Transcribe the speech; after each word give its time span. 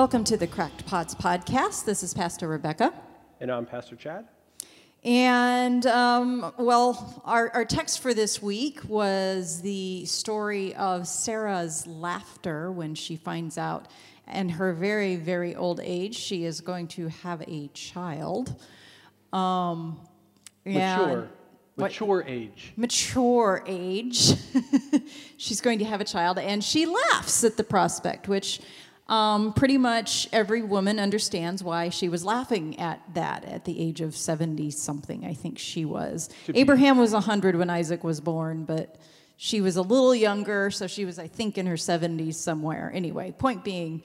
Welcome 0.00 0.24
to 0.24 0.38
the 0.38 0.46
Cracked 0.46 0.86
Pots 0.86 1.14
podcast. 1.14 1.84
This 1.84 2.02
is 2.02 2.14
Pastor 2.14 2.48
Rebecca. 2.48 2.94
And 3.38 3.52
I'm 3.52 3.66
Pastor 3.66 3.96
Chad. 3.96 4.26
And, 5.04 5.84
um, 5.84 6.54
well, 6.56 7.22
our, 7.26 7.50
our 7.50 7.66
text 7.66 8.00
for 8.00 8.14
this 8.14 8.40
week 8.40 8.80
was 8.88 9.60
the 9.60 10.06
story 10.06 10.74
of 10.76 11.06
Sarah's 11.06 11.86
laughter 11.86 12.72
when 12.72 12.94
she 12.94 13.16
finds 13.16 13.58
out, 13.58 13.88
in 14.32 14.48
her 14.48 14.72
very, 14.72 15.16
very 15.16 15.54
old 15.54 15.80
age, 15.82 16.16
she 16.16 16.46
is 16.46 16.62
going 16.62 16.88
to 16.88 17.08
have 17.08 17.42
a 17.42 17.68
child. 17.74 18.58
Um, 19.34 20.00
Mature. 20.64 21.28
Mature 21.76 22.24
age. 22.26 22.72
Mature 22.74 23.62
age. 23.66 24.32
She's 25.36 25.60
going 25.60 25.78
to 25.80 25.84
have 25.84 26.00
a 26.00 26.04
child, 26.04 26.38
and 26.38 26.64
she 26.64 26.86
laughs 26.86 27.44
at 27.44 27.58
the 27.58 27.64
prospect, 27.64 28.28
which 28.28 28.60
um, 29.10 29.52
pretty 29.52 29.76
much 29.76 30.28
every 30.32 30.62
woman 30.62 31.00
understands 31.00 31.64
why 31.64 31.88
she 31.88 32.08
was 32.08 32.24
laughing 32.24 32.78
at 32.78 33.02
that 33.14 33.44
at 33.44 33.64
the 33.64 33.78
age 33.80 34.00
of 34.00 34.16
70 34.16 34.70
something, 34.70 35.26
I 35.26 35.34
think 35.34 35.58
she 35.58 35.84
was. 35.84 36.30
Abraham 36.54 36.96
was 36.96 37.12
100 37.12 37.56
when 37.56 37.68
Isaac 37.70 38.04
was 38.04 38.20
born, 38.20 38.64
but 38.64 38.96
she 39.36 39.60
was 39.60 39.76
a 39.76 39.82
little 39.82 40.14
younger, 40.14 40.70
so 40.70 40.86
she 40.86 41.04
was, 41.04 41.18
I 41.18 41.26
think, 41.26 41.58
in 41.58 41.66
her 41.66 41.74
70s 41.74 42.34
somewhere. 42.34 42.92
Anyway, 42.94 43.32
point 43.32 43.64
being, 43.64 44.04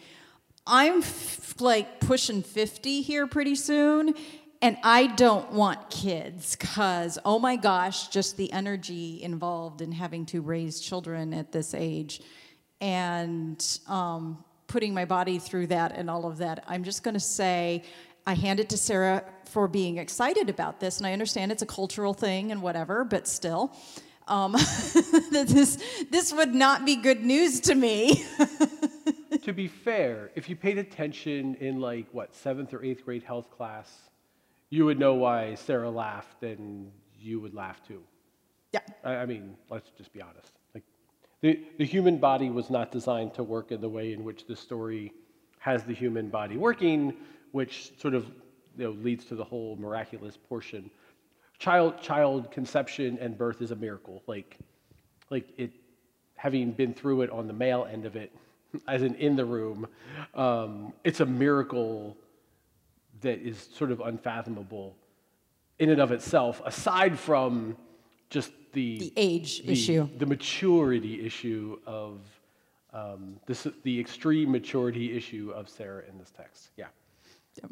I'm 0.65 0.99
f- 0.99 1.61
like 1.61 1.99
pushing 1.99 2.41
50 2.41 3.01
here 3.03 3.27
pretty 3.27 3.53
soon, 3.53 4.15
and 4.63 4.75
I 4.81 5.05
don't 5.05 5.51
want 5.51 5.91
kids 5.91 6.55
because, 6.55 7.19
oh 7.23 7.37
my 7.37 7.57
gosh, 7.57 8.07
just 8.07 8.37
the 8.37 8.51
energy 8.51 9.21
involved 9.21 9.81
in 9.81 9.91
having 9.91 10.25
to 10.27 10.41
raise 10.41 10.79
children 10.79 11.31
at 11.31 11.51
this 11.51 11.75
age. 11.75 12.21
And 12.81 13.63
um, 13.87 14.43
putting 14.67 14.93
my 14.93 15.05
body 15.05 15.39
through 15.39 15.67
that 15.67 15.93
and 15.95 16.09
all 16.09 16.25
of 16.25 16.37
that. 16.37 16.63
I'm 16.67 16.83
just 16.83 17.03
going 17.03 17.13
to 17.13 17.19
say 17.19 17.83
I 18.27 18.33
hand 18.33 18.59
it 18.59 18.69
to 18.69 18.77
Sarah 18.77 19.23
for 19.45 19.67
being 19.67 19.97
excited 19.97 20.49
about 20.49 20.79
this, 20.79 20.97
and 20.97 21.05
I 21.05 21.13
understand 21.13 21.51
it's 21.51 21.61
a 21.61 21.67
cultural 21.67 22.13
thing 22.13 22.51
and 22.51 22.61
whatever, 22.61 23.03
but 23.03 23.27
still. 23.27 23.75
Um, 24.27 24.53
this, 25.31 25.77
this 26.09 26.33
would 26.33 26.55
not 26.55 26.85
be 26.85 26.95
good 26.95 27.23
news 27.23 27.59
to 27.61 27.75
me. 27.75 28.25
to 29.43 29.53
be 29.53 29.67
fair, 29.67 30.31
if 30.35 30.49
you 30.49 30.55
paid 30.55 30.79
attention 30.79 31.55
in 31.55 31.79
like 31.79 32.07
what 32.11 32.33
seventh 32.33 32.73
or 32.73 32.83
eighth 32.83 33.05
grade 33.05 33.23
health 33.23 33.51
class, 33.51 34.09
you 34.71 34.85
would 34.85 34.97
know 34.97 35.13
why 35.13 35.53
Sarah 35.53 35.91
laughed, 35.91 36.41
and 36.41 36.91
you 37.19 37.39
would 37.39 37.53
laugh 37.53 37.79
too. 37.87 38.01
Yeah. 38.73 38.79
I, 39.03 39.17
I 39.17 39.25
mean, 39.27 39.55
let's 39.69 39.91
just 39.91 40.11
be 40.11 40.21
honest. 40.21 40.54
The, 41.45 41.59
the 41.77 41.85
human 41.85 42.17
body 42.17 42.49
was 42.49 42.71
not 42.71 42.91
designed 42.91 43.35
to 43.35 43.43
work 43.43 43.71
in 43.71 43.79
the 43.79 43.87
way 43.87 44.13
in 44.13 44.23
which 44.23 44.47
the 44.47 44.55
story 44.55 45.13
has 45.59 45.83
the 45.83 45.93
human 45.93 46.29
body 46.29 46.57
working, 46.57 47.13
which 47.51 47.91
sort 47.99 48.15
of 48.15 48.25
you 48.75 48.85
know, 48.85 48.89
leads 48.89 49.25
to 49.25 49.35
the 49.35 49.43
whole 49.43 49.75
miraculous 49.75 50.35
portion. 50.35 50.89
Child, 51.59 52.01
child 52.01 52.49
conception 52.49 53.19
and 53.21 53.37
birth 53.37 53.61
is 53.61 53.69
a 53.69 53.75
miracle. 53.75 54.23
Like, 54.25 54.57
like 55.29 55.47
it, 55.55 55.71
having 56.33 56.71
been 56.71 56.95
through 56.95 57.21
it 57.21 57.29
on 57.29 57.45
the 57.45 57.53
male 57.53 57.87
end 57.91 58.07
of 58.07 58.15
it, 58.15 58.33
as 58.87 59.03
in 59.03 59.13
in 59.13 59.35
the 59.35 59.45
room, 59.45 59.87
um, 60.33 60.93
it's 61.03 61.19
a 61.19 61.27
miracle 61.27 62.17
that 63.21 63.37
is 63.37 63.69
sort 63.75 63.91
of 63.91 63.99
unfathomable 63.99 64.95
in 65.77 65.91
and 65.91 66.01
of 66.01 66.11
itself, 66.11 66.59
aside 66.65 67.19
from 67.19 67.77
just 68.29 68.51
the, 68.73 68.99
the 68.99 69.13
age 69.15 69.63
the, 69.63 69.71
issue, 69.71 70.09
the 70.17 70.25
maturity 70.25 71.25
issue 71.25 71.79
of 71.85 72.19
um, 72.93 73.37
this, 73.45 73.67
the 73.83 73.99
extreme 73.99 74.51
maturity 74.51 75.15
issue 75.15 75.51
of 75.53 75.69
Sarah 75.69 76.03
in 76.09 76.17
this 76.17 76.31
text. 76.31 76.69
Yeah. 76.77 76.85
yeah. 77.57 77.69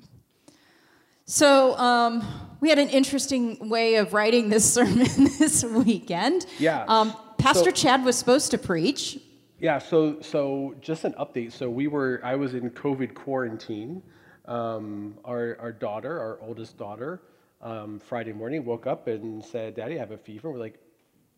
So 1.25 1.77
um, 1.77 2.23
we 2.59 2.69
had 2.69 2.79
an 2.79 2.89
interesting 2.89 3.69
way 3.69 3.95
of 3.95 4.13
writing 4.13 4.49
this 4.49 4.71
sermon 4.73 5.07
this 5.39 5.63
weekend. 5.63 6.45
Yeah. 6.59 6.83
Um, 6.87 7.15
Pastor 7.37 7.65
so, 7.65 7.71
Chad 7.71 8.03
was 8.03 8.17
supposed 8.17 8.51
to 8.51 8.57
preach. 8.57 9.19
Yeah. 9.59 9.79
So 9.79 10.19
so 10.21 10.75
just 10.81 11.05
an 11.05 11.13
update. 11.13 11.53
So 11.53 11.69
we 11.69 11.87
were 11.87 12.19
I 12.23 12.35
was 12.35 12.53
in 12.53 12.69
COVID 12.69 13.13
quarantine. 13.13 14.01
Um, 14.45 15.17
our 15.23 15.57
our 15.61 15.71
daughter, 15.71 16.19
our 16.19 16.37
oldest 16.41 16.77
daughter, 16.77 17.21
um, 17.63 17.99
Friday 17.99 18.33
morning 18.33 18.63
woke 18.63 18.85
up 18.85 19.07
and 19.07 19.43
said, 19.43 19.75
"Daddy, 19.75 19.95
I 19.95 19.99
have 19.99 20.11
a 20.11 20.17
fever." 20.17 20.51
We're 20.51 20.59
like, 20.59 20.79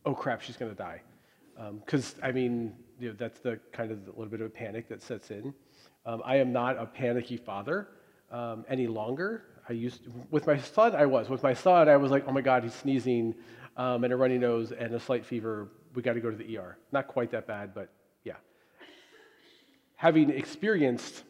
oh 0.06 0.13
crap, 0.13 0.41
she's 0.41 0.58
going 0.58 0.72
to 0.72 0.78
die. 0.78 1.02
Because, 1.80 2.13
um, 2.13 2.19
I 2.24 2.31
mean, 2.31 2.74
you 3.00 3.09
know, 3.09 3.16
that's 3.18 3.40
the 3.40 3.59
kind 3.72 3.91
of 3.91 4.00
a 4.08 4.12
little 4.12 4.28
bit 4.28 4.41
of 4.41 4.47
a 4.47 4.50
panic 4.50 4.88
that 4.90 5.02
sets 5.02 5.31
in. 5.31 5.53
Um, 6.06 6.22
I 6.24 6.38
am 6.38 6.52
not 6.52 6.78
a 6.78 6.85
panicky 6.85 7.38
father 7.38 7.90
um, 8.31 8.66
any 8.69 8.88
longer. 8.88 9.44
I 9.68 9.74
used 9.74 10.03
to, 10.03 10.12
with 10.30 10.46
my 10.46 10.58
son, 10.58 10.96
I 10.96 11.06
was. 11.06 11.30
With 11.30 11.44
my 11.44 11.53
son, 11.53 11.90
I 11.90 11.97
was 11.97 12.12
like, 12.12 12.25
oh 12.28 12.31
my 12.31 12.41
God, 12.41 12.64
he's 12.64 12.74
sneezing 12.74 13.34
um, 13.78 14.03
and 14.03 14.14
a 14.14 14.16
runny 14.16 14.38
nose 14.38 14.72
and 14.72 14.94
a 14.94 15.00
slight 15.00 15.25
fever. 15.25 15.69
We 15.96 16.02
got 16.02 16.14
to 16.14 16.19
go 16.19 16.30
to 16.30 16.38
the 16.38 16.58
ER. 16.58 16.78
Not 16.91 17.08
quite 17.08 17.31
that 17.31 17.47
bad, 17.47 17.74
but 17.74 17.90
yeah. 18.24 18.35
Having 19.96 20.30
experienced, 20.31 21.24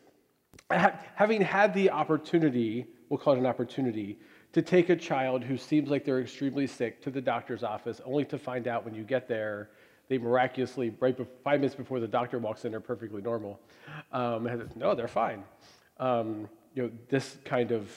ha- 0.72 1.00
having 1.16 1.42
had 1.42 1.74
the 1.74 1.92
opportunity, 1.92 2.88
we'll 3.10 3.20
call 3.20 3.34
it 3.34 3.40
an 3.40 3.46
opportunity, 3.46 4.20
to 4.56 4.62
take 4.62 4.90
a 4.90 4.96
child 4.96 5.44
who 5.44 5.58
seems 5.58 5.90
like 5.90 6.06
they're 6.06 6.22
extremely 6.22 6.66
sick 6.66 7.02
to 7.02 7.12
the 7.12 7.20
doctor's 7.20 7.62
office, 7.62 8.00
only 8.06 8.24
to 8.24 8.38
find 8.40 8.70
out 8.70 8.86
when 8.86 8.96
you 8.96 9.04
get 9.04 9.28
there, 9.28 9.70
they 10.08 10.18
miraculously, 10.18 10.96
right 11.02 11.18
before, 11.18 11.34
five 11.44 11.60
minutes 11.60 11.76
before 11.76 12.00
the 12.00 12.08
doctor 12.08 12.40
walks 12.40 12.64
in, 12.64 12.74
are 12.74 12.80
perfectly 12.80 13.22
normal. 13.22 13.60
Um, 14.14 14.48
no, 14.78 14.96
they're 14.96 15.10
fine. 15.10 15.44
Um, 16.00 16.48
you 16.74 16.84
know, 16.84 16.92
this 17.10 17.36
kind 17.44 17.74
of, 17.74 17.92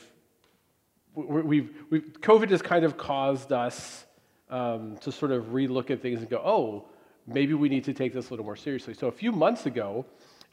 we've, 1.15 1.73
we've, 1.91 2.21
COVID 2.23 2.51
has 2.51 2.61
kind 2.61 2.85
of 2.85 2.97
caused 2.97 3.53
us 3.53 4.07
um, 4.51 4.97
to 5.03 5.13
sort 5.13 5.31
of 5.31 5.53
relook 5.53 5.93
at 5.93 6.03
things 6.03 6.19
and 6.19 6.29
go, 6.29 6.43
oh, 6.45 6.87
maybe 7.29 7.55
we 7.55 7.69
need 7.69 7.85
to 7.85 7.95
take 7.95 8.13
this 8.13 8.31
a 8.31 8.31
little 8.31 8.45
more 8.45 8.57
seriously. 8.57 8.95
So 8.95 9.07
a 9.07 9.13
few 9.13 9.31
months 9.31 9.67
ago, 9.67 10.05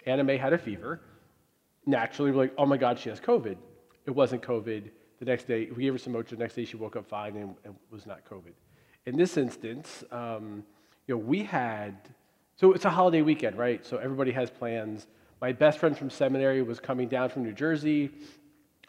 Anna 0.06 0.24
May 0.24 0.38
had 0.38 0.54
a 0.54 0.60
fever. 0.60 1.02
Naturally, 1.88 2.30
we're 2.30 2.44
like, 2.44 2.54
oh 2.60 2.68
my 2.68 2.78
God, 2.78 3.00
she 3.00 3.10
has 3.10 3.20
COVID. 3.20 3.58
It 4.06 4.12
wasn't 4.12 4.44
COVID 4.44 4.92
the 5.20 5.26
next 5.26 5.46
day, 5.46 5.70
we 5.76 5.84
gave 5.84 5.94
her 5.94 6.00
some 6.00 6.14
Mocha. 6.14 6.36
The 6.36 6.42
next 6.42 6.56
day, 6.56 6.66
she 6.66 6.78
woke 6.78 6.96
up 6.96 7.08
fine 7.08 7.36
and, 7.36 7.56
and 7.64 7.76
was 7.90 8.06
not 8.06 8.26
COVID. 8.30 8.54
In 9.06 9.18
this 9.18 9.38
instance, 9.38 10.04
um, 10.12 10.64
you 11.08 11.16
know, 11.16 11.20
we 11.20 11.44
had, 11.44 11.96
so 12.56 12.74
it's 12.74 12.86
a 12.86 12.90
holiday 12.90 13.22
weekend, 13.22 13.58
right? 13.58 13.86
So 13.86 13.98
everybody 13.98 14.32
has 14.32 14.50
plans. 14.50 15.08
My 15.42 15.52
best 15.52 15.80
friend 15.80 15.98
from 15.98 16.10
seminary 16.10 16.62
was 16.64 16.80
coming 16.80 17.08
down 17.08 17.30
from 17.30 17.44
New 17.44 17.54
Jersey. 17.54 18.12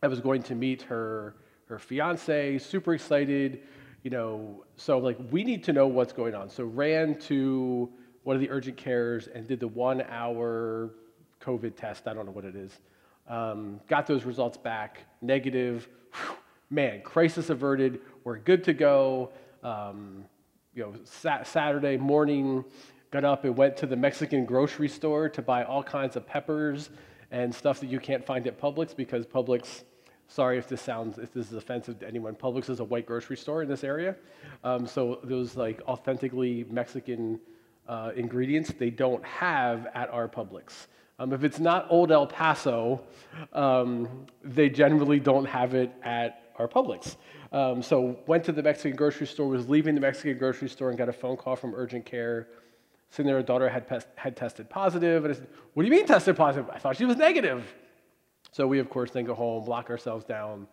I 0.02 0.08
was 0.08 0.20
going 0.20 0.42
to 0.44 0.54
meet 0.54 0.82
her, 0.82 1.36
her 1.68 1.78
fiance, 1.78 2.58
super 2.58 2.94
excited, 2.94 3.62
you 4.02 4.10
know, 4.10 4.64
so 4.76 4.98
like, 4.98 5.18
we 5.30 5.44
need 5.44 5.64
to 5.64 5.72
know 5.72 5.86
what's 5.86 6.12
going 6.12 6.34
on. 6.34 6.48
So 6.48 6.64
ran 6.64 7.18
to 7.20 7.90
one 8.22 8.36
of 8.36 8.40
the 8.40 8.50
urgent 8.50 8.76
cares 8.76 9.26
and 9.28 9.46
did 9.46 9.60
the 9.60 9.68
one 9.68 10.02
hour 10.08 10.90
COVID 11.40 11.76
test. 11.76 12.08
I 12.08 12.14
don't 12.14 12.26
know 12.26 12.32
what 12.32 12.44
it 12.44 12.56
is. 12.56 12.72
Um, 13.28 13.80
got 13.88 14.06
those 14.06 14.24
results 14.24 14.56
back, 14.56 15.04
negative. 15.20 15.88
Whew, 16.14 16.36
man, 16.70 17.02
crisis 17.02 17.50
averted. 17.50 18.00
We're 18.24 18.38
good 18.38 18.64
to 18.64 18.72
go. 18.72 19.30
Um, 19.62 20.24
you 20.74 20.82
know, 20.82 20.94
sat 21.04 21.46
Saturday 21.46 21.96
morning, 21.96 22.64
got 23.10 23.24
up 23.24 23.44
and 23.44 23.56
went 23.56 23.76
to 23.78 23.86
the 23.86 23.96
Mexican 23.96 24.44
grocery 24.44 24.88
store 24.88 25.28
to 25.28 25.42
buy 25.42 25.64
all 25.64 25.82
kinds 25.82 26.16
of 26.16 26.26
peppers 26.26 26.90
and 27.30 27.52
stuff 27.52 27.80
that 27.80 27.86
you 27.86 27.98
can't 27.98 28.24
find 28.24 28.46
at 28.46 28.60
Publix 28.60 28.94
because 28.94 29.26
Publix. 29.26 29.82
Sorry 30.28 30.58
if 30.58 30.68
this 30.68 30.82
sounds 30.82 31.18
if 31.18 31.32
this 31.32 31.46
is 31.46 31.52
offensive 31.54 32.00
to 32.00 32.08
anyone. 32.08 32.34
Publix 32.34 32.68
is 32.68 32.80
a 32.80 32.84
white 32.84 33.06
grocery 33.06 33.36
store 33.36 33.62
in 33.62 33.68
this 33.68 33.84
area, 33.84 34.16
um, 34.64 34.86
so 34.86 35.20
those 35.22 35.56
like 35.56 35.80
authentically 35.86 36.66
Mexican 36.68 37.38
uh, 37.88 38.10
ingredients 38.16 38.72
they 38.76 38.90
don't 38.90 39.24
have 39.24 39.86
at 39.94 40.10
our 40.10 40.28
Publix. 40.28 40.88
Um, 41.18 41.32
if 41.32 41.44
it's 41.44 41.58
not 41.58 41.86
Old 41.88 42.12
El 42.12 42.26
Paso, 42.26 43.00
um, 43.52 44.26
they 44.44 44.68
generally 44.68 45.18
don't 45.18 45.46
have 45.46 45.74
it 45.74 45.92
at 46.02 46.52
our 46.58 46.68
Publix. 46.68 47.16
Um, 47.52 47.82
so 47.82 48.18
went 48.26 48.44
to 48.44 48.52
the 48.52 48.62
Mexican 48.62 48.96
grocery 48.96 49.26
store, 49.26 49.48
was 49.48 49.68
leaving 49.68 49.94
the 49.94 50.00
Mexican 50.00 50.36
grocery 50.38 50.68
store 50.68 50.90
and 50.90 50.98
got 50.98 51.08
a 51.08 51.12
phone 51.12 51.36
call 51.36 51.56
from 51.56 51.74
urgent 51.74 52.04
care 52.04 52.48
saying 53.10 53.26
their 53.26 53.42
daughter 53.42 53.68
had, 53.68 54.04
had 54.16 54.36
tested 54.36 54.68
positive. 54.68 55.24
And 55.24 55.32
I 55.32 55.36
said, 55.36 55.46
what 55.74 55.82
do 55.82 55.88
you 55.88 55.94
mean 55.94 56.06
tested 56.06 56.36
positive? 56.36 56.68
I 56.70 56.78
thought 56.78 56.96
she 56.96 57.04
was 57.04 57.16
negative. 57.16 57.74
So 58.52 58.66
we, 58.66 58.78
of 58.78 58.90
course, 58.90 59.10
then 59.10 59.24
go 59.24 59.34
home, 59.34 59.66
lock 59.66 59.90
ourselves 59.90 60.24
down, 60.24 60.66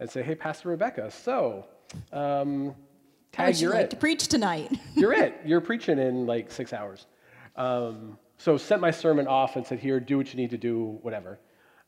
and 0.00 0.08
say, 0.08 0.22
hey, 0.22 0.34
Pastor 0.34 0.68
Rebecca, 0.68 1.10
so 1.10 1.66
um, 2.12 2.74
tag, 3.32 3.56
you're 3.56 3.72
like 3.72 3.84
it. 3.84 3.90
to 3.90 3.96
preach 3.96 4.28
tonight. 4.28 4.70
you're 4.94 5.12
it. 5.12 5.40
You're 5.44 5.60
preaching 5.60 5.98
in 5.98 6.26
like 6.26 6.50
six 6.50 6.72
hours. 6.72 7.06
Um, 7.56 8.18
so 8.38 8.56
sent 8.56 8.80
my 8.80 8.90
sermon 8.90 9.26
off 9.26 9.56
and 9.56 9.66
said, 9.66 9.78
here, 9.78 10.00
do 10.00 10.16
what 10.16 10.32
you 10.32 10.36
need 10.36 10.50
to 10.50 10.58
do, 10.58 10.98
whatever. 11.02 11.38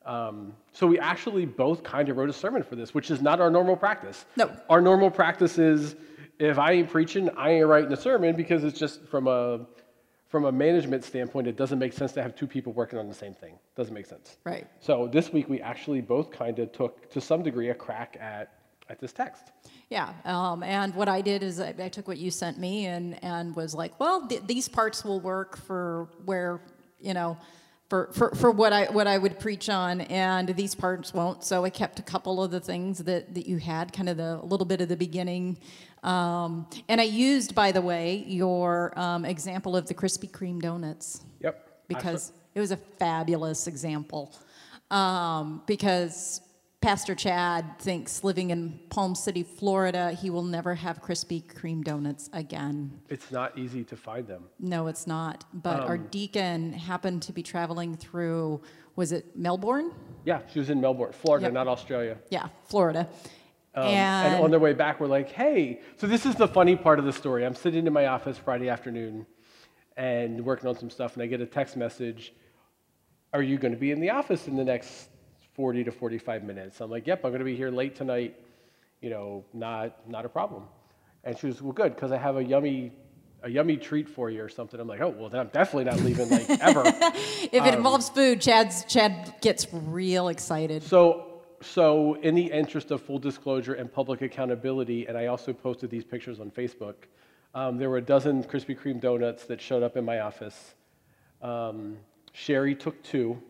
Um, 0.05 0.55
so 0.73 0.87
we 0.87 0.99
actually 0.99 1.47
both 1.47 1.83
kind 1.83 2.09
of 2.09 2.17
wrote 2.17 2.31
a 2.31 2.33
sermon 2.33 2.63
for 2.63 2.77
this, 2.77 2.93
which 2.93 3.11
is 3.11 3.23
not 3.23 3.41
our 3.41 3.51
normal 3.51 3.77
practice. 3.77 4.25
No. 4.37 4.51
Our 4.69 4.81
normal 4.81 5.11
practice 5.11 5.59
is 5.59 5.97
if 6.39 6.59
I 6.59 6.73
ain't 6.73 6.91
preaching, 6.91 7.31
I 7.37 7.51
ain't 7.51 7.67
writing 7.67 7.93
a 7.93 7.97
sermon 7.97 8.35
because 8.35 8.65
it's 8.65 8.79
just 8.79 9.07
from 9.07 9.29
a 9.29 9.67
from 10.31 10.45
a 10.45 10.53
management 10.53 11.03
standpoint, 11.05 11.49
it 11.49 11.57
doesn't 11.57 11.81
make 11.81 11.93
sense 11.93 12.13
to 12.13 12.23
have 12.23 12.37
two 12.37 12.47
people 12.47 12.73
working 12.73 13.01
on 13.01 13.09
the 13.09 13.15
same 13.15 13.35
thing. 13.35 13.59
Doesn't 13.75 13.93
make 13.93 14.07
sense. 14.07 14.37
Right. 14.45 14.65
So 14.79 15.09
this 15.13 15.33
week 15.33 15.49
we 15.49 15.61
actually 15.61 16.01
both 16.01 16.31
kind 16.31 16.57
of 16.61 16.71
took, 16.71 17.11
to 17.11 17.21
some 17.21 17.43
degree, 17.43 17.71
a 17.71 17.75
crack 17.75 18.17
at 18.21 18.60
at 18.91 18.99
this 18.99 19.13
text. 19.13 19.53
Yeah, 19.89 20.13
um, 20.25 20.63
and 20.63 20.95
what 20.95 21.09
I 21.09 21.21
did 21.21 21.43
is 21.43 21.61
I, 21.61 21.75
I, 21.79 21.89
took 21.89 22.07
what 22.07 22.19
you 22.19 22.31
sent 22.31 22.59
me 22.59 22.87
and 22.87 23.23
and 23.25 23.57
was 23.57 23.75
like, 23.75 23.99
well, 23.99 24.27
th- 24.27 24.43
these 24.47 24.69
parts 24.69 25.05
will 25.05 25.21
work 25.21 25.57
for 25.57 26.09
where 26.25 26.61
you 27.01 27.15
know. 27.15 27.39
For, 27.89 28.09
for, 28.13 28.33
for 28.37 28.53
what 28.53 28.73
I 28.73 28.85
what 28.85 29.09
I 29.09 29.19
would 29.19 29.41
preach 29.41 29.69
on, 29.69 30.03
and 30.03 30.49
these 30.51 30.77
parts 30.77 31.13
won't. 31.13 31.43
So 31.43 31.65
I 31.65 31.71
kept 31.71 31.99
a 31.99 32.03
couple 32.03 32.41
of 32.41 32.53
the 32.53 32.61
things 32.61 32.99
that, 32.99 33.35
that 33.35 33.49
you 33.49 33.57
had, 33.57 33.93
kind 33.93 34.09
of 34.09 34.17
the 34.17 34.39
a 34.41 34.47
little 34.47 34.65
bit 34.65 34.81
of 34.81 34.89
the 34.89 34.97
beginning, 34.97 35.59
um, 36.05 36.69
and 36.89 37.01
I 37.01 37.05
used, 37.05 37.55
by 37.55 37.73
the 37.73 37.83
way, 37.83 38.25
your 38.29 38.97
um, 38.97 39.25
example 39.25 39.77
of 39.77 39.87
the 39.87 39.95
Krispy 39.95 40.31
Kreme 40.31 40.61
donuts. 40.61 41.25
Yep. 41.41 41.85
Because 41.89 42.33
it 42.55 42.61
was 42.61 42.71
a 42.71 42.77
fabulous 42.77 43.67
example. 43.67 44.33
Um, 44.91 45.63
because 45.67 46.41
Pastor 46.81 47.15
Chad 47.15 47.79
thinks 47.79 48.25
living 48.25 48.49
in 48.49 48.81
Palm 48.89 49.15
City, 49.15 49.43
Florida, 49.43 50.13
he 50.13 50.31
will 50.31 50.43
never 50.43 50.75
have 50.75 51.03
Krispy 51.03 51.45
Kreme 51.45 51.85
donuts 51.85 52.31
again. 52.33 53.03
It's 53.11 53.31
not 53.31 53.59
easy 53.59 53.85
to 53.85 53.97
find 53.97 54.27
them. 54.27 54.45
No, 54.59 54.87
it's 54.87 55.07
not. 55.07 55.45
But 55.53 55.81
um, 55.81 55.87
our 55.87 55.99
deacon 55.99 56.73
happened 56.73 57.21
to 57.25 57.35
be 57.35 57.43
traveling 57.43 57.99
through, 57.99 58.63
was 58.97 59.13
it 59.13 59.37
Melbourne? 59.37 59.93
Yeah, 60.25 60.41
she 60.51 60.59
was 60.59 60.71
in 60.71 60.81
Melbourne, 60.81 61.13
Florida, 61.13 61.47
yep. 61.47 61.53
not 61.53 61.69
Australia. 61.69 62.17
Yeah, 62.31 62.49
Florida. 62.65 63.07
Um, 63.75 63.85
and, 63.85 64.35
and 64.37 64.45
on 64.45 64.51
their 64.51 64.59
way 64.59 64.73
back, 64.73 65.01
we're 65.01 65.07
like, 65.07 65.31
hey, 65.31 65.83
so 65.99 66.07
this 66.07 66.25
is 66.25 66.35
the 66.35 66.49
funny 66.49 66.77
part 66.77 66.99
of 66.99 67.05
the 67.05 67.13
story. 67.13 67.45
I'm 67.45 67.55
sitting 67.55 67.87
in 67.87 67.93
my 67.93 68.07
office 68.07 68.39
Friday 68.39 68.71
afternoon 68.71 69.27
and 69.99 70.43
working 70.43 70.67
on 70.67 70.79
some 70.79 70.89
stuff, 70.89 71.13
and 71.13 71.23
I 71.23 71.27
get 71.27 71.43
a 71.43 71.47
text 71.47 71.77
message 71.77 72.33
Are 73.35 73.43
you 73.43 73.59
going 73.59 73.73
to 73.73 73.79
be 73.79 73.91
in 73.91 74.01
the 74.01 74.09
office 74.09 74.49
in 74.49 74.57
the 74.57 74.65
next 74.65 75.10
40 75.61 75.85
to 75.85 75.93
45 75.93 76.43
minutes. 76.43 76.81
I'm 76.81 76.91
like, 76.91 77.07
yep, 77.07 77.23
I'm 77.23 77.33
going 77.33 77.41
to 77.41 77.45
be 77.45 77.55
here 77.55 77.71
late 77.71 77.95
tonight. 77.95 78.35
You 79.03 79.11
know, 79.11 79.45
not 79.53 80.09
not 80.09 80.25
a 80.25 80.29
problem. 80.31 80.63
And 81.23 81.39
she 81.39 81.49
was, 81.49 81.61
well, 81.61 81.75
good, 81.75 81.95
because 81.95 82.13
I 82.13 82.17
have 82.17 82.39
a 82.39 82.43
yummy 82.43 82.93
a 83.43 83.51
yummy 83.51 83.77
treat 83.77 84.09
for 84.09 84.31
you 84.31 84.43
or 84.43 84.49
something. 84.49 84.81
I'm 84.81 84.89
like, 84.89 85.03
oh, 85.03 85.11
well, 85.11 85.29
then 85.29 85.39
I'm 85.39 85.49
definitely 85.49 85.85
not 85.85 86.01
leaving 86.01 86.31
like 86.31 86.49
ever. 86.63 86.83
if 86.87 87.53
it 87.53 87.61
um, 87.61 87.75
involves 87.75 88.09
food, 88.09 88.41
Chad's 88.41 88.85
Chad 88.85 89.35
gets 89.43 89.67
real 89.71 90.29
excited. 90.29 90.83
So. 90.83 91.27
So, 91.63 92.15
in 92.23 92.35
the 92.35 92.47
interest 92.47 92.91
of 92.91 93.03
full 93.03 93.19
disclosure 93.19 93.75
and 93.75 93.93
public 93.93 94.23
accountability, 94.23 95.07
and 95.07 95.19
I 95.19 95.27
also 95.27 95.53
posted 95.53 95.91
these 95.91 96.05
pictures 96.05 96.41
on 96.41 96.51
Facebook, 96.51 96.95
um, 97.55 97.77
there 97.77 97.91
were 97.91 97.99
a 97.99 98.03
dozen 98.03 98.43
Krispy 98.45 98.75
Kreme 98.75 98.99
donuts 98.99 99.45
that 99.45 99.61
showed 99.61 99.83
up 99.83 99.99
in 99.99 100.07
my 100.07 100.21
office. 100.21 100.75
Um, 101.43 101.99
Sherry 102.33 102.75
took 102.75 103.03
two, 103.03 103.43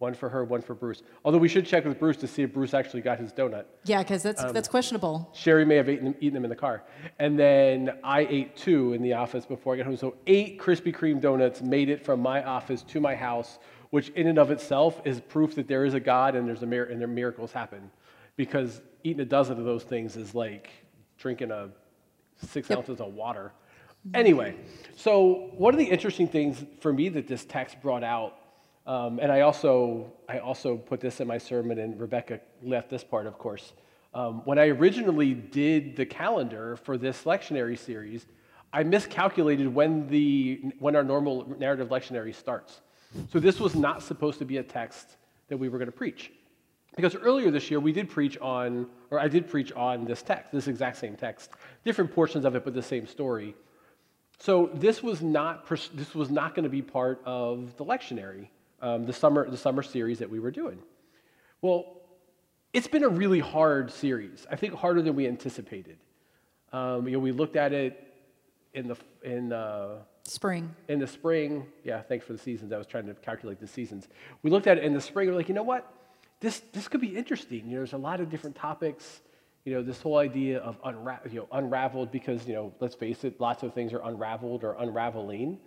one 0.00 0.14
for 0.14 0.30
her, 0.30 0.44
one 0.44 0.62
for 0.62 0.74
Bruce. 0.74 1.02
Although 1.26 1.38
we 1.38 1.48
should 1.48 1.66
check 1.66 1.84
with 1.84 1.98
Bruce 1.98 2.16
to 2.16 2.26
see 2.26 2.42
if 2.42 2.54
Bruce 2.54 2.72
actually 2.72 3.02
got 3.02 3.18
his 3.18 3.32
donut. 3.32 3.66
Yeah, 3.84 4.02
because 4.02 4.22
that's, 4.22 4.42
um, 4.42 4.54
that's 4.54 4.66
questionable. 4.66 5.30
Sherry 5.34 5.66
may 5.66 5.76
have 5.76 5.90
eaten, 5.90 6.14
eaten 6.20 6.32
them 6.32 6.44
in 6.44 6.48
the 6.48 6.56
car. 6.56 6.84
And 7.18 7.38
then 7.38 7.98
I 8.02 8.20
ate 8.20 8.56
two 8.56 8.94
in 8.94 9.02
the 9.02 9.12
office 9.12 9.44
before 9.44 9.74
I 9.74 9.76
got 9.76 9.86
home. 9.86 9.98
So 9.98 10.16
eight 10.26 10.58
Krispy 10.58 10.94
Kreme 10.94 11.20
donuts 11.20 11.60
made 11.60 11.90
it 11.90 12.02
from 12.02 12.20
my 12.20 12.42
office 12.42 12.82
to 12.84 12.98
my 12.98 13.14
house, 13.14 13.58
which 13.90 14.08
in 14.10 14.26
and 14.26 14.38
of 14.38 14.50
itself 14.50 15.02
is 15.04 15.20
proof 15.20 15.54
that 15.56 15.68
there 15.68 15.84
is 15.84 15.92
a 15.92 16.00
God 16.00 16.34
and 16.34 16.48
there's 16.48 16.62
a 16.62 16.66
mir- 16.66 16.86
and 16.86 16.98
there 16.98 17.06
miracles 17.06 17.52
happen. 17.52 17.90
Because 18.36 18.80
eating 19.04 19.20
a 19.20 19.26
dozen 19.26 19.58
of 19.58 19.66
those 19.66 19.84
things 19.84 20.16
is 20.16 20.34
like 20.34 20.70
drinking 21.18 21.50
a 21.50 21.68
six 22.46 22.70
yep. 22.70 22.78
ounces 22.78 23.02
of 23.02 23.12
water. 23.12 23.52
Anyway, 24.14 24.56
so 24.96 25.50
one 25.58 25.74
of 25.74 25.78
the 25.78 25.84
interesting 25.84 26.26
things 26.26 26.64
for 26.80 26.90
me 26.90 27.10
that 27.10 27.28
this 27.28 27.44
text 27.44 27.82
brought 27.82 28.02
out 28.02 28.39
um, 28.86 29.18
and 29.20 29.30
I 29.30 29.42
also, 29.42 30.12
I 30.28 30.38
also 30.38 30.76
put 30.76 31.00
this 31.00 31.20
in 31.20 31.28
my 31.28 31.38
sermon, 31.38 31.78
and 31.78 32.00
Rebecca 32.00 32.40
left 32.62 32.90
this 32.90 33.04
part, 33.04 33.26
of 33.26 33.38
course. 33.38 33.72
Um, 34.14 34.42
when 34.44 34.58
I 34.58 34.68
originally 34.68 35.34
did 35.34 35.94
the 35.96 36.06
calendar 36.06 36.76
for 36.76 36.98
this 36.98 37.24
lectionary 37.24 37.78
series, 37.78 38.26
I 38.72 38.82
miscalculated 38.82 39.72
when, 39.72 40.08
the, 40.08 40.60
when 40.78 40.96
our 40.96 41.04
normal 41.04 41.46
narrative 41.58 41.88
lectionary 41.88 42.34
starts. 42.34 42.80
So 43.32 43.38
this 43.38 43.60
was 43.60 43.74
not 43.74 44.02
supposed 44.02 44.38
to 44.38 44.44
be 44.44 44.58
a 44.58 44.62
text 44.62 45.16
that 45.48 45.56
we 45.56 45.68
were 45.68 45.78
going 45.78 45.90
to 45.90 45.96
preach. 45.96 46.32
Because 46.96 47.14
earlier 47.14 47.50
this 47.50 47.70
year, 47.70 47.80
we 47.80 47.92
did 47.92 48.08
preach 48.08 48.38
on, 48.38 48.88
or 49.10 49.20
I 49.20 49.28
did 49.28 49.48
preach 49.48 49.72
on 49.72 50.04
this 50.04 50.22
text, 50.22 50.52
this 50.52 50.66
exact 50.68 50.96
same 50.96 51.16
text, 51.16 51.50
different 51.84 52.12
portions 52.12 52.44
of 52.44 52.56
it, 52.56 52.64
but 52.64 52.74
the 52.74 52.82
same 52.82 53.06
story. 53.06 53.54
So 54.38 54.70
this 54.74 55.02
was 55.02 55.22
not, 55.22 55.68
this 55.94 56.14
was 56.14 56.30
not 56.30 56.54
going 56.54 56.64
to 56.64 56.70
be 56.70 56.82
part 56.82 57.20
of 57.24 57.76
the 57.76 57.84
lectionary 57.84 58.48
um, 58.80 59.04
the, 59.04 59.12
summer, 59.12 59.48
the 59.48 59.56
summer 59.56 59.82
series 59.82 60.18
that 60.18 60.30
we 60.30 60.40
were 60.40 60.50
doing. 60.50 60.78
Well, 61.62 62.00
it's 62.72 62.88
been 62.88 63.04
a 63.04 63.08
really 63.08 63.40
hard 63.40 63.90
series. 63.90 64.46
I 64.50 64.56
think 64.56 64.74
harder 64.74 65.02
than 65.02 65.14
we 65.14 65.26
anticipated. 65.26 65.98
Um, 66.72 67.06
you 67.06 67.14
know, 67.14 67.18
we 67.18 67.32
looked 67.32 67.56
at 67.56 67.72
it 67.72 68.06
in 68.74 68.88
the 68.88 68.96
in 69.24 69.52
uh, 69.52 69.96
spring. 70.24 70.74
In 70.88 71.00
the 71.00 71.06
spring, 71.06 71.66
yeah. 71.82 72.00
Thanks 72.02 72.24
for 72.24 72.32
the 72.32 72.38
seasons. 72.38 72.72
I 72.72 72.78
was 72.78 72.86
trying 72.86 73.06
to 73.06 73.14
calculate 73.14 73.58
the 73.58 73.66
seasons. 73.66 74.08
We 74.42 74.50
looked 74.50 74.68
at 74.68 74.78
it 74.78 74.84
in 74.84 74.94
the 74.94 75.00
spring. 75.00 75.28
We're 75.28 75.34
like, 75.34 75.48
you 75.48 75.54
know 75.54 75.64
what? 75.64 75.92
This 76.38 76.62
this 76.72 76.86
could 76.86 77.00
be 77.00 77.16
interesting. 77.16 77.66
You 77.66 77.72
know, 77.72 77.76
there's 77.78 77.92
a 77.92 77.98
lot 77.98 78.20
of 78.20 78.30
different 78.30 78.56
topics. 78.56 79.20
You 79.64 79.74
know, 79.74 79.82
this 79.82 80.00
whole 80.00 80.18
idea 80.18 80.60
of 80.60 80.80
unra- 80.82 81.30
you 81.30 81.40
know, 81.40 81.48
unraveled 81.52 82.12
because 82.12 82.46
you 82.46 82.54
know, 82.54 82.72
let's 82.80 82.94
face 82.94 83.24
it, 83.24 83.40
lots 83.40 83.62
of 83.62 83.74
things 83.74 83.92
are 83.92 84.02
unraveled 84.04 84.64
or 84.64 84.76
unraveling 84.78 85.58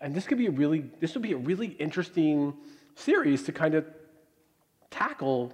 and 0.00 0.14
this 0.14 0.26
could 0.26 0.38
be 0.38 0.46
a 0.46 0.50
really 0.50 0.90
this 1.00 1.14
would 1.14 1.22
be 1.22 1.32
a 1.32 1.36
really 1.36 1.68
interesting 1.68 2.54
series 2.94 3.42
to 3.44 3.52
kind 3.52 3.74
of 3.74 3.84
tackle 4.90 5.52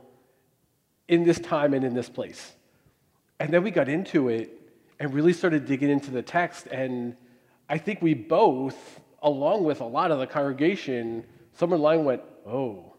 in 1.09 1.25
this 1.25 1.39
time 1.39 1.75
and 1.75 1.85
in 1.85 1.95
this 1.95 2.09
place. 2.09 2.53
And 3.41 3.53
then 3.53 3.63
we 3.63 3.71
got 3.71 3.89
into 3.89 4.29
it 4.29 4.59
and 4.99 5.13
really 5.13 5.33
started 5.33 5.67
digging 5.67 5.91
into 5.91 6.11
the 6.11 6.23
text. 6.23 6.67
And 6.69 7.17
i 7.69 7.79
think 7.79 8.03
we 8.03 8.15
both 8.15 9.01
along 9.23 9.65
with 9.65 9.81
a 9.81 9.87
lot 9.87 10.11
of 10.11 10.19
the 10.19 10.27
congregation 10.27 11.25
somewhere 11.55 11.79
line 11.79 12.05
went 12.05 12.21
oh 12.47 12.95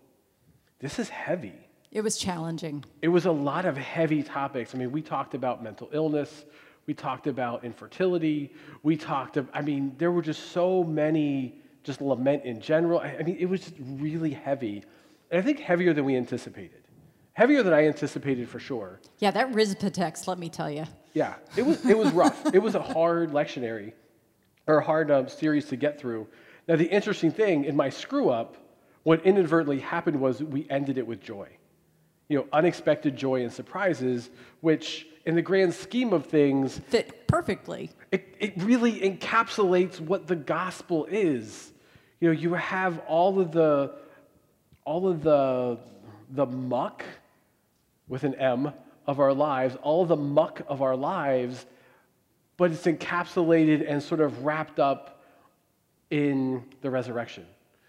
this 0.80 1.00
is 1.00 1.10
heavy. 1.10 1.54
It 1.92 2.02
was 2.02 2.18
challenging. 2.18 2.84
It 3.02 3.08
was 3.08 3.26
a 3.26 3.32
lot 3.32 3.66
of 3.66 3.78
heavy 3.78 4.22
topics. 4.22 4.76
I 4.76 4.78
mean 4.78 4.92
we 4.92 5.02
talked 5.02 5.34
about 5.34 5.64
mental 5.64 5.90
illness 5.94 6.46
we 6.88 6.94
talked 6.94 7.28
about 7.28 7.64
infertility. 7.64 8.54
We 8.84 8.96
talked, 8.96 9.38
I 9.54 9.62
mean, 9.62 9.96
there 9.98 10.12
were 10.12 10.22
just 10.22 10.52
so 10.52 10.84
many, 10.84 11.56
just 11.84 12.02
lament 12.02 12.44
in 12.46 12.62
general. 12.62 13.00
I 13.00 13.24
mean, 13.24 13.38
it 13.40 13.46
was 13.46 13.62
just 13.62 13.76
really 13.80 14.32
heavy. 14.32 14.84
And 15.32 15.40
I 15.40 15.44
think 15.44 15.60
heavier 15.60 15.94
than 15.94 16.06
we 16.06 16.16
anticipated. 16.16 16.84
Heavier 17.34 17.64
than 17.64 17.74
I 17.74 17.88
anticipated 17.88 18.48
for 18.48 18.60
sure. 18.60 19.02
Yeah, 19.20 19.32
that 19.32 19.54
Rizpah 19.54 19.90
text, 19.90 20.28
let 20.28 20.38
me 20.38 20.48
tell 20.48 20.70
you. 20.70 20.86
Yeah, 21.14 21.36
it 21.58 21.66
was, 21.66 21.86
it 21.86 21.98
was 21.98 22.12
rough. 22.14 22.46
it 22.54 22.60
was 22.60 22.76
a 22.76 22.82
hard 22.82 23.32
lectionary, 23.32 23.94
or 24.68 24.78
a 24.78 24.84
hard 24.84 25.12
um, 25.12 25.28
series 25.28 25.66
to 25.66 25.76
get 25.76 26.00
through. 26.00 26.28
Now, 26.68 26.76
the 26.76 26.86
interesting 26.86 27.32
thing 27.32 27.66
in 27.66 27.76
my 27.76 27.90
screw 27.90 28.30
up, 28.30 28.58
what 29.04 29.26
inadvertently 29.26 29.80
happened 29.80 30.20
was 30.20 30.42
we 30.42 30.66
ended 30.70 30.98
it 30.98 31.06
with 31.06 31.22
joy. 31.22 31.50
You 32.28 32.40
know, 32.40 32.48
unexpected 32.52 33.16
joy 33.16 33.44
and 33.44 33.52
surprises, 33.52 34.30
which 34.62 35.08
in 35.26 35.36
the 35.36 35.42
grand 35.42 35.74
scheme 35.74 36.14
of 36.14 36.26
things, 36.26 36.78
fit 36.78 37.28
perfectly. 37.28 37.92
It, 38.12 38.36
it 38.40 38.54
really 38.58 39.00
encapsulates 39.00 40.00
what 40.00 40.28
the 40.28 40.36
gospel 40.36 41.06
is. 41.06 41.72
You 42.20 42.30
know, 42.30 42.40
you 42.40 42.54
have 42.54 43.00
all 43.08 43.40
of 43.40 43.52
the, 43.52 43.96
all 44.86 45.08
of 45.08 45.24
the, 45.24 45.80
the 46.30 46.46
muck 46.46 47.04
with 48.08 48.24
an 48.24 48.36
M 48.36 48.72
of 49.08 49.20
our 49.20 49.34
lives, 49.34 49.76
all 49.82 50.06
the 50.06 50.16
muck 50.16 50.62
of 50.68 50.82
our 50.82 50.96
lives, 50.96 51.66
but 52.58 52.72
it's 52.72 52.86
encapsulated 52.86 53.86
and 53.88 54.02
sort 54.02 54.22
of 54.22 54.46
wrapped 54.46 54.80
up 54.80 55.24
in 56.10 56.64
the 56.82 56.90
resurrection, 56.90 57.46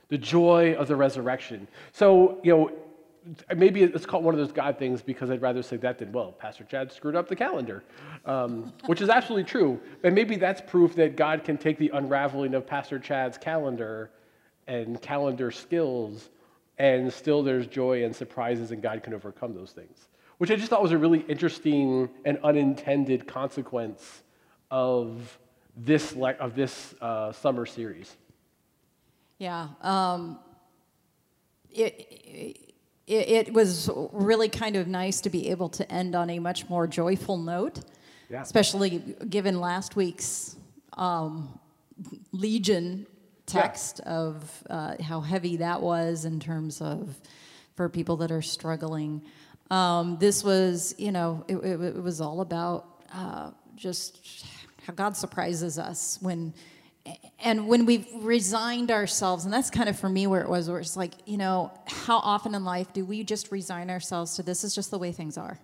the 0.09 0.19
joy 0.19 0.75
of 0.75 0.89
the 0.89 0.97
resurrection. 0.97 1.69
So, 1.93 2.41
you 2.43 2.57
know, 2.57 2.73
maybe 3.57 3.83
it's 3.83 4.07
called 4.07 4.25
one 4.25 4.35
of 4.35 4.39
those 4.39 4.53
God 4.53 4.79
things 4.79 5.03
because 5.03 5.31
I'd 5.31 5.43
rather 5.43 5.63
say 5.63 5.77
that 5.79 5.99
than, 5.99 6.13
well, 6.13 6.33
Pastor 6.33 6.65
Chad 6.65 6.93
screwed 6.93 7.17
up 7.17 7.29
the 7.29 7.37
calendar, 7.37 7.85
um, 8.25 8.73
which 8.87 9.01
is 9.01 9.09
absolutely 9.09 9.45
true. 9.45 9.81
And 10.05 10.15
maybe 10.15 10.37
that's 10.37 10.61
proof 10.61 10.95
that 10.97 11.17
God 11.17 11.45
can 11.45 11.57
take 11.57 11.79
the 11.79 11.91
unraveling 11.95 12.55
of 12.55 12.67
Pastor 12.67 12.99
Chad's 12.99 13.39
calendar 13.39 14.11
and 14.67 15.01
calendar 15.01 15.51
skills, 15.51 16.31
and 16.79 17.13
still 17.13 17.43
there's 17.43 17.67
joy 17.67 18.05
and 18.05 18.15
surprises, 18.15 18.71
and 18.71 18.83
God 18.83 19.03
can 19.03 19.15
overcome 19.15 19.55
those 19.55 19.71
things, 19.71 20.09
which 20.39 20.51
I 20.51 20.57
just 20.57 20.69
thought 20.69 20.83
was 20.83 20.93
a 20.93 20.99
really 20.99 21.21
interesting 21.29 22.09
and 22.25 22.39
unintended 22.43 23.27
consequence 23.27 24.23
of 24.71 25.39
this, 25.77 26.17
of 26.41 26.55
this 26.55 26.95
uh, 27.01 27.33
summer 27.33 27.67
series. 27.67 28.17
Yeah. 29.39 29.69
Um, 29.83 30.39
it, 31.71 31.95
it 32.11 32.66
it, 33.07 33.29
it, 33.49 33.53
was 33.53 33.89
really 34.13 34.49
kind 34.49 34.77
of 34.77 34.89
nice 34.89 35.21
to 35.21 35.31
be 35.31 35.51
able 35.51 35.69
to 35.71 35.91
end 35.93 36.15
on 36.15 36.31
a 36.31 36.39
much 36.39 36.69
more 36.69 36.87
joyful 36.87 37.37
note, 37.37 37.81
yeah. 38.29 38.43
especially 38.43 38.99
given 39.29 39.61
last 39.61 39.95
week's 39.95 40.57
um, 40.95 41.59
Legion 42.33 43.07
text 43.47 44.01
of 44.01 44.63
uh, 44.69 45.01
how 45.01 45.21
heavy 45.21 45.59
that 45.59 45.81
was 45.81 46.25
in 46.25 46.41
terms 46.41 46.81
of 46.81 47.17
for 47.77 47.89
people 47.89 48.17
that 48.17 48.33
are 48.33 48.43
struggling. 48.43 49.23
Um, 49.71 50.17
this 50.19 50.43
was, 50.43 50.95
you 50.99 51.13
know, 51.13 51.45
it, 51.49 51.57
it, 51.57 51.81
it 51.81 52.03
was 52.03 52.21
all 52.21 52.41
about 52.41 53.05
uh, 53.13 53.51
just 53.77 54.47
how 54.85 54.93
God 54.93 55.17
surprises 55.17 55.79
us 55.79 56.19
when, 56.21 56.55
and 57.41 57.69
when 57.69 57.87
we've 57.87 58.07
resigned 58.15 58.91
ourselves, 58.91 59.45
and 59.45 59.53
that's 59.53 59.71
kind 59.71 59.89
of 59.89 59.99
for 59.99 60.09
me 60.09 60.27
where 60.27 60.43
it 60.43 60.49
was, 60.49 60.69
where 60.69 60.81
it's 60.81 60.97
like, 60.97 61.13
you 61.27 61.37
know, 61.37 61.73
how 61.87 62.19
often 62.19 62.55
in 62.55 62.65
life 62.65 62.93
do 62.93 63.05
we 63.05 63.25
just 63.25 63.51
resign 63.53 63.91
ourselves 63.91 64.37
to 64.37 64.43
this 64.43 64.65
is 64.65 64.75
just 64.75 64.91
the 64.91 64.99
way 64.99 65.13
things 65.13 65.37
are? 65.37 65.59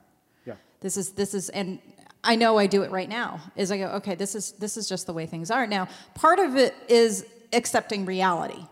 Yeah. 0.45 0.55
This 0.81 0.97
is 0.97 1.13
this 1.13 1.35
is, 1.35 1.49
and 1.51 1.79
I 2.25 2.37
know 2.37 2.59
I 2.59 2.67
do 2.67 2.83
it 2.83 2.91
right 2.91 3.09
now. 3.09 3.41
Is 3.57 3.73
I 3.73 3.79
go, 3.79 3.87
okay, 3.87 4.15
this 4.15 4.35
is 4.35 4.53
this 4.53 4.77
is 4.77 4.89
just 4.89 5.07
the 5.07 5.13
way 5.13 5.27
things 5.27 5.51
are. 5.51 5.67
Now, 5.67 5.89
part 6.15 6.39
of 6.39 6.57
it 6.57 6.75
is 6.89 7.27
accepting 7.53 8.07
reality 8.07 8.65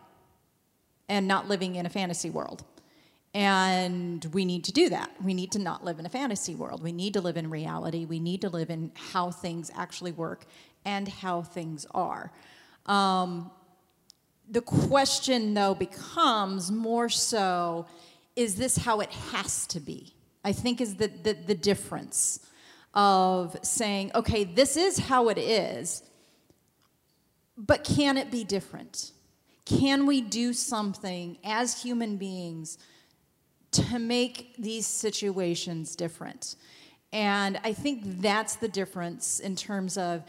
and 1.08 1.26
not 1.26 1.48
living 1.48 1.76
in 1.76 1.86
a 1.86 1.90
fantasy 1.90 2.30
world. 2.30 2.64
And 3.32 4.24
we 4.32 4.44
need 4.44 4.64
to 4.64 4.72
do 4.72 4.88
that. 4.88 5.10
We 5.22 5.34
need 5.34 5.52
to 5.52 5.58
not 5.58 5.84
live 5.84 5.98
in 6.00 6.06
a 6.06 6.08
fantasy 6.08 6.54
world. 6.54 6.82
We 6.82 6.92
need 6.92 7.14
to 7.14 7.20
live 7.20 7.36
in 7.36 7.48
reality. 7.48 8.04
We 8.04 8.18
need 8.18 8.40
to 8.40 8.48
live 8.48 8.70
in 8.70 8.90
how 9.12 9.30
things 9.30 9.70
actually 9.74 10.12
work 10.12 10.46
and 10.84 11.06
how 11.06 11.42
things 11.42 11.86
are. 11.92 12.32
Um, 12.86 13.50
the 14.50 14.60
question, 14.60 15.54
though, 15.54 15.74
becomes 15.74 16.70
more 16.70 17.08
so 17.08 17.86
is 18.36 18.56
this 18.56 18.76
how 18.76 19.00
it 19.00 19.10
has 19.10 19.66
to 19.68 19.80
be? 19.80 20.14
I 20.44 20.52
think 20.52 20.80
is 20.80 20.96
the, 20.96 21.08
the, 21.08 21.34
the 21.34 21.54
difference 21.54 22.40
of 22.94 23.56
saying, 23.62 24.10
okay, 24.14 24.44
this 24.44 24.76
is 24.76 24.98
how 24.98 25.28
it 25.28 25.38
is, 25.38 26.02
but 27.56 27.84
can 27.84 28.16
it 28.16 28.30
be 28.30 28.44
different? 28.44 29.12
Can 29.64 30.06
we 30.06 30.20
do 30.20 30.52
something 30.52 31.38
as 31.44 31.82
human 31.82 32.16
beings 32.16 32.78
to 33.72 33.98
make 33.98 34.56
these 34.58 34.86
situations 34.86 35.94
different? 35.94 36.56
And 37.12 37.60
I 37.62 37.72
think 37.72 38.20
that's 38.20 38.56
the 38.56 38.68
difference 38.68 39.40
in 39.40 39.54
terms 39.54 39.98
of 39.98 40.22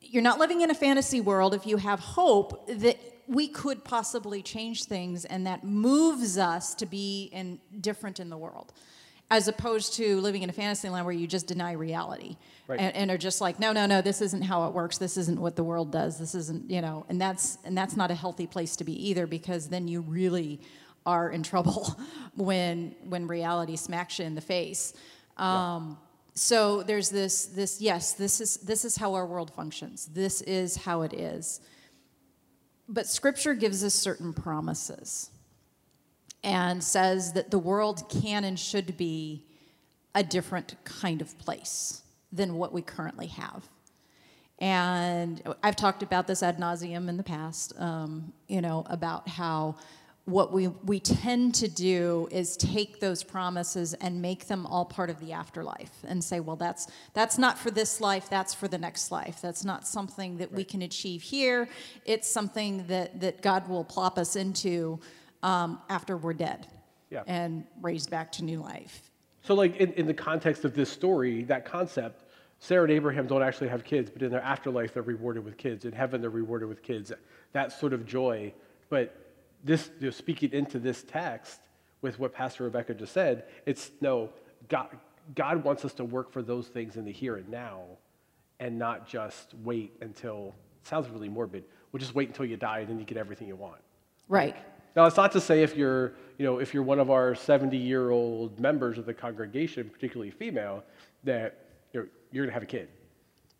you're 0.00 0.22
not 0.22 0.38
living 0.38 0.60
in 0.60 0.70
a 0.70 0.74
fantasy 0.74 1.20
world 1.20 1.54
if 1.54 1.66
you 1.66 1.76
have 1.76 2.00
hope 2.00 2.66
that 2.68 2.98
we 3.26 3.48
could 3.48 3.84
possibly 3.84 4.42
change 4.42 4.84
things 4.84 5.24
and 5.26 5.46
that 5.46 5.64
moves 5.64 6.38
us 6.38 6.74
to 6.76 6.86
be 6.86 7.28
in, 7.32 7.58
different 7.80 8.20
in 8.20 8.30
the 8.30 8.38
world 8.38 8.72
as 9.30 9.46
opposed 9.46 9.92
to 9.94 10.18
living 10.22 10.42
in 10.42 10.48
a 10.48 10.52
fantasy 10.54 10.88
land 10.88 11.04
where 11.04 11.14
you 11.14 11.26
just 11.26 11.46
deny 11.46 11.72
reality 11.72 12.36
Right. 12.66 12.80
and, 12.80 12.94
and 12.96 13.10
are 13.10 13.18
just 13.18 13.40
like 13.40 13.58
no 13.58 13.72
no 13.72 13.86
no 13.86 14.00
this 14.02 14.20
isn't 14.20 14.42
how 14.42 14.66
it 14.68 14.74
works. 14.74 14.98
This 14.98 15.16
isn't 15.16 15.40
what 15.40 15.56
the 15.56 15.64
world 15.64 15.90
does. 15.90 16.18
This 16.18 16.34
isn't 16.34 16.70
you 16.70 16.80
know 16.82 17.04
and 17.08 17.18
that's 17.20 17.56
and 17.64 17.76
that's 17.76 17.96
not 17.96 18.10
a 18.10 18.14
healthy 18.14 18.46
place 18.46 18.76
to 18.76 18.84
be 18.84 19.08
either 19.08 19.26
because 19.26 19.68
then 19.68 19.88
you 19.88 20.02
really 20.02 20.60
are 21.06 21.30
in 21.30 21.42
trouble 21.42 21.98
when 22.36 22.94
when 23.04 23.26
reality 23.26 23.76
smacks 23.76 24.18
you 24.18 24.26
in 24.26 24.34
the 24.34 24.42
face. 24.42 24.92
Um, 25.38 25.96
so 26.38 26.82
there's 26.82 27.10
this 27.10 27.46
this 27.46 27.80
yes 27.80 28.12
this 28.12 28.40
is 28.40 28.58
this 28.58 28.84
is 28.84 28.96
how 28.96 29.14
our 29.14 29.26
world 29.26 29.52
functions 29.54 30.06
this 30.06 30.40
is 30.42 30.76
how 30.76 31.02
it 31.02 31.12
is 31.12 31.60
but 32.88 33.06
scripture 33.06 33.54
gives 33.54 33.82
us 33.84 33.94
certain 33.94 34.32
promises 34.32 35.30
and 36.44 36.82
says 36.82 37.32
that 37.32 37.50
the 37.50 37.58
world 37.58 38.08
can 38.08 38.44
and 38.44 38.58
should 38.58 38.96
be 38.96 39.44
a 40.14 40.22
different 40.22 40.76
kind 40.84 41.20
of 41.20 41.36
place 41.38 42.02
than 42.32 42.54
what 42.54 42.72
we 42.72 42.82
currently 42.82 43.26
have. 43.28 43.68
And 44.58 45.40
I've 45.62 45.76
talked 45.76 46.02
about 46.02 46.26
this 46.26 46.42
ad 46.42 46.58
nauseum 46.58 47.08
in 47.08 47.16
the 47.16 47.22
past, 47.22 47.72
um, 47.78 48.32
you 48.48 48.60
know, 48.60 48.84
about 48.88 49.28
how 49.28 49.76
what 50.28 50.52
we, 50.52 50.68
we 50.68 51.00
tend 51.00 51.54
to 51.54 51.68
do 51.68 52.28
is 52.30 52.54
take 52.58 53.00
those 53.00 53.22
promises 53.22 53.94
and 53.94 54.20
make 54.20 54.46
them 54.46 54.66
all 54.66 54.84
part 54.84 55.08
of 55.08 55.18
the 55.20 55.32
afterlife 55.32 55.90
and 56.06 56.22
say, 56.22 56.38
well, 56.38 56.54
that's, 56.56 56.86
that's 57.14 57.38
not 57.38 57.58
for 57.58 57.70
this 57.70 57.98
life, 57.98 58.28
that's 58.28 58.52
for 58.52 58.68
the 58.68 58.76
next 58.76 59.10
life. 59.10 59.40
That's 59.40 59.64
not 59.64 59.86
something 59.86 60.36
that 60.36 60.52
we 60.52 60.64
can 60.64 60.82
achieve 60.82 61.22
here. 61.22 61.66
It's 62.04 62.28
something 62.28 62.84
that, 62.88 63.20
that 63.20 63.40
God 63.40 63.68
will 63.70 63.84
plop 63.84 64.18
us 64.18 64.36
into 64.36 65.00
um, 65.42 65.80
after 65.88 66.18
we're 66.18 66.34
dead 66.34 66.66
Yeah. 67.10 67.22
and 67.26 67.64
raised 67.80 68.10
back 68.10 68.30
to 68.32 68.44
new 68.44 68.60
life. 68.60 69.10
So, 69.42 69.54
like 69.54 69.76
in, 69.76 69.94
in 69.94 70.06
the 70.06 70.12
context 70.12 70.66
of 70.66 70.74
this 70.74 70.90
story, 70.90 71.44
that 71.44 71.64
concept, 71.64 72.24
Sarah 72.58 72.82
and 72.82 72.92
Abraham 72.92 73.26
don't 73.26 73.42
actually 73.42 73.68
have 73.68 73.82
kids, 73.82 74.10
but 74.10 74.22
in 74.22 74.30
their 74.30 74.42
afterlife, 74.42 74.92
they're 74.92 75.02
rewarded 75.02 75.42
with 75.42 75.56
kids. 75.56 75.86
In 75.86 75.92
heaven, 75.92 76.20
they're 76.20 76.28
rewarded 76.28 76.68
with 76.68 76.82
kids. 76.82 77.12
That 77.52 77.72
sort 77.72 77.94
of 77.94 78.04
joy. 78.04 78.52
But 78.90 79.27
this, 79.64 79.90
you 80.00 80.06
know, 80.06 80.10
speaking 80.10 80.52
into 80.52 80.78
this 80.78 81.02
text 81.02 81.60
with 82.00 82.18
what 82.18 82.32
Pastor 82.32 82.64
Rebecca 82.64 82.94
just 82.94 83.12
said, 83.12 83.44
it's 83.66 83.90
no, 84.00 84.30
God, 84.68 84.88
God 85.34 85.64
wants 85.64 85.84
us 85.84 85.92
to 85.94 86.04
work 86.04 86.32
for 86.32 86.42
those 86.42 86.68
things 86.68 86.96
in 86.96 87.04
the 87.04 87.12
here 87.12 87.36
and 87.36 87.48
now 87.48 87.82
and 88.60 88.78
not 88.78 89.06
just 89.06 89.54
wait 89.62 89.92
until, 90.00 90.54
it 90.82 90.86
sounds 90.86 91.08
really 91.08 91.28
morbid, 91.28 91.64
we'll 91.92 92.00
just 92.00 92.14
wait 92.14 92.28
until 92.28 92.44
you 92.44 92.56
die 92.56 92.80
and 92.80 92.88
then 92.88 92.98
you 92.98 93.04
get 93.04 93.18
everything 93.18 93.48
you 93.48 93.56
want. 93.56 93.80
Right. 94.28 94.56
Now, 94.96 95.06
it's 95.06 95.16
not 95.16 95.32
to 95.32 95.40
say 95.40 95.62
if 95.62 95.76
you're, 95.76 96.14
you 96.38 96.44
know, 96.44 96.58
if 96.58 96.74
you're 96.74 96.82
one 96.82 96.98
of 96.98 97.10
our 97.10 97.32
70-year-old 97.32 98.58
members 98.58 98.98
of 98.98 99.06
the 99.06 99.14
congregation, 99.14 99.88
particularly 99.88 100.30
female, 100.30 100.82
that 101.24 101.66
you're, 101.92 102.08
you're 102.32 102.44
going 102.44 102.50
to 102.50 102.54
have 102.54 102.62
a 102.62 102.66
kid. 102.66 102.88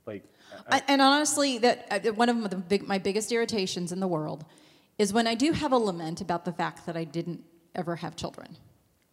Like, 0.06 0.24
I, 0.70 0.82
and 0.88 1.02
honestly, 1.02 1.58
that 1.58 1.86
uh, 1.90 2.12
one 2.12 2.28
of 2.28 2.50
the 2.50 2.56
big, 2.56 2.88
my 2.88 2.98
biggest 2.98 3.30
irritations 3.30 3.92
in 3.92 4.00
the 4.00 4.08
world 4.08 4.44
is 4.98 5.12
when 5.12 5.26
I 5.26 5.34
do 5.34 5.52
have 5.52 5.72
a 5.72 5.78
lament 5.78 6.20
about 6.20 6.44
the 6.44 6.52
fact 6.52 6.86
that 6.86 6.96
I 6.96 7.04
didn't 7.04 7.44
ever 7.74 7.96
have 7.96 8.16
children. 8.16 8.56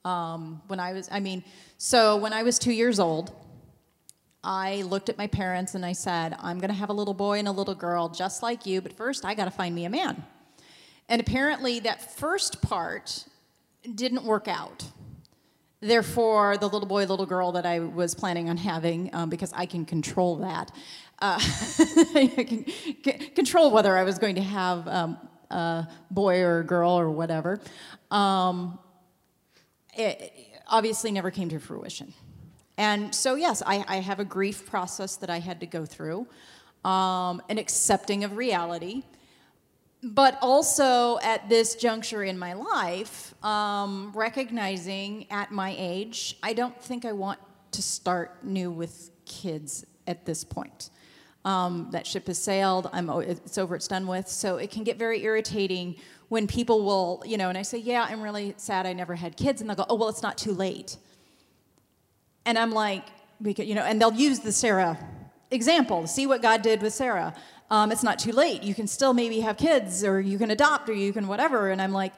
Um, 0.03 0.61
when 0.67 0.79
I 0.79 0.93
was, 0.93 1.07
I 1.11 1.19
mean, 1.19 1.43
so 1.77 2.17
when 2.17 2.33
I 2.33 2.43
was 2.43 2.59
two 2.59 2.71
years 2.71 2.99
old, 2.99 3.31
I 4.43 4.83
looked 4.83 5.09
at 5.09 5.17
my 5.17 5.27
parents 5.27 5.73
and 5.73 5.85
I 5.85 5.93
said, 5.93 6.35
I'm 6.39 6.59
to 6.61 6.71
have 6.71 6.89
a 6.89 6.93
little 6.93 7.13
boy 7.13 7.39
and 7.39 7.47
a 7.47 7.51
little 7.51 7.73
girl 7.73 8.09
just 8.09 8.43
like 8.43 8.65
you, 8.65 8.81
but 8.81 8.93
first 8.93 9.25
I 9.25 9.33
got 9.33 9.45
to 9.45 9.51
find 9.51 9.73
me 9.73 9.85
a 9.85 9.89
man. 9.89 10.23
And 11.09 11.21
apparently, 11.21 11.79
that 11.81 12.17
first 12.17 12.61
part 12.61 13.25
didn't 13.93 14.23
work 14.23 14.47
out. 14.47 14.85
Therefore, 15.79 16.57
the 16.57 16.67
little 16.67 16.87
boy, 16.87 17.05
little 17.05 17.27
girl 17.27 17.51
that 17.51 17.65
I 17.65 17.79
was 17.79 18.15
planning 18.15 18.49
on 18.49 18.57
having, 18.57 19.13
um, 19.13 19.29
because 19.29 19.53
I 19.53 19.67
can 19.67 19.85
control 19.85 20.37
that, 20.37 20.71
uh, 21.19 21.37
I 21.39 22.31
can 22.35 22.65
c- 22.67 23.29
control 23.35 23.69
whether 23.69 23.95
I 23.95 24.03
was 24.03 24.17
going 24.17 24.35
to 24.35 24.41
have 24.41 24.87
um, 24.87 25.17
boy 26.11 26.41
or 26.41 26.63
girl 26.63 26.91
or 26.91 27.09
whatever, 27.09 27.59
um, 28.11 28.79
it 29.97 30.33
obviously 30.67 31.11
never 31.11 31.31
came 31.31 31.49
to 31.49 31.59
fruition. 31.59 32.13
And 32.77 33.15
so, 33.15 33.35
yes, 33.35 33.63
I, 33.65 33.85
I 33.87 33.97
have 33.97 34.19
a 34.19 34.25
grief 34.25 34.65
process 34.65 35.15
that 35.17 35.29
I 35.29 35.39
had 35.39 35.61
to 35.61 35.65
go 35.65 35.85
through, 35.85 36.27
um, 36.83 37.41
an 37.49 37.57
accepting 37.57 38.23
of 38.23 38.35
reality 38.35 39.03
but 40.05 40.37
also 40.41 41.17
at 41.19 41.49
this 41.49 41.75
juncture 41.75 42.23
in 42.23 42.37
my 42.37 42.53
life, 42.53 43.33
um, 43.43 44.11
recognizing 44.13 45.25
at 45.31 45.51
my 45.51 45.75
age, 45.77 46.37
I 46.43 46.53
don't 46.53 46.79
think 46.79 47.05
I 47.05 47.11
want 47.11 47.39
to 47.71 47.81
start 47.81 48.43
new 48.43 48.69
with 48.69 49.09
kids 49.25 49.83
at 50.05 50.23
this 50.23 50.43
point. 50.43 50.91
Um, 51.45 51.89
that 51.91 52.05
ship 52.07 52.27
has 52.27 52.39
sailed. 52.39 52.89
I'm, 52.91 53.07
it's 53.21 53.57
over. 53.57 53.75
It's 53.75 53.87
done 53.87 54.07
with. 54.07 54.27
So 54.27 54.57
it 54.57 54.71
can 54.71 54.83
get 54.83 54.97
very 54.97 55.23
irritating 55.23 55.95
when 56.27 56.47
people 56.47 56.83
will, 56.83 57.23
you 57.25 57.37
know, 57.37 57.49
and 57.49 57.57
I 57.57 57.61
say, 57.61 57.77
"Yeah, 57.77 58.05
I'm 58.09 58.21
really 58.21 58.55
sad 58.57 58.85
I 58.87 58.93
never 58.93 59.15
had 59.15 59.37
kids," 59.37 59.61
and 59.61 59.69
they'll 59.69 59.77
go, 59.77 59.85
"Oh, 59.87 59.95
well, 59.95 60.09
it's 60.09 60.23
not 60.23 60.37
too 60.39 60.53
late." 60.53 60.97
And 62.47 62.57
I'm 62.57 62.71
like, 62.71 63.03
because, 63.41 63.67
you 63.67 63.75
know, 63.75 63.83
and 63.83 64.01
they'll 64.01 64.13
use 64.13 64.39
the 64.39 64.51
Sarah 64.51 64.97
example. 65.51 66.07
See 66.07 66.27
what 66.27 66.41
God 66.41 66.61
did 66.61 66.81
with 66.81 66.93
Sarah. 66.93 67.33
Um, 67.69 67.91
it's 67.91 68.03
not 68.03 68.19
too 68.19 68.31
late. 68.31 68.63
You 68.63 68.75
can 68.75 68.87
still 68.87 69.13
maybe 69.13 69.39
have 69.41 69.57
kids, 69.57 70.03
or 70.03 70.19
you 70.19 70.37
can 70.37 70.51
adopt, 70.51 70.89
or 70.89 70.93
you 70.93 71.13
can 71.13 71.27
whatever. 71.27 71.69
And 71.69 71.81
I'm 71.81 71.91
like, 71.91 72.13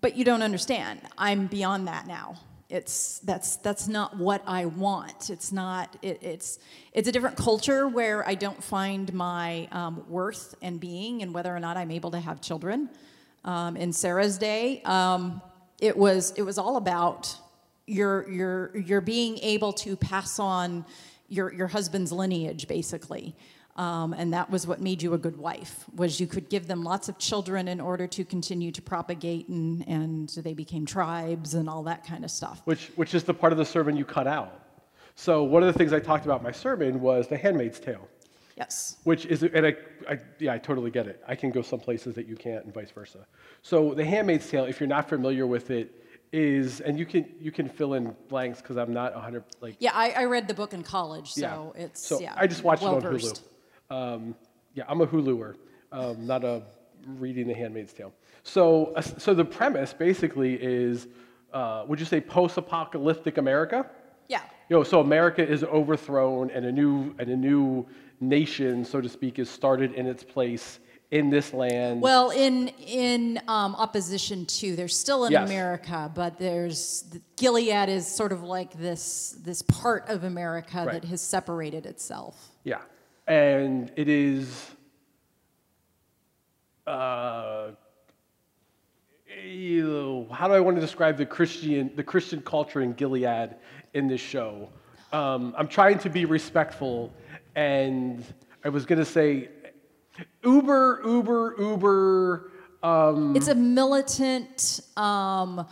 but 0.00 0.16
you 0.16 0.24
don't 0.24 0.42
understand. 0.42 1.00
I'm 1.18 1.46
beyond 1.46 1.88
that 1.88 2.06
now. 2.06 2.36
It's 2.68 3.20
that's 3.20 3.56
that's 3.56 3.86
not 3.86 4.16
what 4.16 4.42
I 4.44 4.64
want. 4.64 5.30
It's 5.30 5.52
not. 5.52 5.96
It, 6.02 6.18
it's 6.20 6.58
it's 6.92 7.08
a 7.08 7.12
different 7.12 7.36
culture 7.36 7.86
where 7.86 8.26
I 8.26 8.34
don't 8.34 8.62
find 8.62 9.12
my 9.14 9.68
um, 9.70 10.04
worth 10.08 10.56
and 10.62 10.80
being 10.80 11.22
and 11.22 11.32
whether 11.32 11.54
or 11.54 11.60
not 11.60 11.76
I'm 11.76 11.92
able 11.92 12.10
to 12.10 12.20
have 12.20 12.40
children. 12.40 12.90
Um, 13.44 13.76
in 13.76 13.92
Sarah's 13.92 14.36
day, 14.36 14.82
um, 14.84 15.40
it 15.80 15.96
was 15.96 16.32
it 16.36 16.42
was 16.42 16.58
all 16.58 16.76
about 16.76 17.36
your 17.86 18.28
your 18.28 18.76
your 18.76 19.00
being 19.00 19.38
able 19.38 19.72
to 19.74 19.96
pass 19.96 20.40
on 20.40 20.84
your 21.28 21.52
your 21.52 21.68
husband's 21.68 22.10
lineage, 22.10 22.66
basically. 22.66 23.36
Um, 23.76 24.14
and 24.14 24.32
that 24.32 24.50
was 24.50 24.66
what 24.66 24.80
made 24.80 25.02
you 25.02 25.12
a 25.12 25.18
good 25.18 25.36
wife 25.36 25.84
was 25.94 26.18
you 26.18 26.26
could 26.26 26.48
give 26.48 26.66
them 26.66 26.82
lots 26.82 27.10
of 27.10 27.18
children 27.18 27.68
in 27.68 27.78
order 27.78 28.06
to 28.06 28.24
continue 28.24 28.72
to 28.72 28.80
propagate 28.80 29.48
and, 29.48 29.86
and 29.86 30.30
they 30.30 30.54
became 30.54 30.86
tribes 30.86 31.52
and 31.52 31.68
all 31.68 31.82
that 31.82 32.06
kind 32.06 32.24
of 32.24 32.30
stuff 32.30 32.62
which, 32.64 32.86
which 32.96 33.14
is 33.14 33.24
the 33.24 33.34
part 33.34 33.52
of 33.52 33.58
the 33.58 33.66
sermon 33.66 33.94
you 33.94 34.04
cut 34.04 34.26
out. 34.26 34.62
So 35.14 35.44
one 35.44 35.62
of 35.62 35.72
the 35.72 35.78
things 35.78 35.92
I 35.92 35.98
talked 35.98 36.24
about 36.24 36.40
in 36.40 36.44
my 36.44 36.52
sermon 36.52 37.00
was 37.00 37.26
the 37.28 37.36
Handmaid's 37.36 37.80
Tale. 37.80 38.06
Yes. 38.56 38.96
Which 39.04 39.26
is, 39.26 39.42
and 39.42 39.66
I, 39.66 39.76
I, 40.08 40.18
yeah, 40.38 40.54
I 40.54 40.58
totally 40.58 40.90
get 40.90 41.06
it. 41.06 41.22
I 41.26 41.34
can 41.34 41.50
go 41.50 41.62
some 41.62 41.80
places 41.80 42.14
that 42.14 42.26
you 42.26 42.36
can't, 42.36 42.64
and 42.64 42.72
vice 42.72 42.90
versa. 42.90 43.26
So, 43.62 43.94
The 43.94 44.04
Handmaid's 44.04 44.48
Tale, 44.48 44.64
if 44.64 44.80
you're 44.80 44.88
not 44.88 45.08
familiar 45.08 45.46
with 45.46 45.70
it, 45.70 45.92
is, 46.32 46.80
and 46.80 46.98
you 46.98 47.06
can 47.06 47.26
you 47.38 47.52
can 47.52 47.68
fill 47.68 47.94
in 47.94 48.14
blanks 48.28 48.60
because 48.60 48.76
I'm 48.76 48.92
not 48.92 49.14
100 49.14 49.44
like. 49.60 49.76
Yeah, 49.78 49.92
I, 49.94 50.10
I 50.10 50.24
read 50.24 50.48
the 50.48 50.54
book 50.54 50.74
in 50.74 50.82
college, 50.82 51.32
so 51.32 51.72
yeah. 51.76 51.84
it's 51.84 52.04
So 52.04 52.20
yeah. 52.20 52.34
I 52.36 52.46
just 52.46 52.64
watched 52.64 52.82
it 52.82 52.86
on 52.86 52.92
well-versed. 52.94 53.44
Hulu. 53.44 53.55
Um, 53.90 54.34
yeah, 54.74 54.84
I'm 54.88 55.00
a 55.00 55.06
Huluer, 55.06 55.54
um, 55.92 56.26
not 56.26 56.44
a 56.44 56.62
reading 57.06 57.46
The 57.46 57.54
Handmaid's 57.54 57.92
Tale. 57.92 58.12
So, 58.42 58.92
uh, 58.96 59.00
so 59.00 59.34
the 59.34 59.44
premise 59.44 59.92
basically 59.92 60.54
is, 60.54 61.06
uh, 61.52 61.84
would 61.86 61.98
you 62.00 62.06
say 62.06 62.20
post-apocalyptic 62.20 63.38
America? 63.38 63.88
Yeah. 64.28 64.40
You 64.68 64.76
know, 64.78 64.82
so 64.82 65.00
America 65.00 65.46
is 65.46 65.62
overthrown 65.64 66.50
and 66.50 66.66
a 66.66 66.72
new 66.72 67.14
and 67.18 67.28
a 67.30 67.36
new 67.36 67.86
nation, 68.20 68.84
so 68.84 69.00
to 69.00 69.08
speak, 69.08 69.38
is 69.38 69.48
started 69.48 69.92
in 69.94 70.06
its 70.06 70.24
place 70.24 70.80
in 71.12 71.30
this 71.30 71.52
land. 71.52 72.00
Well, 72.02 72.30
in 72.30 72.68
in 72.84 73.40
um, 73.46 73.76
opposition 73.76 74.44
to, 74.46 74.74
there's 74.74 74.98
still 74.98 75.24
an 75.26 75.32
Yes. 75.32 75.48
America, 75.48 76.10
but 76.12 76.36
there's 76.38 77.04
Gilead 77.36 77.88
is 77.88 78.08
sort 78.08 78.32
of 78.32 78.42
like 78.42 78.72
this 78.76 79.36
this 79.44 79.62
part 79.62 80.08
of 80.08 80.24
America 80.24 80.78
Right. 80.84 80.94
that 81.00 81.04
has 81.04 81.20
separated 81.20 81.86
itself. 81.86 82.50
yeah, 82.64 82.80
and 83.26 83.90
it 83.96 84.08
is. 84.08 84.70
Uh, 86.86 87.72
how 90.30 90.48
do 90.48 90.54
I 90.54 90.60
want 90.60 90.76
to 90.76 90.80
describe 90.80 91.16
the 91.16 91.26
Christian 91.26 91.90
the 91.96 92.02
Christian 92.02 92.40
culture 92.42 92.80
in 92.80 92.92
Gilead 92.92 93.56
in 93.94 94.08
this 94.08 94.20
show? 94.20 94.68
Um, 95.12 95.54
I'm 95.56 95.68
trying 95.68 95.98
to 96.00 96.10
be 96.10 96.24
respectful, 96.24 97.12
and 97.54 98.24
I 98.64 98.68
was 98.68 98.84
going 98.84 98.98
to 98.98 99.04
say, 99.04 99.48
Uber, 100.44 101.02
Uber, 101.04 101.54
Uber. 101.58 102.50
Um, 102.82 103.34
It's 103.36 103.48
a 103.48 103.54
militant, 103.54 104.80
um, 104.96 105.66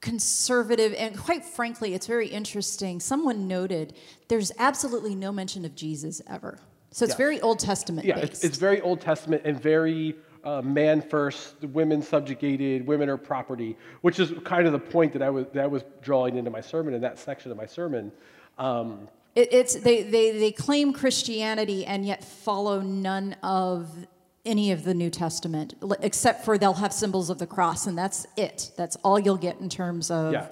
conservative, 0.00 0.94
and 0.94 1.18
quite 1.18 1.44
frankly, 1.44 1.94
it's 1.94 2.06
very 2.06 2.28
interesting. 2.28 3.00
Someone 3.00 3.46
noted 3.46 3.94
there's 4.28 4.52
absolutely 4.58 5.14
no 5.14 5.32
mention 5.32 5.64
of 5.64 5.74
Jesus 5.74 6.22
ever. 6.28 6.58
So 6.90 7.04
it's 7.04 7.12
Yeah. 7.14 7.18
very 7.18 7.40
Old 7.40 7.58
Testament 7.58 8.06
Yeah, 8.06 8.16
based. 8.16 8.32
it's, 8.32 8.44
it's 8.44 8.58
very 8.58 8.80
Old 8.80 9.00
Testament 9.00 9.42
and 9.44 9.60
very 9.60 10.16
uh, 10.42 10.62
man 10.62 11.02
first, 11.02 11.62
women 11.64 12.00
subjugated, 12.02 12.86
women 12.86 13.08
are 13.10 13.16
property, 13.18 13.76
which 14.00 14.18
is 14.18 14.32
kind 14.44 14.66
of 14.66 14.72
the 14.72 14.78
point 14.78 15.12
that 15.12 15.22
I 15.22 15.28
was 15.30 15.44
that 15.52 15.62
I 15.64 15.66
was 15.66 15.82
drawing 16.02 16.36
into 16.36 16.50
my 16.50 16.62
sermon 16.62 16.94
in 16.94 17.00
that 17.02 17.18
section 17.18 17.50
of 17.50 17.56
my 17.58 17.66
sermon. 17.66 18.10
Um, 18.58 19.08
It, 19.36 19.52
it's 19.52 19.74
they, 19.74 20.02
they 20.02 20.32
they 20.38 20.50
claim 20.50 20.92
Christianity 20.94 21.84
and 21.84 22.06
yet 22.06 22.24
follow 22.24 22.80
none 22.80 23.36
of 23.42 23.90
any 24.46 24.72
of 24.72 24.84
the 24.84 24.94
New 24.94 25.10
Testament, 25.10 25.74
except 26.00 26.44
for 26.46 26.56
they'll 26.56 26.72
have 26.72 26.94
symbols 26.94 27.28
of 27.28 27.38
the 27.38 27.46
cross, 27.46 27.86
and 27.86 27.96
that's 27.98 28.26
it. 28.38 28.72
That's 28.78 28.96
all 29.04 29.18
you'll 29.18 29.36
get 29.36 29.60
in 29.60 29.68
terms 29.68 30.10
of 30.10 30.32
Yeah. 30.32 30.46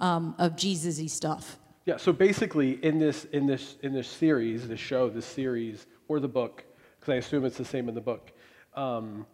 um, 0.00 0.34
of 0.38 0.56
Jesus-y 0.56 1.06
stuff. 1.08 1.58
Yeah, 1.86 1.96
so 1.96 2.12
basically 2.12 2.84
in 2.84 2.98
this 2.98 3.24
in 3.26 3.46
this 3.46 3.76
in 3.82 3.92
this 3.92 4.08
series, 4.08 4.66
this 4.66 4.80
show, 4.80 5.08
this 5.08 5.24
series, 5.24 5.86
or 6.08 6.18
the 6.18 6.28
book, 6.28 6.64
because 6.98 7.12
I 7.12 7.16
assume 7.16 7.44
it's 7.44 7.56
the 7.56 7.64
same 7.64 7.88
in 7.88 7.94
the 7.94 8.00
book. 8.00 8.32
Um, 8.74 9.24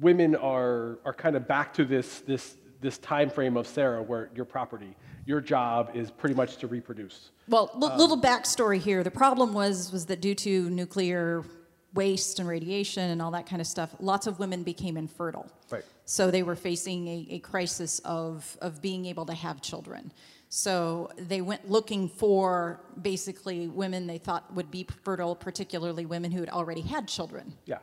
women 0.00 0.36
are 0.36 0.98
are 1.06 1.14
kind 1.14 1.36
of 1.36 1.48
back 1.48 1.72
to 1.74 1.86
this 1.86 2.20
this 2.20 2.56
this 2.82 2.98
time 2.98 3.30
frame 3.30 3.56
of 3.56 3.66
Sarah, 3.66 4.02
where 4.02 4.28
your 4.36 4.44
property, 4.44 4.94
your 5.24 5.40
job 5.40 5.90
is 5.94 6.10
pretty 6.10 6.34
much 6.34 6.58
to 6.58 6.66
reproduce. 6.66 7.30
Well, 7.48 7.70
li- 7.74 7.88
Um, 7.90 7.98
little 7.98 8.20
backstory 8.20 8.78
here. 8.78 9.02
The 9.02 9.10
problem 9.10 9.54
was 9.54 9.90
was 9.90 10.04
that 10.06 10.20
due 10.20 10.34
to 10.34 10.68
nuclear 10.68 11.44
waste 11.94 12.40
and 12.40 12.48
radiation 12.48 13.08
and 13.10 13.22
all 13.22 13.30
that 13.30 13.46
kind 13.46 13.62
of 13.62 13.66
stuff, 13.66 13.94
lots 14.00 14.26
of 14.26 14.38
women 14.38 14.64
became 14.64 14.98
infertile. 14.98 15.46
Right. 15.70 15.84
So 16.04 16.30
they 16.30 16.42
were 16.42 16.56
facing 16.56 17.08
a, 17.08 17.26
a 17.30 17.38
crisis 17.38 18.00
of 18.00 18.58
of 18.60 18.82
being 18.82 19.06
able 19.06 19.24
to 19.24 19.34
have 19.34 19.62
children. 19.62 20.12
So 20.56 21.10
they 21.16 21.40
went 21.40 21.68
looking 21.68 22.08
for 22.08 22.80
basically 23.02 23.66
women 23.66 24.06
they 24.06 24.18
thought 24.18 24.54
would 24.54 24.70
be 24.70 24.86
fertile, 25.02 25.34
particularly 25.34 26.06
women 26.06 26.30
who 26.30 26.38
had 26.38 26.48
already 26.48 26.80
had 26.80 27.08
children. 27.08 27.54
Yeah, 27.66 27.78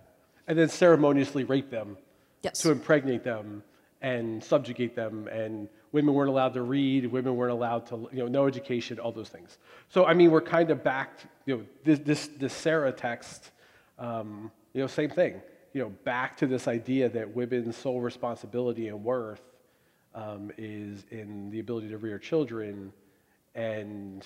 and 0.48 0.58
then 0.58 0.70
ceremoniously 0.70 1.44
rape 1.44 1.70
them. 1.70 1.98
Yes. 2.44 2.62
to 2.62 2.72
impregnate 2.72 3.24
them 3.24 3.62
and 4.02 4.44
subjugate 4.44 4.96
them 4.96 5.28
and 5.28 5.70
women 5.92 6.16
weren't 6.16 6.30
allowed 6.30 6.56
to 6.56 6.64
read 6.64 7.06
women 7.06 7.36
weren't 7.36 7.52
allowed 7.52 7.86
to 7.86 8.10
you 8.12 8.18
know 8.18 8.28
no 8.28 8.48
education 8.48 8.98
all 8.98 9.12
those 9.12 9.30
things 9.30 9.60
so 9.90 10.08
i 10.08 10.14
mean 10.16 10.32
we're 10.32 10.42
kind 10.42 10.72
of 10.72 10.84
back 10.84 11.20
you 11.46 11.56
know 11.56 11.64
this 11.84 12.00
this, 12.00 12.28
this 12.40 12.52
sarah 12.52 12.92
text 12.92 13.52
um, 14.00 14.52
you 14.74 14.82
know 14.82 14.88
same 14.88 15.12
thing 15.12 15.40
you 15.74 15.82
know 15.82 15.90
back 16.04 16.36
to 16.36 16.48
this 16.48 16.68
idea 16.68 17.10
that 17.10 17.30
women's 17.36 17.78
sole 17.78 18.02
responsibility 18.02 18.88
and 18.88 19.04
worth 19.04 19.51
um, 20.16 20.52
is 20.58 21.06
in 21.12 21.50
the 21.52 21.60
ability 21.60 21.90
to 21.90 21.98
rear 21.98 22.20
children. 22.20 22.92
And 23.56 24.26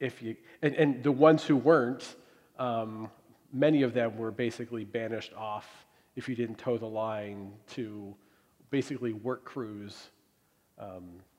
if 0.00 0.22
you 0.22 0.36
and, 0.62 0.74
and 0.74 1.02
the 1.02 1.12
ones 1.12 1.44
who 1.44 1.56
weren't 1.56 2.16
um, 2.58 3.10
many 3.52 3.82
of 3.82 3.94
them 3.94 4.16
were 4.16 4.30
basically 4.30 4.84
banished 4.84 5.32
off 5.34 5.86
if 6.14 6.28
you 6.28 6.34
didn't 6.34 6.56
toe 6.58 6.78
the 6.78 6.86
line 6.86 7.52
to 7.68 8.14
basically 8.70 9.12
work 9.12 9.44
crews 9.44 10.10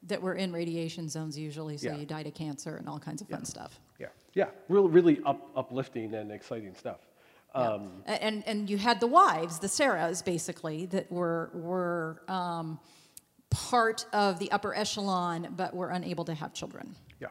That 0.04 0.22
were 0.22 0.36
in 0.36 0.52
radiation 0.54 1.10
zones 1.10 1.38
usually, 1.38 1.78
so 1.78 1.88
Yeah. 1.90 1.96
you 1.98 2.06
died 2.06 2.28
of 2.28 2.34
cancer 2.34 2.76
and 2.78 2.88
all 2.88 3.00
kinds 3.00 3.22
of 3.22 3.28
fun 3.30 3.46
stuff. 3.46 3.80
yeah. 4.00 4.08
Yeah. 4.34 4.50
Really 4.70 4.90
really 4.90 5.20
up, 5.26 5.50
uplifting 5.56 6.14
and 6.14 6.32
exciting 6.32 6.76
stuff. 6.76 7.00
Um, 7.56 8.04
A- 8.06 8.24
and 8.24 8.44
and 8.48 8.70
you 8.70 8.78
had 8.78 9.00
the 9.00 9.08
wives, 9.08 9.60
the 9.60 9.68
Sarahs, 9.68 10.24
basically, 10.24 10.86
that 10.88 11.12
were 11.12 11.50
were 11.54 12.22
um, 12.28 12.80
part 13.70 14.06
of 14.14 14.40
the 14.40 14.52
upper 14.52 14.74
echelon, 14.76 15.54
but 15.58 15.74
were 15.74 15.90
unable 15.90 16.24
to 16.26 16.34
have 16.34 16.54
children. 16.54 16.96
yeah 17.20 17.28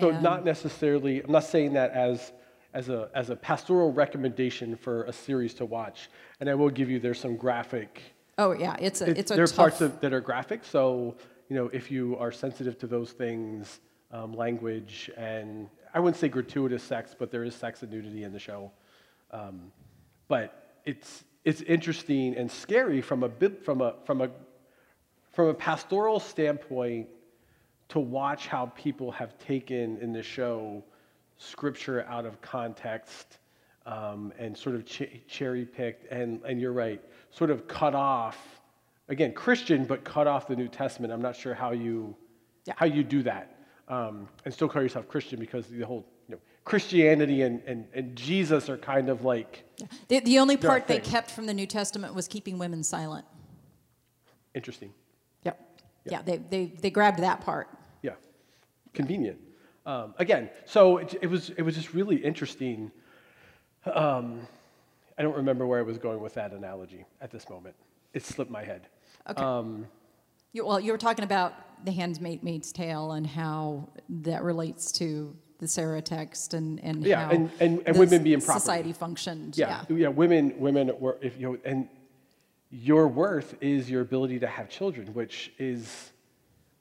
so 0.00 0.08
And- 0.10 0.22
not 0.22 0.44
necessarily 0.44 1.14
i'm 1.24 1.32
not 1.32 1.44
saying 1.44 1.72
that 1.74 1.90
as 1.92 2.32
as 2.74 2.88
a 2.88 3.10
as 3.14 3.28
a 3.30 3.36
pastoral 3.36 3.90
recommendation 3.92 4.68
for 4.76 5.04
a 5.04 5.12
series 5.12 5.52
to 5.60 5.64
watch 5.66 6.08
and 6.40 6.48
i 6.48 6.54
will 6.54 6.70
give 6.78 6.88
you 6.90 6.98
there's 7.00 7.20
some 7.20 7.36
graphic 7.36 7.92
Oh 8.38 8.52
yeah, 8.52 8.76
it's 8.80 9.02
a 9.02 9.10
It- 9.10 9.18
it's 9.18 9.30
a 9.30 9.34
there 9.34 9.44
are 9.44 9.46
tough. 9.46 9.56
parts 9.64 9.80
of, 9.82 10.00
that 10.00 10.12
are 10.14 10.22
graphic, 10.30 10.60
so 10.64 11.14
you 11.48 11.54
know 11.58 11.66
if 11.80 11.84
you 11.94 12.16
are 12.22 12.32
sensitive 12.32 12.74
to 12.82 12.86
those 12.86 13.10
things, 13.12 13.80
um, 14.10 14.30
language 14.44 15.10
and 15.18 15.68
I 15.94 15.98
wouldn't 16.00 16.16
say 16.22 16.28
gratuitous 16.38 16.82
sex, 16.82 17.14
but 17.20 17.30
there 17.30 17.44
is 17.48 17.54
sex 17.54 17.82
and 17.82 17.90
nudity 17.92 18.22
in 18.24 18.32
the 18.32 18.38
show. 18.48 18.60
Um, 19.38 19.56
but 20.28 20.48
it's 20.90 21.24
it's 21.44 21.60
interesting 21.76 22.34
and 22.40 22.50
scary 22.50 23.00
from 23.02 23.22
a 23.22 23.28
bit 23.42 23.62
from 23.66 23.78
a 23.82 23.90
from 24.06 24.22
a 24.26 24.28
from 25.32 25.48
a 25.48 25.54
pastoral 25.54 26.20
standpoint 26.20 27.08
to 27.88 27.98
watch 27.98 28.46
how 28.46 28.66
people 28.74 29.10
have 29.10 29.36
taken 29.38 29.98
in 29.98 30.12
the 30.12 30.22
show 30.22 30.82
scripture 31.38 32.04
out 32.08 32.24
of 32.24 32.40
context 32.40 33.38
um, 33.86 34.32
and 34.38 34.56
sort 34.56 34.76
of 34.76 34.84
ch- 34.86 35.20
cherry 35.26 35.64
picked 35.64 36.10
and, 36.12 36.40
and 36.44 36.60
you're 36.60 36.72
right 36.72 37.02
sort 37.30 37.50
of 37.50 37.66
cut 37.66 37.94
off 37.94 38.60
again 39.08 39.32
christian 39.32 39.84
but 39.84 40.04
cut 40.04 40.26
off 40.26 40.46
the 40.46 40.54
new 40.54 40.68
testament 40.68 41.12
i'm 41.12 41.20
not 41.22 41.34
sure 41.34 41.52
how 41.54 41.72
you 41.72 42.14
Yeah. 42.66 42.74
how 42.76 42.86
you 42.86 43.02
do 43.02 43.22
that 43.24 43.56
um, 43.88 44.28
and 44.44 44.54
still 44.54 44.68
call 44.68 44.82
yourself 44.82 45.08
christian 45.08 45.40
because 45.40 45.66
the 45.66 45.82
whole 45.82 46.06
you 46.28 46.36
know 46.36 46.40
christianity 46.64 47.42
and, 47.42 47.60
and, 47.66 47.86
and 47.92 48.14
jesus 48.14 48.68
are 48.68 48.78
kind 48.78 49.08
of 49.08 49.24
like 49.24 49.64
the, 50.06 50.20
the 50.20 50.38
only 50.38 50.56
part 50.56 50.86
they 50.86 51.00
kept 51.00 51.28
from 51.30 51.46
the 51.46 51.54
New 51.54 51.66
Testament 51.66 52.14
was 52.14 52.28
keeping 52.28 52.56
women 52.56 52.84
silent. 52.84 53.24
interesting 54.54 54.92
Yep. 56.04 56.12
Yeah, 56.12 56.22
they, 56.22 56.36
they 56.50 56.66
they 56.80 56.90
grabbed 56.90 57.20
that 57.20 57.40
part. 57.42 57.68
Yeah, 58.02 58.12
convenient. 58.92 59.38
Um, 59.86 60.14
again, 60.18 60.50
so 60.64 60.98
it, 60.98 61.14
it 61.22 61.26
was 61.28 61.50
it 61.50 61.62
was 61.62 61.74
just 61.74 61.94
really 61.94 62.16
interesting. 62.16 62.90
Um, 63.86 64.40
I 65.18 65.22
don't 65.22 65.36
remember 65.36 65.66
where 65.66 65.78
I 65.78 65.82
was 65.82 65.98
going 65.98 66.20
with 66.20 66.34
that 66.34 66.52
analogy 66.52 67.04
at 67.20 67.30
this 67.30 67.48
moment. 67.48 67.74
It 68.14 68.24
slipped 68.24 68.50
my 68.50 68.64
head. 68.64 68.88
Okay. 69.28 69.42
Um, 69.42 69.86
You, 70.52 70.66
well, 70.66 70.78
you 70.80 70.92
were 70.92 70.98
talking 70.98 71.24
about 71.24 71.52
the 71.84 71.92
Handmaid's 71.92 72.72
Tale 72.72 73.12
and 73.12 73.26
how 73.26 73.88
that 74.08 74.42
relates 74.42 74.92
to 74.92 75.34
the 75.58 75.66
Sarah 75.68 76.02
text 76.02 76.54
and 76.54 76.80
and 76.82 77.04
Yeah, 77.04 77.24
how 77.26 77.30
and- 77.30 77.50
and- 77.60 77.82
and 77.86 77.96
women 77.98 78.22
being 78.24 78.40
property. 78.40 78.60
society 78.60 78.92
functioned. 78.92 79.56
yeah, 79.56 79.84
yeah, 79.88 80.08
women 80.08 80.54
women 80.58 80.90
were 80.98 81.18
if 81.20 81.38
you 81.38 81.52
know, 81.52 81.58
and 81.64 81.88
your 82.72 83.06
worth 83.06 83.54
is 83.60 83.90
your 83.90 84.00
ability 84.00 84.38
to 84.40 84.46
have 84.46 84.68
children, 84.70 85.12
which 85.12 85.52
is 85.58 86.10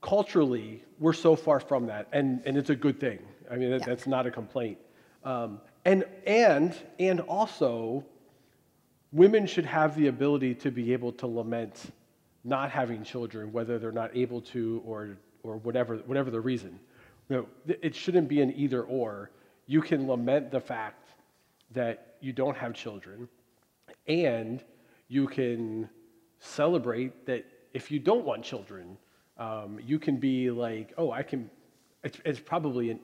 culturally 0.01 0.83
we're 0.99 1.13
so 1.13 1.35
far 1.35 1.59
from 1.59 1.85
that, 1.87 2.07
and 2.13 2.41
and 2.45 2.57
it's 2.57 2.69
a 2.69 2.75
good 2.75 2.99
thing. 2.99 3.19
I 3.51 3.57
mean, 3.57 3.69
that, 3.71 3.81
Yeah. 3.81 3.87
that's 3.87 4.07
not 4.07 4.25
a 4.25 4.31
complaint. 4.31 4.77
Um, 5.23 5.59
and 5.85 6.05
and 6.25 6.75
and 6.99 7.19
also, 7.19 8.05
women 9.11 9.45
should 9.45 9.65
have 9.65 9.95
the 9.95 10.07
ability 10.07 10.55
to 10.55 10.71
be 10.71 10.93
able 10.93 11.11
to 11.13 11.27
lament 11.27 11.91
not 12.43 12.71
having 12.71 13.03
children, 13.03 13.51
whether 13.51 13.77
they're 13.77 13.91
not 13.91 14.15
able 14.15 14.41
to 14.41 14.81
or 14.85 15.17
or 15.43 15.57
whatever 15.57 15.97
whatever 15.97 16.31
the 16.31 16.41
reason. 16.41 16.79
You 17.29 17.35
know, 17.67 17.75
it 17.81 17.93
shouldn't 17.93 18.27
be 18.29 18.41
an 18.41 18.53
either 18.55 18.83
or. 18.83 19.31
You 19.67 19.81
can 19.81 20.07
lament 20.07 20.51
the 20.51 20.59
fact 20.59 21.09
that 21.71 22.15
you 22.21 22.33
don't 22.33 22.57
have 22.57 22.73
children, 22.73 23.27
and 24.07 24.63
you 25.11 25.27
can 25.27 25.89
celebrate 26.39 27.25
that 27.25 27.45
if 27.73 27.91
you 27.91 27.99
don't 27.99 28.23
want 28.23 28.43
children, 28.45 28.97
um, 29.37 29.77
you 29.85 29.99
can 29.99 30.15
be 30.15 30.49
like, 30.49 30.93
oh, 30.97 31.11
I 31.11 31.21
can. 31.21 31.49
It's, 32.01 32.17
it's 32.23 32.39
probably 32.39 32.91
an. 32.91 32.99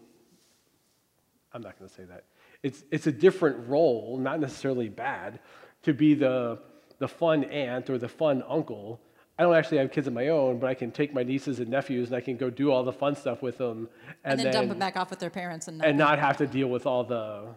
I'm 1.54 1.62
not 1.62 1.78
going 1.78 1.90
to 1.90 1.94
say 1.94 2.06
that. 2.06 2.24
It's 2.64 2.84
it's 2.92 3.08
a 3.08 3.12
different 3.12 3.68
role, 3.68 4.18
not 4.18 4.40
necessarily 4.40 4.88
bad, 4.88 5.42
to 5.84 5.94
be 5.94 6.14
the 6.14 6.60
the 7.00 7.10
fun 7.10 7.44
aunt 7.44 7.90
or 7.90 7.98
the 7.98 8.08
fun 8.08 8.42
uncle. 8.48 9.02
I 9.38 9.44
don't 9.44 9.54
actually 9.54 9.80
have 9.80 9.92
kids 9.92 10.08
of 10.08 10.14
my 10.14 10.30
own, 10.30 10.60
but 10.60 10.68
I 10.68 10.74
can 10.74 10.92
take 10.92 11.14
my 11.14 11.24
nieces 11.24 11.60
and 11.60 11.70
nephews 11.70 12.08
and 12.08 12.16
I 12.16 12.22
can 12.22 12.38
go 12.38 12.50
do 12.50 12.72
all 12.72 12.84
the 12.84 12.94
fun 12.94 13.16
stuff 13.16 13.44
with 13.44 13.60
them, 13.60 13.88
And, 14.24 14.40
then, 14.40 14.52
dump 14.52 14.70
them 14.70 14.80
back 14.80 14.98
off 14.98 15.12
with 15.12 15.20
their 15.20 15.30
parents 15.30 15.68
and, 15.68 15.84
and 15.86 15.96
not 15.96 16.18
have 16.18 16.38
to 16.38 16.48
deal 16.48 16.70
with 16.70 16.88
all 16.88 17.04
the 17.04 17.50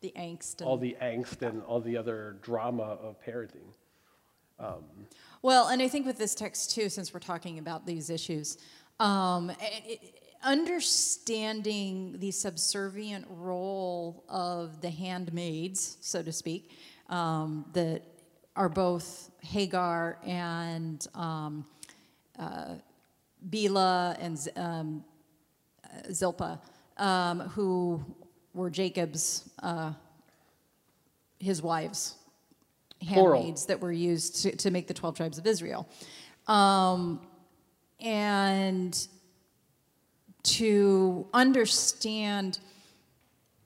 the 0.00 0.12
angst. 0.16 0.60
And, 0.60 0.68
all 0.68 0.78
the 0.78 0.96
angst 1.00 1.42
and 1.42 1.62
all 1.62 1.80
the 1.80 1.96
other 1.96 2.38
drama 2.42 2.82
of 2.82 3.16
parenting. 3.24 3.74
Well, 5.42 5.68
and 5.68 5.80
I 5.80 5.88
think 5.88 6.06
with 6.06 6.18
this 6.18 6.34
text 6.34 6.72
too, 6.72 6.88
since 6.88 7.14
we're 7.14 7.20
talking 7.20 7.58
about 7.58 7.86
these 7.86 8.10
issues, 8.10 8.58
um, 8.98 9.52
it, 9.60 10.00
understanding 10.42 12.16
the 12.18 12.30
subservient 12.30 13.26
role 13.28 14.24
of 14.28 14.80
the 14.80 14.90
handmaids, 14.90 15.96
so 16.00 16.22
to 16.22 16.32
speak, 16.32 16.70
um, 17.08 17.64
that 17.72 18.02
are 18.56 18.68
both 18.68 19.30
Hagar 19.40 20.18
and 20.24 21.06
um, 21.14 21.64
uh, 22.38 22.74
Bilhah 23.48 24.16
and 24.20 24.48
um, 24.56 25.04
Zilpah, 26.12 26.60
um, 26.96 27.40
who 27.40 28.04
were 28.54 28.70
Jacob's, 28.70 29.48
uh, 29.62 29.92
his 31.38 31.62
wives, 31.62 32.16
Plural. 33.06 33.40
handmaids 33.40 33.66
that 33.66 33.80
were 33.80 33.92
used 33.92 34.42
to, 34.42 34.56
to 34.56 34.70
make 34.70 34.86
the 34.86 34.94
12 34.94 35.16
tribes 35.16 35.38
of 35.38 35.46
Israel. 35.46 35.88
Um, 36.46 37.20
and 38.00 39.08
to 40.44 41.26
understand 41.34 42.58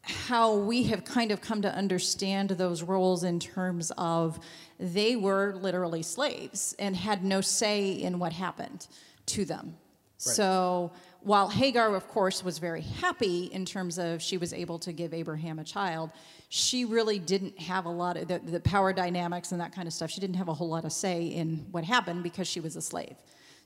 how 0.03 0.57
we 0.57 0.85
have 0.85 1.05
kind 1.05 1.31
of 1.31 1.41
come 1.41 1.63
to 1.63 1.73
understand 1.73 2.51
those 2.51 2.83
roles 2.83 3.23
in 3.23 3.39
terms 3.39 3.93
of 3.97 4.41
they 4.81 5.15
were 5.15 5.55
literally 5.55 6.03
slaves 6.03 6.75
and 6.79 6.97
had 6.97 7.23
no 7.23 7.41
say 7.41 7.93
in 7.93 8.19
what 8.19 8.33
happened 8.33 8.87
to 9.27 9.45
them. 9.45 9.77
So 10.17 10.93
while 11.25 11.49
Hagar, 11.49 11.95
of 11.95 12.09
course, 12.09 12.43
was 12.43 12.59
very 12.59 12.81
happy 12.81 13.45
in 13.47 13.65
terms 13.65 13.99
of 13.99 14.21
she 14.21 14.39
was 14.39 14.53
able 14.53 14.79
to 14.81 14.93
give 14.93 15.15
Abraham 15.15 15.59
a 15.59 15.65
child, 15.65 16.11
she 16.49 16.85
really 16.85 17.19
didn't 17.19 17.59
have 17.59 17.85
a 17.87 17.91
lot 17.91 18.17
of 18.17 18.29
the, 18.29 18.39
the 18.41 18.61
power 18.61 18.93
dynamics 18.93 19.53
and 19.53 19.61
that 19.61 19.73
kind 19.73 19.87
of 19.87 19.95
stuff. 19.95 20.11
She 20.11 20.21
didn't 20.21 20.37
have 20.37 20.49
a 20.49 20.55
whole 20.55 20.69
lot 20.69 20.85
of 20.85 20.93
say 20.93 21.27
in 21.27 21.67
what 21.71 21.85
happened 21.85 22.23
because 22.23 22.49
she 22.49 22.61
was 22.61 22.77
a 22.77 22.83
slave. 22.83 23.17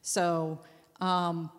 So 0.03 0.61
um, 1.01 1.51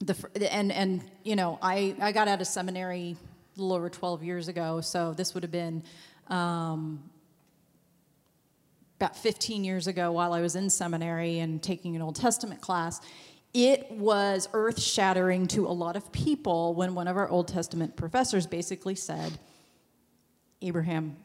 the 0.00 0.16
and 0.52 0.72
and 0.72 1.02
you 1.22 1.36
know 1.36 1.58
I 1.62 1.94
I 2.00 2.12
got 2.12 2.26
out 2.26 2.40
of 2.40 2.46
seminary 2.46 3.16
a 3.56 3.60
little 3.60 3.76
over 3.76 3.90
12 3.90 4.24
years 4.24 4.48
ago, 4.48 4.80
so 4.80 5.12
this 5.12 5.34
would 5.34 5.42
have 5.42 5.52
been 5.52 5.82
um, 6.28 7.02
about 8.98 9.16
15 9.16 9.64
years 9.64 9.86
ago 9.86 10.12
while 10.12 10.32
I 10.32 10.40
was 10.40 10.56
in 10.56 10.70
seminary 10.70 11.40
and 11.40 11.62
taking 11.62 11.94
an 11.96 12.02
Old 12.02 12.16
Testament 12.16 12.60
class. 12.60 13.00
It 13.52 13.90
was 13.90 14.48
earth 14.52 14.80
shattering 14.80 15.46
to 15.48 15.66
a 15.66 15.72
lot 15.74 15.96
of 15.96 16.12
people 16.12 16.74
when 16.74 16.94
one 16.94 17.08
of 17.08 17.16
our 17.16 17.28
Old 17.28 17.48
Testament 17.48 17.96
professors 17.96 18.46
basically 18.46 18.94
said 18.94 19.38
Abraham 20.62 21.16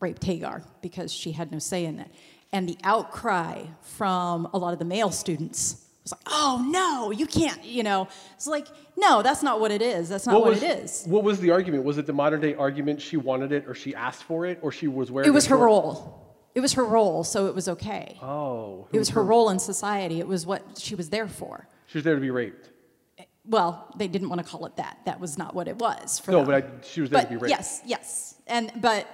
raped 0.00 0.24
Hagar 0.24 0.62
because 0.80 1.12
she 1.12 1.32
had 1.32 1.52
no 1.52 1.58
say 1.58 1.84
in 1.84 1.98
it. 1.98 2.10
And 2.52 2.68
the 2.68 2.78
outcry 2.84 3.64
from 3.82 4.48
a 4.52 4.58
lot 4.58 4.72
of 4.72 4.78
the 4.78 4.84
male 4.84 5.10
students 5.10 5.86
was 6.02 6.12
like, 6.12 6.20
oh 6.26 6.66
no, 6.70 7.10
you 7.10 7.26
can't, 7.26 7.62
you 7.64 7.82
know. 7.82 8.08
It's 8.34 8.46
like, 8.46 8.66
no, 8.96 9.22
that's 9.22 9.42
not 9.42 9.60
what 9.60 9.70
it 9.70 9.82
is. 9.82 10.08
That's 10.08 10.26
not 10.26 10.40
what, 10.40 10.50
was, 10.50 10.62
it 10.62 10.82
is. 10.82 11.04
What 11.06 11.22
was 11.22 11.38
the 11.40 11.50
argument? 11.50 11.84
Was 11.84 11.98
it 11.98 12.06
the 12.06 12.12
modern 12.12 12.40
day 12.40 12.54
argument 12.54 13.00
she 13.00 13.16
wanted 13.16 13.52
it 13.52 13.64
or 13.66 13.74
she 13.74 13.94
asked 13.94 14.24
for 14.24 14.46
it 14.46 14.58
or 14.62 14.72
she 14.72 14.88
was 14.88 15.10
wearing 15.10 15.28
It 15.28 15.32
was 15.32 15.46
her 15.46 15.56
role. 15.56 16.31
It 16.54 16.60
was 16.60 16.74
her 16.74 16.84
role, 16.84 17.24
so 17.24 17.46
it 17.46 17.54
was 17.54 17.68
okay. 17.68 18.18
Oh. 18.22 18.86
It 18.92 18.98
was 18.98 19.10
her 19.10 19.24
role 19.24 19.48
in 19.50 19.58
society. 19.58 20.20
It 20.20 20.28
was 20.28 20.44
what 20.46 20.78
she 20.78 20.94
was 20.94 21.08
there 21.08 21.28
for. 21.28 21.66
She 21.86 21.98
was 21.98 22.04
there 22.04 22.14
to 22.14 22.20
be 22.20 22.30
raped. 22.30 22.70
Eh, 23.18 23.24
well, 23.46 23.90
they 23.96 24.06
didn't 24.08 24.28
want 24.28 24.40
to 24.40 24.46
call 24.46 24.66
it 24.66 24.76
that. 24.76 24.98
That 25.06 25.18
was 25.18 25.38
not 25.38 25.54
what 25.54 25.66
it 25.66 25.76
was 25.76 26.18
for 26.18 26.30
No, 26.32 26.38
them. 26.38 26.46
but 26.46 26.54
I, 26.64 26.84
she 26.84 27.00
was 27.00 27.10
there 27.10 27.20
but 27.22 27.28
to 27.28 27.30
be 27.30 27.36
raped. 27.36 27.48
yes, 27.50 27.80
yes, 27.86 28.36
and 28.46 28.70
but 28.80 29.06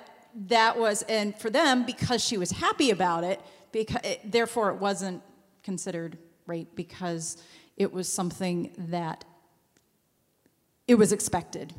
that 0.46 0.78
was 0.78 1.02
and 1.02 1.36
for 1.38 1.48
them 1.50 1.84
because 1.86 2.22
she 2.22 2.36
was 2.38 2.50
happy 2.50 2.90
about 2.90 3.22
it. 3.24 3.40
Because 3.70 4.00
it, 4.02 4.32
therefore 4.32 4.70
it 4.70 4.76
wasn't 4.78 5.22
considered 5.62 6.18
rape 6.46 6.74
because 6.74 7.36
it 7.76 7.92
was 7.92 8.08
something 8.08 8.72
that 8.78 9.24
it 10.88 10.94
was 10.96 11.12
expected. 11.12 11.74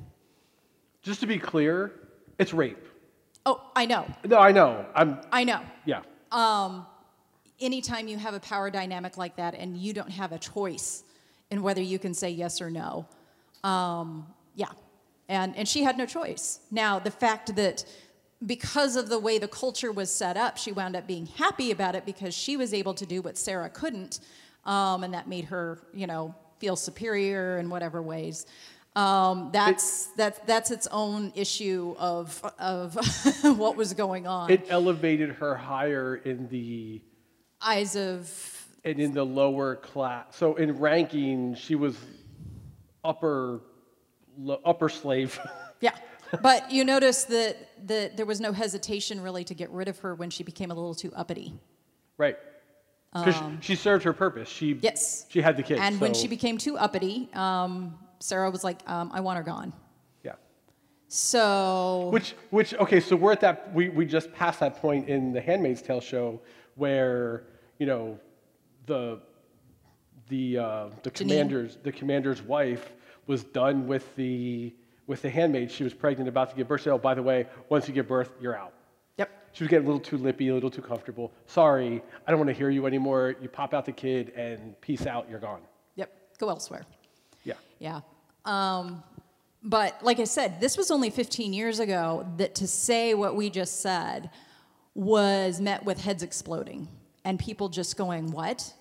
Just 1.02 1.20
to 1.22 1.28
be 1.28 1.40
clear, 1.40 1.92
it's 2.38 2.54
rape. 2.54 2.86
Oh, 3.50 3.62
I 3.76 3.86
know, 3.88 4.06
No, 4.26 4.38
I 4.38 4.52
know. 4.52 4.86
I'm, 4.94 5.18
I 5.32 5.44
know. 5.44 5.62
yeah. 5.86 6.02
anytime 7.60 8.08
you 8.08 8.18
have 8.18 8.36
a 8.36 8.40
power 8.40 8.70
dynamic 8.70 9.18
like 9.18 9.36
that 9.38 9.56
and 9.56 9.76
you 9.76 9.92
don't 9.92 10.12
have 10.12 10.32
a 10.32 10.38
choice 10.38 11.04
in 11.50 11.64
whether 11.64 11.82
you 11.82 11.98
can 11.98 12.14
say 12.14 12.30
yes 12.30 12.62
or 12.62 12.70
no, 12.70 13.08
um, 13.64 14.28
yeah. 14.54 14.68
And, 15.28 15.56
and 15.58 15.68
she 15.68 15.82
had 15.84 15.98
no 15.98 16.06
choice. 16.06 16.60
Now, 16.70 17.00
the 17.00 17.10
fact 17.12 17.56
that 17.56 17.86
because 18.46 18.96
of 18.96 19.10
the 19.10 19.18
way 19.18 19.40
the 19.40 19.48
culture 19.48 19.92
was 19.92 20.14
set 20.14 20.38
up, 20.38 20.58
she 20.58 20.72
wound 20.72 20.96
up 20.96 21.08
being 21.08 21.26
happy 21.26 21.72
about 21.72 21.96
it 21.96 22.06
because 22.06 22.36
she 22.36 22.56
was 22.56 22.72
able 22.72 22.94
to 22.94 23.06
do 23.06 23.22
what 23.24 23.36
Sarah 23.36 23.70
couldn't, 23.70 24.20
um, 24.66 25.04
and 25.04 25.14
that 25.16 25.28
made 25.28 25.46
her, 25.46 25.80
you 25.94 26.06
know, 26.06 26.36
feel 26.60 26.76
superior 26.76 27.58
in 27.58 27.70
whatever 27.70 28.00
ways. 28.02 28.46
Um, 29.00 29.50
that's, 29.54 30.08
that's, 30.18 30.40
that's 30.46 30.72
its 30.72 30.88
own 30.88 31.32
issue 31.36 31.96
of, 31.98 32.44
of 32.60 32.96
what 33.58 33.78
was 33.78 33.94
going 33.94 34.28
on. 34.28 34.52
It 34.52 34.66
elevated 34.70 35.30
her 35.36 35.56
higher 35.56 36.16
in 36.18 36.48
the 36.50 37.02
Eyes 37.62 37.96
of 37.96 38.66
and 38.86 39.00
in 39.00 39.14
the 39.14 39.26
lower 39.26 39.76
class. 39.76 40.26
So 40.32 40.56
in 40.56 40.80
ranking, 40.80 41.56
she 41.56 41.76
was 41.76 41.98
upper 43.04 43.62
lo, 44.38 44.60
upper 44.66 44.90
slave. 44.90 45.40
Yeah. 45.82 45.96
But 46.42 46.72
you 46.72 46.84
notice 46.84 47.24
that, 47.26 47.56
that 47.88 48.18
there 48.18 48.26
was 48.26 48.42
no 48.42 48.52
hesitation 48.52 49.22
really 49.22 49.46
to 49.46 49.54
get 49.54 49.70
rid 49.70 49.88
of 49.88 49.98
her 50.00 50.14
when 50.14 50.30
she 50.30 50.44
became 50.44 50.72
a 50.72 50.74
little 50.74 50.94
too 50.94 51.14
uppity. 51.16 51.54
right. 52.18 52.38
Because 53.14 53.36
she, 53.36 53.44
she 53.62 53.76
served 53.76 54.04
her 54.04 54.12
purpose. 54.12 54.50
She 54.50 54.78
Yes. 54.82 55.26
she 55.30 55.42
had 55.42 55.56
the 55.56 55.64
kids. 55.64 55.80
And 55.82 56.02
when 56.02 56.14
she 56.14 56.28
became 56.28 56.58
too 56.58 56.78
uppity, 56.78 57.30
um, 57.34 57.98
Sarah 58.20 58.50
was 58.50 58.64
like, 58.64 58.82
um, 58.90 59.12
I 59.14 59.20
want 59.22 59.38
her 59.38 59.44
gone. 59.44 59.74
yeah. 60.24 60.34
So, 61.08 62.10
Which, 62.12 62.36
which, 62.50 62.74
okay, 62.76 63.00
so 63.00 63.16
we're 63.16 63.32
at 63.32 63.42
that, 63.42 63.74
we, 63.74 63.90
we 63.90 64.06
just 64.06 64.32
passed 64.34 64.60
that 64.60 64.76
point 64.78 65.08
in 65.10 65.34
the 65.34 65.42
Handmaid's 65.42 65.82
Tale 65.82 66.02
show 66.02 66.40
where, 66.76 67.44
you 67.80 67.86
know, 67.86 68.20
the, 68.86 69.20
the, 70.28 70.58
uh, 70.58 70.90
the 71.04 71.12
commander's, 71.12 71.78
the 71.84 71.92
commander's 71.92 72.42
wife 72.42 72.92
was 73.28 73.44
done 73.44 73.88
with 73.88 74.16
the, 74.16 74.74
with 75.08 75.22
the 75.22 75.30
handmaid. 75.30 75.72
She 75.72 75.84
was 75.84 75.94
pregnant, 75.94 76.28
about 76.30 76.50
to 76.52 76.56
give 76.56 76.68
birth. 76.68 76.82
She 76.82 76.86
said, 76.86 76.94
oh, 76.94 76.98
by 77.00 77.14
the 77.16 77.24
way, 77.24 77.48
once 77.70 77.88
you 77.88 77.94
give 77.94 78.08
birth, 78.08 78.32
you're 78.42 78.56
out. 78.56 78.74
yep. 79.18 79.30
She 79.54 79.64
was 79.64 79.70
getting 79.70 79.86
a 79.86 79.90
little 79.90 80.04
too 80.04 80.18
lippy, 80.18 80.50
a 80.50 80.54
little 80.54 80.70
too 80.70 80.82
comfortable. 80.82 81.32
Sorry, 81.48 82.02
I 82.28 82.32
don't 82.32 82.40
want 82.40 82.50
to 82.50 82.56
hear 82.56 82.70
you 82.70 82.86
anymore. 82.86 83.36
You 83.42 83.50
pop 83.50 83.74
out 83.74 83.86
the 83.86 83.92
kid 83.92 84.32
and 84.36 84.80
peace 84.82 85.06
out, 85.08 85.28
you're 85.30 85.40
gone. 85.40 85.62
Yep. 85.96 86.12
Go 86.38 86.50
elsewhere. 86.50 86.86
Yeah. 87.80 88.02
Um, 88.46 89.04
but 89.64 90.04
like 90.04 90.20
I 90.20 90.24
said, 90.26 90.62
this 90.62 90.78
was 90.78 90.92
only 90.92 91.10
15 91.10 91.54
years 91.54 91.80
ago 91.80 92.28
that 92.38 92.56
to 92.56 92.68
say 92.68 93.14
what 93.14 93.36
we 93.36 93.50
just 93.50 93.82
said 93.82 94.30
was 94.96 95.60
met 95.60 95.84
with 95.84 96.00
heads 96.00 96.24
exploding 96.24 96.88
and 97.26 97.40
people 97.40 97.70
just 97.70 97.98
going, 97.98 98.32
What? 98.32 98.74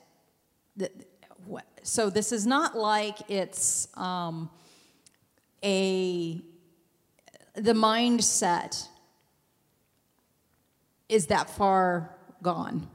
The- 0.77 0.91
what? 1.47 1.65
So 1.83 2.11
this 2.11 2.31
is 2.33 2.47
not 2.47 2.77
like 2.77 3.31
it's 3.31 3.89
um, 3.97 4.51
a, 5.65 6.41
the 7.55 7.73
mindset 7.73 8.87
is 11.09 11.27
that 11.27 11.49
far 11.49 12.15
gone 12.43 12.87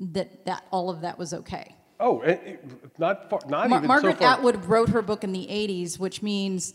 that, 0.00 0.44
that 0.46 0.64
all 0.70 0.88
of 0.90 1.00
that 1.02 1.18
was 1.18 1.34
okay. 1.34 1.74
Oh, 2.00 2.20
it, 2.22 2.40
it- 2.44 2.98
not 2.98 3.28
far, 3.30 3.40
not 3.48 3.68
Mar- 3.70 3.78
even 3.78 3.88
Margaret 3.88 4.18
so 4.18 4.24
far. 4.24 4.34
Atwood 4.34 4.64
wrote 4.66 4.88
her 4.90 5.02
book 5.02 5.24
in 5.24 5.32
the 5.32 5.46
80s, 5.46 5.98
which 5.98 6.22
means 6.22 6.74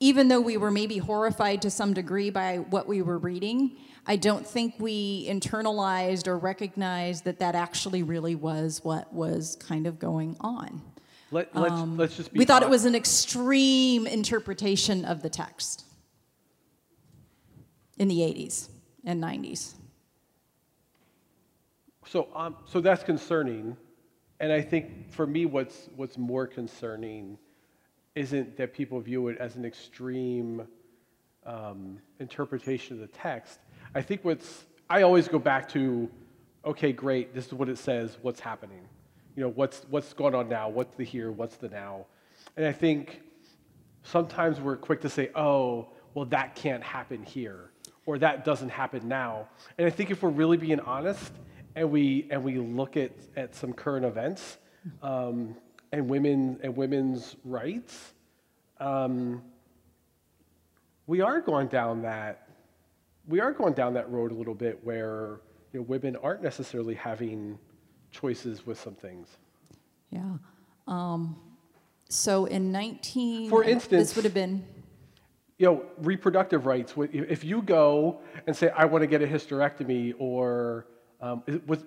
even 0.00 0.28
though 0.28 0.40
we 0.40 0.56
were 0.56 0.70
maybe 0.70 0.98
horrified 0.98 1.62
to 1.62 1.70
some 1.70 1.92
degree 1.92 2.30
by 2.30 2.58
what 2.58 2.86
we 2.88 3.02
were 3.02 3.18
reading, 3.18 3.76
I 4.06 4.16
don't 4.16 4.46
think 4.46 4.74
we 4.78 5.28
internalized 5.28 6.26
or 6.26 6.38
recognized 6.38 7.24
that 7.24 7.38
that 7.40 7.54
actually 7.54 8.02
really 8.02 8.34
was 8.34 8.80
what 8.82 9.12
was 9.12 9.56
kind 9.56 9.86
of 9.86 9.98
going 9.98 10.36
on. 10.40 10.80
Let, 11.32 11.54
let's, 11.54 11.74
let's 11.96 12.16
just 12.16 12.32
be 12.32 12.38
Um, 12.38 12.40
We 12.40 12.44
thought 12.46 12.62
it 12.62 12.70
was 12.70 12.86
an 12.86 12.94
extreme 12.94 14.06
interpretation 14.06 15.04
of 15.04 15.22
the 15.22 15.28
text. 15.30 15.84
in 17.98 18.08
the 18.08 18.20
80s 18.20 18.70
and 19.04 19.22
90s. 19.22 19.74
So, 22.06 22.28
um, 22.34 22.56
so 22.66 22.80
that's 22.80 23.04
concerning, 23.04 23.76
and 24.40 24.50
I 24.50 24.62
think 24.62 25.12
for 25.12 25.26
me, 25.26 25.44
what's 25.44 25.88
what's 25.96 26.16
more 26.16 26.46
concerning 26.46 27.38
isn't 28.14 28.56
that 28.56 28.72
people 28.72 28.98
view 29.00 29.28
it 29.28 29.38
as 29.38 29.54
an 29.56 29.64
extreme 29.64 30.66
um, 31.46 31.98
interpretation 32.18 32.94
of 32.94 33.00
the 33.00 33.18
text. 33.18 33.60
I 33.94 34.02
think 34.02 34.24
what's 34.24 34.64
I 34.88 35.02
always 35.02 35.28
go 35.28 35.38
back 35.38 35.68
to, 35.70 36.10
okay, 36.64 36.92
great, 36.92 37.34
this 37.34 37.46
is 37.46 37.52
what 37.52 37.68
it 37.68 37.78
says. 37.78 38.18
What's 38.22 38.40
happening? 38.40 38.80
You 39.36 39.44
know, 39.44 39.50
what's 39.50 39.84
what's 39.90 40.12
going 40.14 40.34
on 40.34 40.48
now? 40.48 40.68
What's 40.68 40.96
the 40.96 41.04
here? 41.04 41.30
What's 41.30 41.56
the 41.56 41.68
now? 41.68 42.06
And 42.56 42.66
I 42.66 42.72
think 42.72 43.20
sometimes 44.02 44.58
we're 44.58 44.76
quick 44.76 45.02
to 45.02 45.10
say, 45.10 45.30
oh, 45.34 45.88
well, 46.14 46.24
that 46.26 46.56
can't 46.56 46.82
happen 46.82 47.22
here, 47.22 47.70
or 48.06 48.18
that 48.18 48.44
doesn't 48.44 48.70
happen 48.70 49.06
now. 49.06 49.48
And 49.78 49.86
I 49.86 49.90
think 49.90 50.10
if 50.10 50.22
we're 50.22 50.30
really 50.30 50.56
being 50.56 50.80
honest, 50.80 51.32
and 51.80 51.90
we 51.90 52.26
and 52.30 52.44
we 52.44 52.58
look 52.58 52.98
at, 52.98 53.10
at 53.36 53.54
some 53.54 53.72
current 53.72 54.04
events 54.04 54.58
um, 55.02 55.56
and 55.92 56.08
women 56.08 56.60
and 56.62 56.76
women's 56.76 57.36
rights, 57.42 58.12
um, 58.80 59.42
we 61.06 61.22
are 61.22 61.40
going 61.40 61.68
down 61.68 62.02
that 62.02 62.48
we 63.26 63.40
are 63.40 63.52
going 63.52 63.72
down 63.72 63.94
that 63.94 64.10
road 64.10 64.30
a 64.30 64.34
little 64.34 64.54
bit 64.54 64.78
where 64.84 65.40
you 65.72 65.80
know, 65.80 65.82
women 65.82 66.16
aren't 66.16 66.42
necessarily 66.42 66.94
having 66.94 67.58
choices 68.10 68.66
with 68.66 68.78
some 68.78 68.94
things. 68.94 69.28
Yeah. 70.10 70.34
Um, 70.86 71.36
so 72.10 72.44
in 72.44 72.72
19, 72.72 73.48
For 73.48 73.64
instance- 73.64 74.08
this 74.08 74.16
would 74.16 74.24
have 74.26 74.34
been 74.34 74.66
You 75.56 75.66
know, 75.66 75.84
reproductive 75.98 76.66
rights. 76.66 76.92
If 76.98 77.42
you 77.42 77.62
go 77.62 78.20
and 78.46 78.54
say, 78.54 78.68
"I 78.70 78.84
want 78.84 79.02
to 79.02 79.06
get 79.06 79.22
a 79.22 79.26
hysterectomy," 79.26 80.14
or 80.18 80.86
um, 81.20 81.42
was 81.66 81.84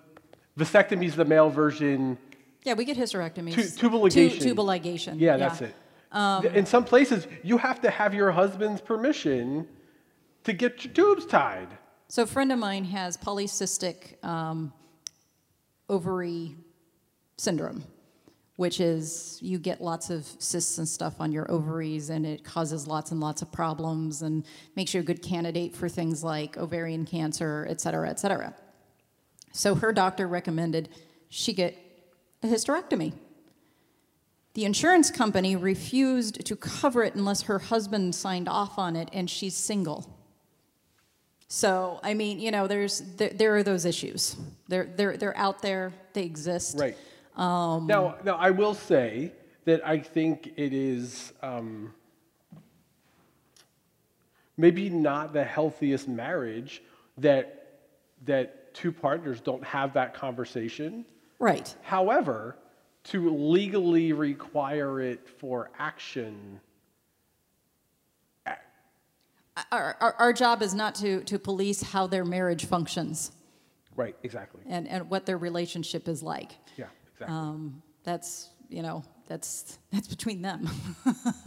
vasectomy 0.58 1.06
is 1.06 1.15
the 1.15 1.26
male 1.26 1.50
version, 1.50 2.17
yeah, 2.63 2.74
we 2.74 2.86
get 2.86 2.98
hysterectomies. 2.98 3.54
Tu- 3.56 3.69
tubal 3.69 4.02
ligation. 4.02 4.39
Tu- 4.39 4.50
tubal 4.54 4.65
ligation. 4.65 5.19
Yeah, 5.19 5.38
that's 5.38 5.62
it. 5.62 5.76
Um, 6.12 6.46
In 6.46 6.65
some 6.65 6.86
places, 6.86 7.28
you 7.43 7.58
have 7.58 7.82
to 7.82 7.89
have 7.89 8.13
your 8.13 8.32
husband's 8.32 8.80
permission 8.82 9.67
to 10.43 10.54
get 10.54 10.86
your 10.86 10.93
tubes 10.93 11.26
tied. 11.26 11.67
So 12.08 12.24
a 12.24 12.28
friend 12.28 12.52
of 12.52 12.60
mine 12.60 12.86
has 12.86 13.17
polycystic 13.17 14.24
um, 14.24 14.72
ovary 15.89 16.56
syndrome, 17.38 17.84
which 18.58 18.80
is 18.80 19.39
you 19.41 19.58
get 19.58 19.82
lots 19.82 20.10
of 20.10 20.26
cysts 20.39 20.78
and 20.78 20.88
stuff 20.88 21.15
on 21.19 21.32
your 21.32 21.50
ovaries, 21.52 22.10
and 22.12 22.26
it 22.26 22.43
causes 22.43 22.88
lots 22.88 23.12
and 23.12 23.19
lots 23.19 23.41
of 23.41 23.52
problems, 23.52 24.22
and 24.22 24.46
makes 24.76 24.93
you 24.93 25.00
a 25.00 25.04
good 25.04 25.22
candidate 25.22 25.76
for 25.76 25.89
things 25.89 26.24
like 26.24 26.56
ovarian 26.58 27.06
cancer, 27.06 27.65
et 27.69 27.82
cetera, 27.82 28.10
et 28.10 28.19
cetera. 28.19 28.54
So 29.54 29.76
her 29.76 29.94
doctor 29.94 30.28
recommended 30.28 30.89
she 31.30 31.54
get 31.54 31.78
a 32.42 32.48
hysterectomy. 32.48 33.13
The 34.56 34.66
insurance 34.66 35.10
company 35.10 35.56
refused 35.56 36.46
to 36.46 36.56
cover 36.56 37.04
it 37.04 37.16
unless 37.16 37.44
her 37.44 37.58
husband 37.58 38.13
signed 38.13 38.48
off 38.48 38.78
on 38.78 38.96
it, 38.96 39.10
and 39.12 39.28
she's 39.30 39.56
single. 39.56 40.08
So, 41.48 42.00
I 42.04 42.13
mean, 42.13 42.39
you 42.39 42.52
know, 42.52 42.68
there's 42.68 43.02
there, 43.18 43.30
there 43.30 43.56
are 43.56 43.63
those 43.63 43.86
issues. 43.86 44.36
They're 44.68 44.86
they're 44.86 45.18
they're 45.18 45.38
out 45.38 45.62
there. 45.62 45.94
They 46.13 46.24
exist. 46.24 46.78
Right. 46.78 46.98
Um, 47.36 47.88
now, 47.88 48.18
now 48.24 48.36
I 48.36 48.52
will 48.52 48.76
say 48.76 49.32
that 49.66 49.86
I 49.88 50.00
think 50.00 50.54
it 50.56 50.74
is 50.74 51.34
um, 51.42 51.94
maybe 54.58 54.89
not 54.89 55.34
the 55.34 55.44
healthiest 55.44 56.08
marriage 56.08 56.84
that 57.18 57.80
that 58.26 58.62
two 58.73 58.91
partners 58.91 59.41
don't 59.41 59.63
have 59.63 59.93
that 59.93 60.13
conversation. 60.13 61.05
Right. 61.39 61.73
However, 61.81 62.57
to 63.05 63.29
legally 63.36 64.13
require 64.13 65.01
it 65.01 65.27
for 65.39 65.71
action, 65.77 66.59
Our, 69.71 69.95
our, 70.01 70.15
our 70.17 70.33
job 70.33 70.63
is 70.63 70.73
not 70.73 70.95
to 70.95 71.21
to 71.25 71.38
police 71.38 71.83
how 71.83 72.07
their 72.07 72.25
marriage 72.25 72.65
functions 72.65 73.31
right? 73.95 74.15
Exactly. 74.23 74.62
and 74.67 74.88
and 74.88 75.09
what 75.09 75.25
their 75.25 75.38
relationship 75.38 76.07
is 76.07 76.23
like. 76.23 76.55
Yeah, 76.77 76.86
exactly. 77.13 77.38
Um, 77.38 77.81
that's 78.03 78.49
you 78.69 78.81
know 78.81 79.03
that's 79.27 79.77
that's 79.91 80.07
between 80.07 80.41
them. 80.41 80.69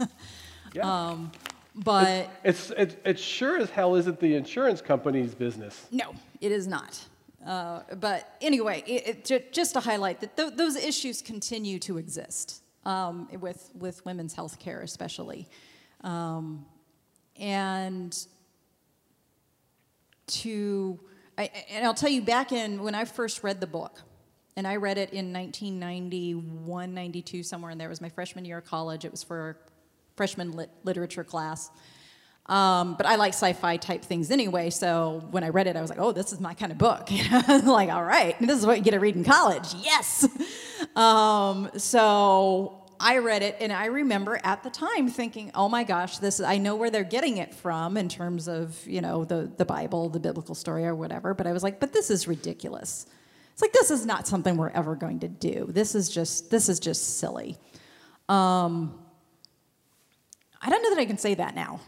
yeah. 0.73 1.07
um, 1.07 1.31
but 1.75 2.29
it's, 2.43 2.71
it's 2.77 2.95
it 3.05 3.19
sure 3.19 3.57
as 3.57 3.69
hell 3.69 3.95
isn't 3.95 4.19
the 4.19 4.35
insurance 4.35 4.81
company's 4.81 5.35
business. 5.35 5.87
No, 5.91 6.13
it 6.41 6.51
is 6.51 6.67
not. 6.67 6.99
Uh, 7.47 7.81
but 8.01 8.35
anyway, 8.41 8.83
it, 8.85 9.07
it, 9.07 9.25
ju- 9.25 9.43
just 9.53 9.71
to 9.73 9.79
highlight 9.79 10.19
that 10.19 10.35
th- 10.35 10.53
those 10.55 10.75
issues 10.75 11.21
continue 11.21 11.79
to 11.79 11.97
exist 11.97 12.61
um, 12.85 13.29
with 13.39 13.71
with 13.73 14.05
women's 14.05 14.33
health 14.33 14.59
care, 14.59 14.81
especially, 14.81 15.47
um, 16.03 16.65
and 17.39 18.27
to 20.27 20.99
I, 21.37 21.49
and 21.69 21.85
I'll 21.85 21.93
tell 21.93 22.09
you 22.09 22.21
back 22.21 22.51
in 22.51 22.83
when 22.83 22.93
I 22.95 23.05
first 23.05 23.43
read 23.43 23.61
the 23.61 23.67
book, 23.67 24.01
and 24.57 24.67
I 24.67 24.75
read 24.75 24.97
it 24.97 25.13
in 25.13 25.31
1991, 25.31 26.93
92, 26.93 27.43
somewhere 27.43 27.71
in 27.71 27.77
there. 27.77 27.87
It 27.87 27.91
was 27.91 28.01
my 28.01 28.09
freshman 28.09 28.43
year 28.43 28.57
of 28.57 28.65
college. 28.65 29.05
It 29.05 29.11
was 29.11 29.23
for 29.23 29.57
freshman 30.17 30.51
lit- 30.51 30.71
literature 30.83 31.23
class. 31.23 31.71
Um, 32.49 32.95
but 32.95 33.05
I 33.05 33.15
like 33.15 33.33
sci-fi 33.33 33.75
type 33.75 34.03
things 34.05 34.31
anyway, 34.31 34.69
so 34.69 35.21
when 35.31 35.43
I 35.43 35.49
read 35.49 35.67
it, 35.67 35.75
I 35.75 35.81
was 35.81 35.89
like, 35.89 35.99
"Oh, 35.99 36.13
this 36.13 36.31
is 36.31 36.39
my 36.39 36.53
kind 36.53 36.71
of 36.71 36.77
book." 36.77 37.09
like, 37.65 37.89
all 37.89 38.03
right, 38.03 38.39
this 38.39 38.59
is 38.59 38.65
what 38.65 38.77
you 38.77 38.83
get 38.83 38.91
to 38.91 38.99
read 38.99 39.15
in 39.15 39.23
college. 39.23 39.73
Yes. 39.81 40.27
Um, 40.95 41.71
so 41.77 42.83
I 42.99 43.17
read 43.17 43.41
it, 43.43 43.57
and 43.59 43.73
I 43.73 43.85
remember 43.85 44.39
at 44.43 44.63
the 44.63 44.69
time 44.69 45.07
thinking, 45.09 45.51
"Oh 45.53 45.69
my 45.69 45.83
gosh, 45.83 46.19
this! 46.19 46.39
I 46.39 46.57
know 46.57 46.75
where 46.75 46.89
they're 46.89 47.03
getting 47.03 47.37
it 47.37 47.53
from 47.53 47.97
in 47.97 48.09
terms 48.09 48.47
of 48.47 48.79
you 48.87 49.01
know 49.01 49.25
the 49.25 49.51
the 49.57 49.65
Bible, 49.65 50.09
the 50.09 50.19
biblical 50.19 50.55
story, 50.55 50.85
or 50.85 50.95
whatever." 50.95 51.33
But 51.33 51.47
I 51.47 51.51
was 51.51 51.63
like, 51.63 51.79
"But 51.79 51.93
this 51.93 52.09
is 52.09 52.27
ridiculous." 52.27 53.07
It's 53.53 53.61
like 53.63 53.73
this 53.73 53.89
is 53.89 54.05
not 54.05 54.27
something 54.27 54.55
we're 54.55 54.69
ever 54.69 54.95
going 54.95 55.19
to 55.21 55.27
do. 55.27 55.67
This 55.69 55.95
is 55.95 56.09
just 56.09 56.51
this 56.51 56.69
is 56.69 56.79
just 56.79 57.17
silly. 57.17 57.57
Um, 58.29 58.99
I 60.61 60.69
don't 60.69 60.83
know 60.83 60.91
that 60.91 60.99
I 60.99 61.05
can 61.05 61.17
say 61.17 61.33
that 61.33 61.55
now. 61.55 61.79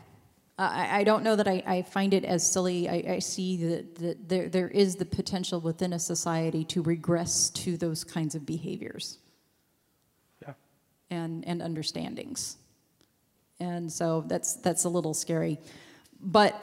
Uh, 0.59 0.69
I, 0.73 0.99
I 0.99 1.03
don't 1.05 1.23
know 1.23 1.37
that 1.37 1.47
I, 1.47 1.63
I 1.65 1.81
find 1.83 2.13
it 2.13 2.25
as 2.25 2.45
silly. 2.45 2.89
I, 2.89 3.13
I 3.13 3.19
see 3.19 3.55
that, 3.65 3.95
that 3.95 4.27
there, 4.27 4.49
there 4.49 4.67
is 4.67 4.97
the 4.97 5.05
potential 5.05 5.61
within 5.61 5.93
a 5.93 5.99
society 5.99 6.65
to 6.65 6.81
regress 6.81 7.49
to 7.51 7.77
those 7.77 8.03
kinds 8.03 8.35
of 8.35 8.45
behaviors 8.45 9.19
Yeah. 10.41 10.55
and, 11.09 11.47
and 11.47 11.61
understandings. 11.61 12.57
And 13.61 13.89
so 13.89 14.25
that's, 14.27 14.55
that's 14.55 14.83
a 14.83 14.89
little 14.89 15.13
scary. 15.13 15.59
But 16.19 16.59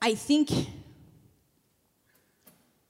I 0.00 0.14
think 0.14 0.48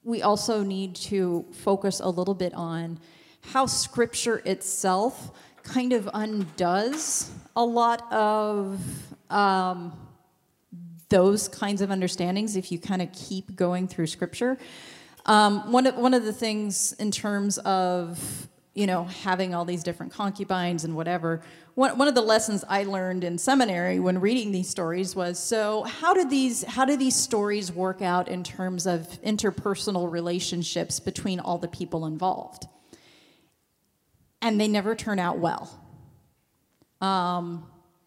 we 0.04 0.22
also 0.22 0.62
need 0.62 0.94
to 0.96 1.46
focus 1.50 1.98
a 1.98 2.08
little 2.08 2.34
bit 2.34 2.54
on 2.54 3.00
how 3.40 3.66
Scripture 3.66 4.40
itself 4.44 5.32
kind 5.64 5.92
of 5.92 6.08
undoes 6.14 7.28
a 7.56 7.64
lot 7.64 8.12
of 8.12 8.80
um, 9.30 9.98
those 11.14 11.46
kinds 11.46 11.81
of 11.81 11.92
understandings 11.92 12.57
if 12.57 12.72
you 12.72 12.79
kind 12.81 13.00
of 13.00 13.09
keep 13.12 13.55
going 13.55 13.87
through 13.87 14.09
Scripture. 14.09 14.59
Um, 15.27 15.70
one, 15.70 15.87
of, 15.87 15.94
one 15.94 16.12
of 16.12 16.24
the 16.24 16.33
things 16.33 16.92
in 16.94 17.12
terms 17.12 17.57
of 17.59 18.48
you 18.74 18.88
know 18.88 19.05
having 19.05 19.55
all 19.55 19.64
these 19.64 19.85
different 19.85 20.12
concubines 20.12 20.83
and 20.83 20.96
whatever 20.96 21.40
one, 21.77 21.96
one 21.96 22.09
of 22.09 22.16
the 22.16 22.20
lessons 22.20 22.64
i 22.68 22.83
learned 22.83 23.22
in 23.22 23.38
seminary 23.38 24.00
when 24.00 24.20
reading 24.20 24.50
these 24.50 24.68
stories 24.68 25.14
was 25.14 25.38
so 25.38 25.85
how 25.85 26.12
did 26.12 26.29
these 26.29 26.64
how 26.64 26.85
do 26.85 26.96
these 26.96 27.14
stories 27.14 27.70
work 27.70 28.03
out 28.03 28.27
in 28.27 28.42
terms 28.42 28.85
of 28.85 29.07
interpersonal 29.22 30.11
relationships 30.11 30.98
between 30.98 31.38
all 31.38 31.57
the 31.57 31.68
people 31.68 32.05
involved 32.05 32.66
and 34.42 34.61
they 34.61 34.66
never 34.66 34.96
turn 34.96 35.20
out 35.20 35.38
well 35.38 35.70
um, 37.00 37.64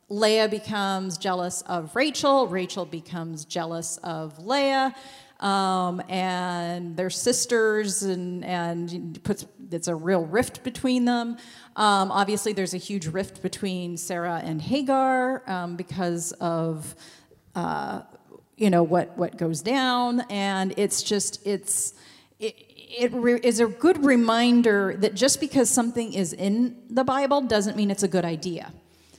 Leah 0.10 0.48
becomes 0.48 1.18
jealous 1.18 1.62
of 1.64 1.96
Rachel. 1.96 2.48
Rachel 2.48 2.86
becomes 2.86 3.46
jealous 3.46 3.98
of 4.04 4.46
Leah. 4.46 4.96
Um, 5.40 6.02
and 6.10 6.98
they're 6.98 7.12
sisters, 7.12 8.02
and, 8.02 8.44
and 8.44 9.24
puts, 9.24 9.46
it's 9.72 9.88
a 9.88 9.94
real 9.94 10.26
rift 10.26 10.64
between 10.64 11.06
them. 11.06 11.38
Um, 11.76 12.12
obviously, 12.12 12.54
there's 12.54 12.74
a 12.74 12.80
huge 12.80 13.06
rift 13.08 13.44
between 13.44 13.98
Sarah 13.98 14.42
and 14.44 14.60
Hagar 14.60 15.44
um, 15.48 15.76
because 15.76 16.32
of 16.34 16.96
uh, 17.54 18.02
you 18.56 18.72
know 18.72 18.82
what 18.82 19.16
what 19.16 19.38
goes 19.38 19.62
down, 19.62 20.22
and 20.32 20.74
it's 20.78 21.04
just 21.04 21.46
it's 21.46 21.94
it, 22.40 22.56
it 22.58 23.14
re- 23.14 23.40
is 23.44 23.60
a 23.60 23.68
good 23.68 24.04
reminder 24.04 24.96
that 24.98 25.14
just 25.14 25.40
because 25.40 25.70
something 25.70 26.14
is 26.14 26.34
in 26.34 26.76
the 26.90 27.04
Bible 27.04 27.42
doesn't 27.42 27.78
mean 27.78 27.92
it's 27.92 28.04
a 28.04 28.08
good 28.08 28.26
idea. 28.26 28.74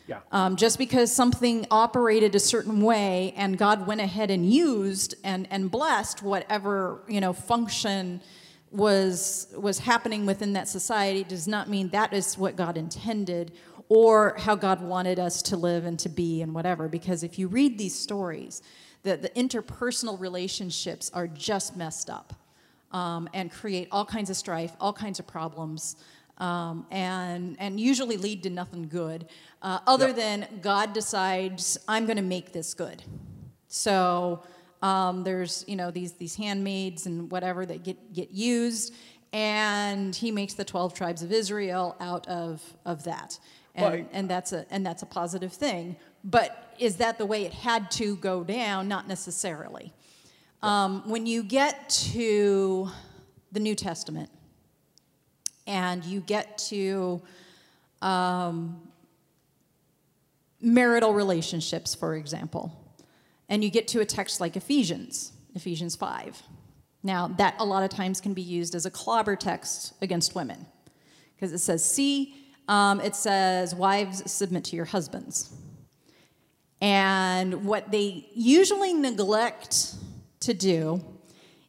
Yeah. 0.09 0.21
Um, 0.33 0.57
just 0.57 0.79
because 0.79 1.13
something 1.13 1.67
operated 1.71 2.35
a 2.35 2.41
certain 2.41 2.81
way 2.81 3.35
and 3.37 3.59
God 3.59 3.87
went 3.87 4.01
ahead 4.01 4.31
and 4.31 4.51
used 4.51 5.15
and, 5.23 5.47
and 5.51 5.71
blessed 5.71 6.23
whatever 6.23 7.03
you 7.07 7.21
know 7.21 7.35
function 7.35 8.23
was 8.71 9.49
was 9.55 9.79
happening 9.79 10.25
within 10.25 10.55
that 10.55 10.67
society 10.67 11.25
does 11.25 11.47
not 11.47 11.69
mean 11.69 11.91
that 11.91 12.15
is 12.15 12.39
what 12.39 12.57
God 12.57 12.79
intended 12.79 13.53
or 13.89 14.35
how 14.39 14.55
God 14.55 14.81
wanted 14.83 15.19
us 15.19 15.43
to 15.43 15.57
live 15.57 15.85
and 15.85 15.99
to 16.01 16.09
be 16.09 16.43
and 16.43 16.55
whatever. 16.55 16.89
Because 16.89 17.23
if 17.23 17.39
you 17.39 17.49
read 17.49 17.79
these 17.79 17.99
stories, 17.99 18.63
the, 19.03 19.17
the 19.17 19.31
interpersonal 19.31 20.19
relationships 20.19 21.11
are 21.15 21.27
just 21.27 21.77
messed 21.77 22.11
up 22.11 22.35
um, 22.93 23.29
and 23.33 23.51
create 23.51 23.89
all 23.91 24.05
kinds 24.05 24.31
of 24.31 24.37
strife, 24.37 24.73
all 24.81 24.93
kinds 24.93 25.19
of 25.19 25.27
problems. 25.27 25.97
Um, 26.39 26.87
and 26.91 27.57
and 27.59 27.81
usually 27.81 28.17
lead 28.17 28.45
to 28.45 28.51
nothing 28.51 28.87
good, 28.89 29.27
uh, 29.61 29.81
other 29.89 30.09
Yep. 30.09 30.17
than 30.17 30.47
God 30.63 30.93
decides 30.93 31.77
I'm 31.89 32.07
going 32.07 32.17
to 32.17 32.23
make 32.23 32.53
this 32.53 32.75
good. 32.75 33.03
So 33.67 34.43
um, 34.83 35.25
there's 35.25 35.65
you 35.67 35.75
know 35.77 35.91
these 35.91 36.13
these 36.13 36.37
handmaids 36.37 37.07
and 37.07 37.31
whatever 37.31 37.67
that 37.67 37.83
get 37.83 38.13
get 38.13 38.31
used, 38.31 38.95
and 39.33 40.15
He 40.15 40.31
makes 40.31 40.55
the 40.55 40.65
twelve 40.65 40.95
tribes 40.95 41.23
of 41.23 41.33
Israel 41.33 41.97
out 42.01 42.27
of 42.29 42.63
of 42.85 43.03
that, 43.05 43.39
and 43.75 43.85
Well, 43.85 43.93
I- 43.95 44.07
and 44.13 44.31
that's 44.31 44.53
a 44.53 44.65
and 44.71 44.87
that's 44.87 45.03
a 45.03 45.07
positive 45.07 45.53
thing. 45.53 45.97
But 46.25 46.75
is 46.79 46.97
that 46.97 47.19
the 47.19 47.27
way 47.27 47.45
it 47.47 47.53
had 47.53 47.91
to 47.93 48.17
go 48.17 48.45
down? 48.45 48.87
Not 48.89 49.09
necessarily. 49.09 49.93
Um, 50.63 51.03
when 51.09 51.27
you 51.27 51.43
get 51.43 51.89
to 52.13 52.89
the 53.53 53.61
New 53.61 53.75
Testament 53.75 54.31
and 55.69 56.03
you 56.05 56.21
get 56.21 56.59
to 56.59 57.23
um, 58.01 58.81
marital 60.61 61.13
relationships, 61.13 61.95
for 61.95 62.17
example, 62.17 62.73
and 63.49 63.63
you 63.63 63.71
get 63.71 63.87
to 63.89 64.01
a 64.01 64.05
text 64.05 64.41
like 64.41 64.57
Ephesians, 64.57 65.33
Ephesians 65.55 65.95
5. 65.95 66.43
Now, 67.03 67.29
that 67.29 67.55
a 67.59 67.65
lot 67.65 67.85
of 67.85 67.91
times 67.91 68.21
can 68.21 68.35
be 68.35 68.43
used 68.43 68.75
as 68.75 68.87
a 68.87 68.91
clobber 68.91 69.37
text 69.37 69.93
against 70.03 70.35
women 70.35 70.67
because 71.37 71.53
it 71.53 71.59
says, 71.59 71.89
see, 71.89 72.35
um, 72.67 73.01
it 73.01 73.15
says, 73.15 73.75
wives, 73.75 74.31
submit 74.31 74.65
to 74.65 74.77
your 74.77 74.87
husbands. 74.87 75.53
And 76.81 77.65
what 77.67 77.91
they 77.91 78.27
usually 78.35 78.95
neglect 78.95 79.95
to 80.41 80.55
do 80.55 81.05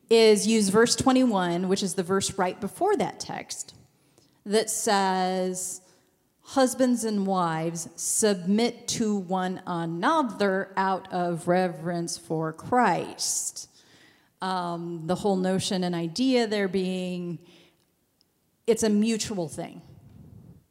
is 0.10 0.48
use 0.48 0.70
verse 0.70 0.96
21, 0.96 1.68
which 1.68 1.84
is 1.84 1.94
the 1.94 2.04
verse 2.04 2.38
right 2.38 2.60
before 2.60 2.96
that 2.98 3.20
text, 3.20 3.76
that 4.50 4.70
says, 4.70 5.82
Husbands 6.42 7.04
and 7.04 7.28
wives, 7.28 7.88
submit 7.96 8.88
to 8.88 9.16
one 9.16 9.62
another 9.68 10.74
out 10.76 11.12
of 11.14 11.48
reverence 11.48 12.18
for 12.18 12.52
Christ. 12.52 13.70
Um, 14.42 15.04
the 15.06 15.16
whole 15.16 15.36
notion 15.36 15.84
and 15.84 15.94
idea 15.94 16.48
there 16.48 16.68
being 16.68 17.40
it's 18.70 18.84
a 18.84 18.90
mutual 18.90 19.50
thing. 19.50 19.82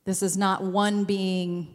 This 0.05 0.23
is 0.23 0.37
not 0.37 0.63
one 0.63 1.05
being 1.05 1.75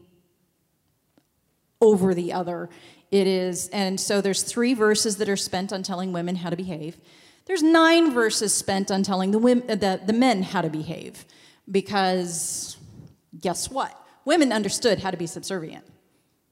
over 1.82 2.14
the 2.14 2.32
other. 2.32 2.70
It 3.12 3.28
is, 3.28 3.68
and 3.70 4.00
so 4.00 4.22
there's 4.22 4.42
three 4.42 4.74
verses 4.74 5.18
that 5.18 5.28
are 5.28 5.36
spent 5.36 5.74
on 5.74 5.84
telling 5.84 6.14
women 6.14 6.38
how 6.38 6.50
to 6.50 6.56
behave. 6.56 6.98
There's 7.46 7.62
nine 7.62 8.12
verses 8.12 8.54
spent 8.54 8.90
on 8.90 9.04
telling 9.04 9.32
the, 9.32 9.38
women, 9.38 9.68
the, 9.68 10.02
the 10.04 10.14
men 10.14 10.44
how 10.44 10.62
to 10.62 10.70
behave, 10.70 11.26
because 11.70 12.78
guess 13.40 13.70
what? 13.70 14.00
Women 14.26 14.52
understood 14.52 15.00
how 15.00 15.12
to 15.12 15.18
be 15.18 15.28
subservient. 15.28 15.86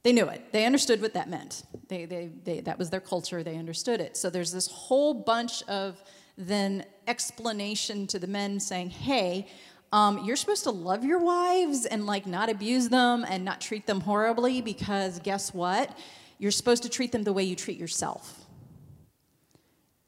They 0.02 0.12
knew 0.12 0.26
it. 0.26 0.52
They 0.52 0.66
understood 0.66 1.00
what 1.00 1.14
that 1.14 1.30
meant. 1.30 1.62
They, 1.88 2.06
they, 2.06 2.30
they, 2.44 2.60
that 2.60 2.78
was 2.78 2.90
their 2.90 3.00
culture. 3.00 3.42
They 3.42 3.56
understood 3.56 4.00
it. 4.00 4.16
So 4.16 4.30
there's 4.30 4.52
this 4.52 4.66
whole 4.66 5.14
bunch 5.14 5.62
of 5.64 6.02
then 6.36 6.84
explanation 7.06 8.06
to 8.08 8.18
the 8.18 8.26
men 8.26 8.58
saying, 8.58 8.90
hey, 8.90 9.46
um, 9.92 10.24
you're 10.24 10.36
supposed 10.36 10.64
to 10.64 10.70
love 10.70 11.04
your 11.04 11.18
wives 11.18 11.84
and 11.84 12.06
like 12.06 12.26
not 12.26 12.48
abuse 12.48 12.88
them 12.88 13.24
and 13.28 13.44
not 13.44 13.60
treat 13.60 13.86
them 13.86 14.00
horribly 14.00 14.60
because 14.60 15.20
guess 15.20 15.52
what? 15.52 15.96
You're 16.38 16.50
supposed 16.50 16.82
to 16.84 16.88
treat 16.88 17.12
them 17.12 17.22
the 17.22 17.32
way 17.32 17.44
you 17.44 17.54
treat 17.54 17.78
yourself. 17.78 18.46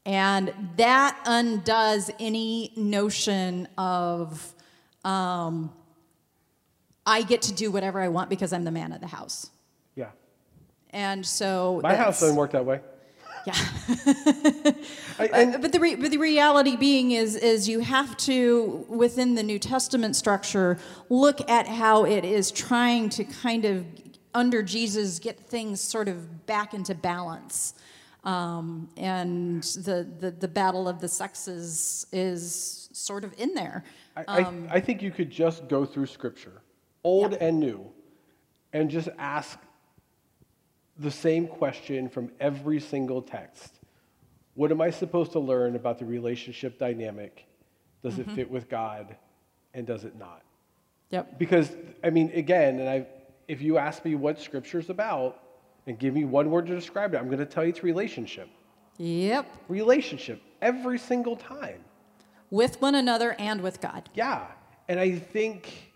And 0.06 0.52
that 0.76 1.18
undoes 1.26 2.10
any 2.18 2.72
notion 2.76 3.68
of 3.78 4.53
um, 5.04 5.72
I 7.06 7.22
get 7.22 7.42
to 7.42 7.52
do 7.52 7.70
whatever 7.70 8.00
I 8.00 8.08
want 8.08 8.30
because 8.30 8.52
I'm 8.52 8.64
the 8.64 8.70
man 8.70 8.92
of 8.92 9.00
the 9.00 9.06
house. 9.06 9.50
Yeah. 9.94 10.10
And 10.90 11.24
so 11.24 11.80
My 11.82 11.94
house 11.94 12.20
doesn't 12.20 12.36
work 12.36 12.52
that 12.52 12.64
way. 12.64 12.80
Yeah. 13.46 13.54
I, 15.18 15.26
and, 15.32 15.62
but 15.62 15.72
the 15.72 15.80
re- 15.80 15.96
but 15.96 16.10
the 16.10 16.18
reality 16.18 16.76
being 16.76 17.12
is 17.12 17.36
is 17.36 17.68
you 17.68 17.80
have 17.80 18.16
to 18.18 18.86
within 18.88 19.34
the 19.34 19.42
New 19.42 19.58
Testament 19.58 20.16
structure 20.16 20.78
look 21.10 21.48
at 21.50 21.68
how 21.68 22.06
it 22.06 22.24
is 22.24 22.50
trying 22.50 23.10
to 23.10 23.24
kind 23.24 23.66
of 23.66 23.84
under 24.34 24.62
Jesus 24.62 25.18
get 25.18 25.38
things 25.38 25.80
sort 25.80 26.08
of 26.08 26.46
back 26.46 26.72
into 26.72 26.94
balance. 26.94 27.74
Um, 28.24 28.88
and 28.96 29.62
the, 29.62 30.08
the 30.18 30.30
the 30.30 30.48
battle 30.48 30.88
of 30.88 31.00
the 31.00 31.08
sexes 31.08 32.06
is 32.12 32.88
sort 32.92 33.24
of 33.24 33.34
in 33.36 33.52
there. 33.54 33.84
I, 34.16 34.24
I, 34.28 34.52
I 34.70 34.80
think 34.80 35.02
you 35.02 35.10
could 35.10 35.30
just 35.30 35.68
go 35.68 35.84
through 35.84 36.06
scripture, 36.06 36.62
old 37.02 37.32
Yeah. 37.32 37.38
and 37.40 37.60
new, 37.60 37.86
and 38.72 38.90
just 38.90 39.08
ask 39.18 39.58
the 40.98 41.10
same 41.10 41.48
question 41.48 42.08
from 42.08 42.30
every 42.40 42.80
single 42.80 43.20
text. 43.22 43.80
What 44.54 44.70
am 44.70 44.80
I 44.80 44.90
supposed 44.90 45.32
to 45.32 45.40
learn 45.40 45.74
about 45.74 45.98
the 45.98 46.04
relationship 46.04 46.78
dynamic? 46.78 47.46
Does 48.02 48.14
Mm-hmm. 48.14 48.30
it 48.30 48.34
fit 48.34 48.50
with 48.50 48.68
God 48.68 49.16
and 49.72 49.86
does 49.86 50.04
it 50.04 50.16
not? 50.16 50.42
Yep. 51.10 51.38
Because, 51.38 51.70
I 52.04 52.10
mean, 52.10 52.30
again, 52.34 52.78
and 52.78 52.88
I, 52.88 53.06
if 53.48 53.60
you 53.60 53.78
ask 53.78 54.04
me 54.04 54.14
what 54.14 54.38
scripture's 54.38 54.90
about 54.90 55.40
and 55.86 55.98
give 55.98 56.14
me 56.14 56.24
one 56.24 56.50
word 56.50 56.66
to 56.66 56.74
describe 56.74 57.14
it, 57.14 57.18
I'm 57.18 57.26
going 57.26 57.38
to 57.38 57.46
tell 57.46 57.64
you 57.64 57.70
it's 57.70 57.82
relationship. 57.82 58.48
Yep. 58.98 59.46
Relationship 59.68 60.40
every 60.62 60.98
single 60.98 61.36
time. 61.36 61.84
With 62.54 62.80
one 62.80 62.94
another 62.94 63.34
and 63.40 63.60
with 63.60 63.80
God. 63.80 64.08
Yeah. 64.14 64.46
And 64.86 65.00
I 65.00 65.18
think, 65.18 65.90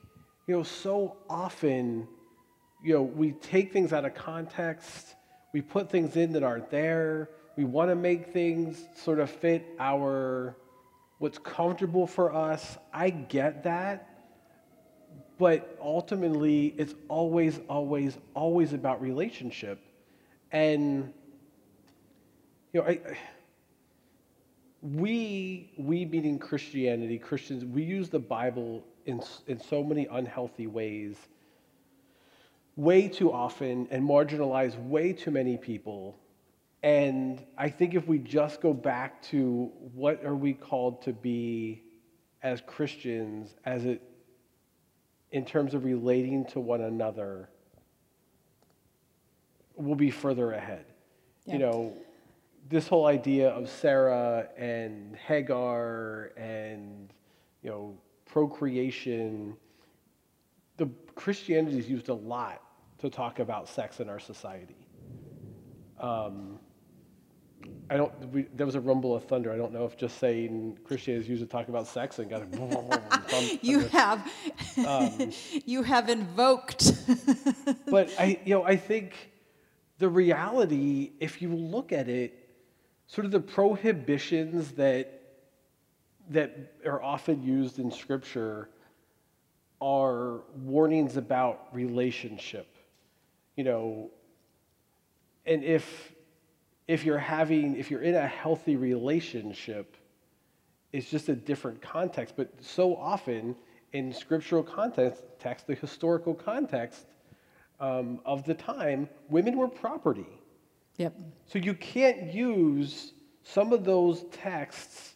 you 0.48 0.56
know, 0.56 0.64
so 0.64 1.18
often, 1.30 2.08
you 2.82 2.94
know, 2.94 3.02
we 3.02 3.30
take 3.30 3.72
things 3.72 3.92
out 3.92 4.04
of 4.04 4.16
context, 4.16 5.14
we 5.52 5.62
put 5.62 5.88
things 5.88 6.16
in 6.16 6.32
that 6.32 6.42
aren't 6.42 6.68
there, 6.68 7.30
we 7.56 7.64
want 7.64 7.90
to 7.90 7.94
make 7.94 8.32
things 8.32 8.88
sort 8.96 9.20
of 9.20 9.30
fit 9.30 9.66
our 9.78 10.56
what's 11.20 11.38
comfortable 11.38 12.08
for 12.08 12.34
us. 12.34 12.76
I 12.92 13.10
get 13.10 13.62
that. 13.62 14.08
But 15.38 15.78
ultimately, 15.80 16.74
it's 16.76 16.96
always, 17.06 17.60
always, 17.68 18.18
always 18.34 18.72
about 18.72 19.00
relationship. 19.00 19.78
And, 20.50 21.12
you 22.72 22.80
know, 22.80 22.88
I, 22.88 22.98
we, 24.82 25.72
we 25.76 26.04
meaning 26.04 26.38
Christianity, 26.38 27.18
Christians, 27.18 27.64
we 27.64 27.82
use 27.82 28.08
the 28.08 28.18
Bible 28.18 28.84
in, 29.06 29.22
in 29.46 29.60
so 29.60 29.82
many 29.82 30.06
unhealthy 30.10 30.66
ways, 30.66 31.16
way 32.76 33.08
too 33.08 33.32
often, 33.32 33.88
and 33.90 34.08
marginalize 34.08 34.78
way 34.88 35.12
too 35.12 35.30
many 35.30 35.56
people. 35.56 36.16
And 36.82 37.44
I 37.56 37.70
think 37.70 37.94
if 37.94 38.06
we 38.06 38.18
just 38.18 38.60
go 38.60 38.72
back 38.72 39.20
to 39.22 39.72
what 39.94 40.24
are 40.24 40.36
we 40.36 40.52
called 40.52 41.02
to 41.02 41.12
be 41.12 41.82
as 42.42 42.62
Christians, 42.66 43.56
as 43.64 43.84
it 43.84 44.02
in 45.30 45.44
terms 45.44 45.74
of 45.74 45.84
relating 45.84 46.46
to 46.46 46.60
one 46.60 46.80
another, 46.80 47.50
we'll 49.76 49.94
be 49.94 50.10
further 50.10 50.52
ahead. 50.52 50.86
Yeah. 51.44 51.52
You 51.52 51.58
know, 51.58 51.96
this 52.68 52.88
whole 52.88 53.06
idea 53.06 53.50
of 53.50 53.68
Sarah 53.68 54.48
and 54.56 55.16
Hagar 55.16 56.32
and 56.36 57.12
you 57.62 57.70
know 57.70 57.98
procreation, 58.26 59.56
the 60.76 60.88
Christianity 61.14 61.78
is 61.78 61.88
used 61.88 62.08
a 62.08 62.14
lot 62.14 62.62
to 62.98 63.08
talk 63.08 63.38
about 63.38 63.68
sex 63.68 64.00
in 64.00 64.08
our 64.08 64.18
society. 64.18 64.76
Um, 65.98 66.58
I 67.90 67.96
don't. 67.96 68.12
We, 68.32 68.42
there 68.54 68.66
was 68.66 68.74
a 68.74 68.80
rumble 68.80 69.16
of 69.16 69.24
thunder. 69.24 69.52
I 69.52 69.56
don't 69.56 69.72
know 69.72 69.84
if 69.84 69.96
just 69.96 70.18
saying 70.18 70.78
Christianity 70.84 71.24
is 71.24 71.28
used 71.28 71.42
to 71.42 71.48
talk 71.48 71.68
about 71.68 71.86
sex 71.86 72.18
and 72.18 72.30
got 72.30 72.42
a 72.42 73.58
You 73.62 73.80
have 73.88 74.30
Um, 74.86 75.32
you 75.64 75.82
have 75.82 76.08
invoked 76.08 76.92
but 77.86 78.10
I, 78.18 78.38
you 78.44 78.54
know, 78.54 78.64
I 78.64 78.76
think 78.76 79.14
the 79.98 80.08
reality, 80.08 81.12
if 81.20 81.42
you 81.42 81.54
look 81.54 81.92
at 81.92 82.08
it, 82.08 82.37
sort 83.08 83.24
of 83.24 83.32
the 83.32 83.40
prohibitions 83.40 84.72
that 84.72 85.14
that 86.30 86.74
are 86.84 87.02
often 87.02 87.42
used 87.42 87.78
in 87.78 87.90
Scripture 87.90 88.68
are 89.80 90.42
warnings 90.56 91.16
about 91.16 91.68
relationship. 91.72 92.74
you 93.56 93.64
know, 93.64 94.10
and 95.46 95.64
if 95.64 96.12
if 96.86 97.04
you're 97.04 97.18
having 97.18 97.76
if 97.76 97.90
you're 97.90 98.02
in 98.02 98.14
a 98.14 98.26
healthy 98.26 98.76
relationship, 98.76 99.96
it's 100.92 101.10
just 101.10 101.28
a 101.28 101.34
different 101.34 101.82
context. 101.82 102.34
But 102.36 102.52
so 102.60 102.94
often 102.96 103.56
in 103.92 104.12
scriptural 104.12 104.62
context, 104.62 105.22
text, 105.38 105.66
the 105.66 105.74
historical 105.74 106.34
context 106.34 107.06
um, 107.80 108.20
of 108.24 108.44
the 108.44 108.54
time, 108.54 109.08
women 109.28 109.56
were 109.56 109.68
property. 109.68 110.37
Yep. 110.98 111.14
So 111.46 111.58
you 111.58 111.74
can't 111.74 112.32
use 112.32 113.12
some 113.42 113.72
of 113.72 113.84
those 113.84 114.24
texts 114.30 115.14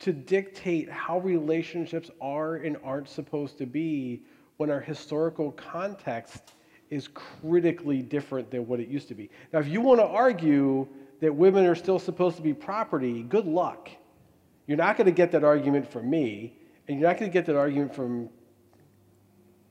to 0.00 0.12
dictate 0.12 0.90
how 0.90 1.20
relationships 1.20 2.10
are 2.20 2.56
and 2.56 2.76
aren't 2.84 3.08
supposed 3.08 3.58
to 3.58 3.66
be 3.66 4.22
when 4.56 4.70
our 4.70 4.80
historical 4.80 5.52
context 5.52 6.52
is 6.90 7.08
critically 7.08 8.02
different 8.02 8.50
than 8.50 8.66
what 8.66 8.80
it 8.80 8.88
used 8.88 9.08
to 9.08 9.14
be. 9.14 9.30
Now, 9.52 9.60
if 9.60 9.68
you 9.68 9.80
want 9.80 10.00
to 10.00 10.06
argue 10.06 10.86
that 11.20 11.34
women 11.34 11.64
are 11.66 11.74
still 11.74 11.98
supposed 11.98 12.36
to 12.36 12.42
be 12.42 12.52
property, 12.52 13.22
good 13.22 13.46
luck. 13.46 13.88
You're 14.66 14.78
not 14.78 14.96
going 14.96 15.06
to 15.06 15.12
get 15.12 15.30
that 15.32 15.44
argument 15.44 15.90
from 15.90 16.10
me, 16.10 16.58
and 16.88 16.98
you're 16.98 17.08
not 17.08 17.18
going 17.18 17.30
to 17.30 17.32
get 17.32 17.46
that 17.46 17.56
argument 17.56 17.94
from 17.94 18.28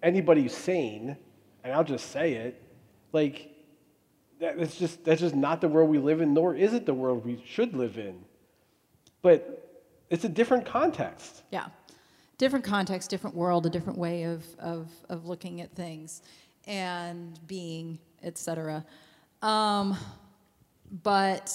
anybody 0.01 0.47
sane, 0.47 1.18
and 1.64 1.74
I'll 1.74 1.84
just 1.84 2.12
say 2.12 2.34
it. 2.34 2.62
Like, 3.12 3.51
that's 4.40 4.78
just, 4.78 5.04
that's 5.04 5.22
just 5.22 5.36
not 5.36 5.62
the 5.62 5.68
world 5.68 5.90
we 5.90 6.00
live 6.00 6.22
in, 6.22 6.34
nor 6.34 6.56
is 6.56 6.74
it 6.74 6.86
the 6.86 6.94
world 6.94 7.26
we 7.26 7.44
should 7.46 7.76
live 7.76 7.98
in. 7.98 8.24
But 9.22 9.84
it's 10.10 10.24
a 10.24 10.30
different 10.30 10.66
context. 10.66 11.44
Yeah. 11.52 11.68
Different 12.38 12.64
context, 12.64 13.10
different 13.10 13.36
world, 13.36 13.66
a 13.66 13.70
different 13.70 14.00
way 14.00 14.24
of, 14.24 14.46
of, 14.60 14.90
of 15.10 15.26
looking 15.26 15.60
at 15.60 15.72
things 15.76 16.22
and 16.66 17.38
being, 17.48 18.00
etc. 18.24 18.86
Um, 19.42 19.98
but 21.04 21.54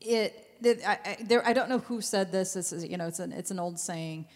it, 0.00 0.58
it 0.62 0.80
I, 0.84 0.98
I, 1.04 1.16
there, 1.22 1.46
I 1.46 1.52
don't 1.52 1.68
know 1.68 1.78
who 1.78 2.00
said 2.00 2.32
this. 2.32 2.54
This 2.54 2.72
is, 2.72 2.84
you 2.84 2.96
know, 2.96 3.06
it's 3.06 3.20
an, 3.20 3.32
it's 3.32 3.52
an 3.52 3.60
old 3.60 3.78
saying. 3.78 4.26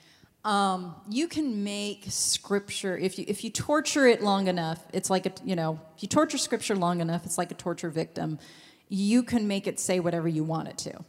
Um, 0.47 0.95
you 1.11 1.27
can 1.27 1.65
make 1.65 2.05
scripture 2.09 2.97
if 2.97 3.19
you 3.19 3.25
if 3.27 3.43
you 3.43 3.51
torture 3.51 4.07
it 4.07 4.23
long 4.23 4.47
enough. 4.47 4.79
It's 4.93 5.11
like 5.11 5.27
a 5.27 5.33
you 5.45 5.57
know 5.57 5.81
if 5.97 6.05
you 6.05 6.09
torture 6.09 6.39
scripture 6.39 6.77
long 6.77 7.01
enough, 7.01 7.27
it's 7.27 7.37
like 7.37 7.51
a 7.51 7.55
torture 7.55 7.91
victim. 7.91 8.39
You 8.89 9.25
can 9.25 9.49
make 9.49 9.67
it 9.67 9.81
say 9.81 9.99
whatever 9.99 10.29
you 10.29 10.45
want 10.45 10.69
it 10.69 10.79
to 10.79 11.05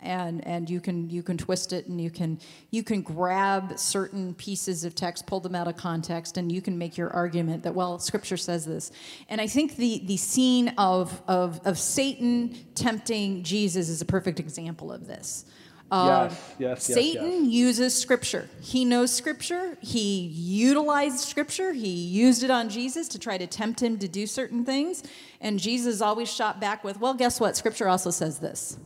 and 0.00 0.46
and 0.46 0.70
you 0.70 0.80
can 0.80 1.10
you 1.10 1.22
can 1.22 1.36
twist 1.36 1.72
it 1.72 1.86
and 1.86 2.00
you 2.00 2.10
can 2.10 2.38
you 2.70 2.82
can 2.82 3.02
grab 3.02 3.78
certain 3.78 4.32
pieces 4.34 4.84
of 4.84 4.94
text 4.94 5.26
pull 5.26 5.40
them 5.40 5.54
out 5.54 5.66
of 5.66 5.76
context 5.76 6.36
and 6.36 6.52
you 6.52 6.62
can 6.62 6.78
make 6.78 6.96
your 6.96 7.10
argument 7.10 7.64
that 7.64 7.74
well 7.74 7.98
scripture 7.98 8.36
says 8.36 8.64
this 8.64 8.92
and 9.28 9.40
i 9.40 9.46
think 9.46 9.76
the 9.76 10.02
the 10.06 10.16
scene 10.16 10.68
of 10.78 11.20
of 11.26 11.60
of 11.64 11.76
satan 11.78 12.56
tempting 12.76 13.42
jesus 13.42 13.88
is 13.88 14.00
a 14.00 14.04
perfect 14.04 14.38
example 14.38 14.92
of 14.92 15.06
this 15.08 15.44
uh, 15.90 16.28
yes, 16.28 16.54
yes, 16.58 16.88
yes, 16.88 16.94
Satan 16.94 17.44
yes. 17.44 17.52
uses 17.52 17.98
scripture. 17.98 18.48
He 18.60 18.84
knows 18.84 19.12
scripture. 19.12 19.78
He 19.80 20.18
utilized 20.26 21.20
scripture. 21.20 21.72
He 21.72 21.88
used 21.88 22.42
it 22.42 22.50
on 22.50 22.68
Jesus 22.68 23.08
to 23.08 23.18
try 23.18 23.38
to 23.38 23.46
tempt 23.46 23.82
him 23.82 23.98
to 23.98 24.08
do 24.08 24.26
certain 24.26 24.64
things. 24.64 25.02
And 25.40 25.58
Jesus 25.58 26.00
always 26.02 26.30
shot 26.30 26.60
back 26.60 26.84
with, 26.84 27.00
well, 27.00 27.14
guess 27.14 27.40
what? 27.40 27.56
Scripture 27.56 27.88
also 27.88 28.10
says 28.10 28.38
this 28.38 28.76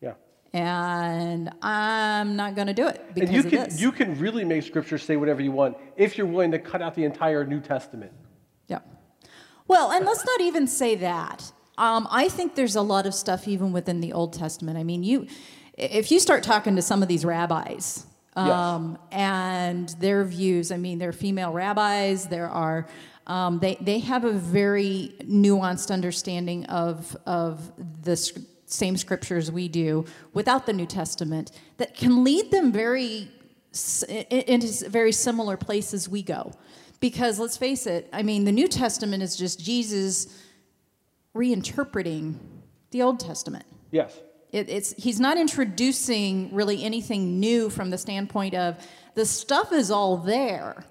Yeah. 0.00 0.14
and 0.52 1.50
I'm 1.62 2.34
not 2.34 2.56
going 2.56 2.66
to 2.66 2.74
do 2.74 2.88
it 2.88 3.00
because 3.14 3.30
and 3.30 3.44
you 3.44 3.50
can. 3.50 3.78
You 3.78 3.92
can 3.92 4.18
really 4.18 4.44
make 4.44 4.64
Scripture 4.64 4.98
say 4.98 5.16
whatever 5.16 5.42
you 5.42 5.52
want 5.52 5.76
if 5.96 6.18
you're 6.18 6.26
willing 6.26 6.50
to 6.50 6.58
cut 6.58 6.82
out 6.82 6.94
the 6.96 7.04
entire 7.04 7.44
New 7.44 7.60
Testament. 7.60 8.12
Yeah. 8.66 8.80
Well, 9.68 9.92
and 9.92 10.04
let's 10.04 10.24
not 10.24 10.40
even 10.40 10.66
say 10.66 10.96
that. 10.96 11.52
Um, 11.78 12.08
I 12.10 12.28
think 12.28 12.56
there's 12.56 12.76
a 12.76 12.82
lot 12.82 13.06
of 13.06 13.14
stuff 13.14 13.48
even 13.48 13.72
within 13.72 14.00
the 14.00 14.12
Old 14.12 14.32
Testament. 14.32 14.76
I 14.76 14.84
mean, 14.84 15.02
you, 15.02 15.28
if 15.80 16.10
you 16.10 16.20
start 16.20 16.42
talking 16.42 16.76
to 16.76 16.82
some 16.82 17.02
of 17.02 17.08
these 17.08 17.24
rabbis 17.24 18.06
um, 18.36 18.98
yes. 19.10 19.18
and 19.18 19.88
their 20.00 20.24
views, 20.24 20.70
I 20.70 20.76
mean, 20.76 20.98
they're 20.98 21.12
female 21.12 21.52
rabbis. 21.52 22.26
There 22.26 22.48
are 22.48 22.86
um, 23.26 23.58
they 23.60 23.76
they 23.80 24.00
have 24.00 24.24
a 24.24 24.32
very 24.32 25.14
nuanced 25.22 25.90
understanding 25.90 26.66
of 26.66 27.16
of 27.26 27.72
the 28.02 28.16
same 28.66 28.96
scriptures 28.96 29.50
we 29.50 29.68
do 29.68 30.04
without 30.32 30.66
the 30.66 30.72
New 30.72 30.86
Testament 30.86 31.52
that 31.78 31.96
can 31.96 32.22
lead 32.24 32.50
them 32.50 32.72
very 32.72 33.30
into 34.30 34.88
very 34.88 35.12
similar 35.12 35.56
places 35.56 36.08
we 36.08 36.22
go. 36.22 36.52
Because 36.98 37.38
let's 37.38 37.56
face 37.56 37.86
it, 37.86 38.08
I 38.12 38.22
mean, 38.22 38.44
the 38.44 38.52
New 38.52 38.68
Testament 38.68 39.22
is 39.22 39.36
just 39.36 39.58
Jesus 39.58 40.26
reinterpreting 41.34 42.34
the 42.90 43.02
Old 43.02 43.20
Testament. 43.20 43.64
Yes. 43.90 44.18
It, 44.52 44.68
it's, 44.68 44.94
he's 44.94 45.20
not 45.20 45.38
introducing 45.38 46.52
really 46.54 46.82
anything 46.82 47.38
new 47.38 47.70
from 47.70 47.90
the 47.90 47.98
standpoint 47.98 48.54
of 48.54 48.76
the 49.14 49.24
stuff 49.24 49.72
is 49.72 49.90
all 49.90 50.16
there. 50.16 50.84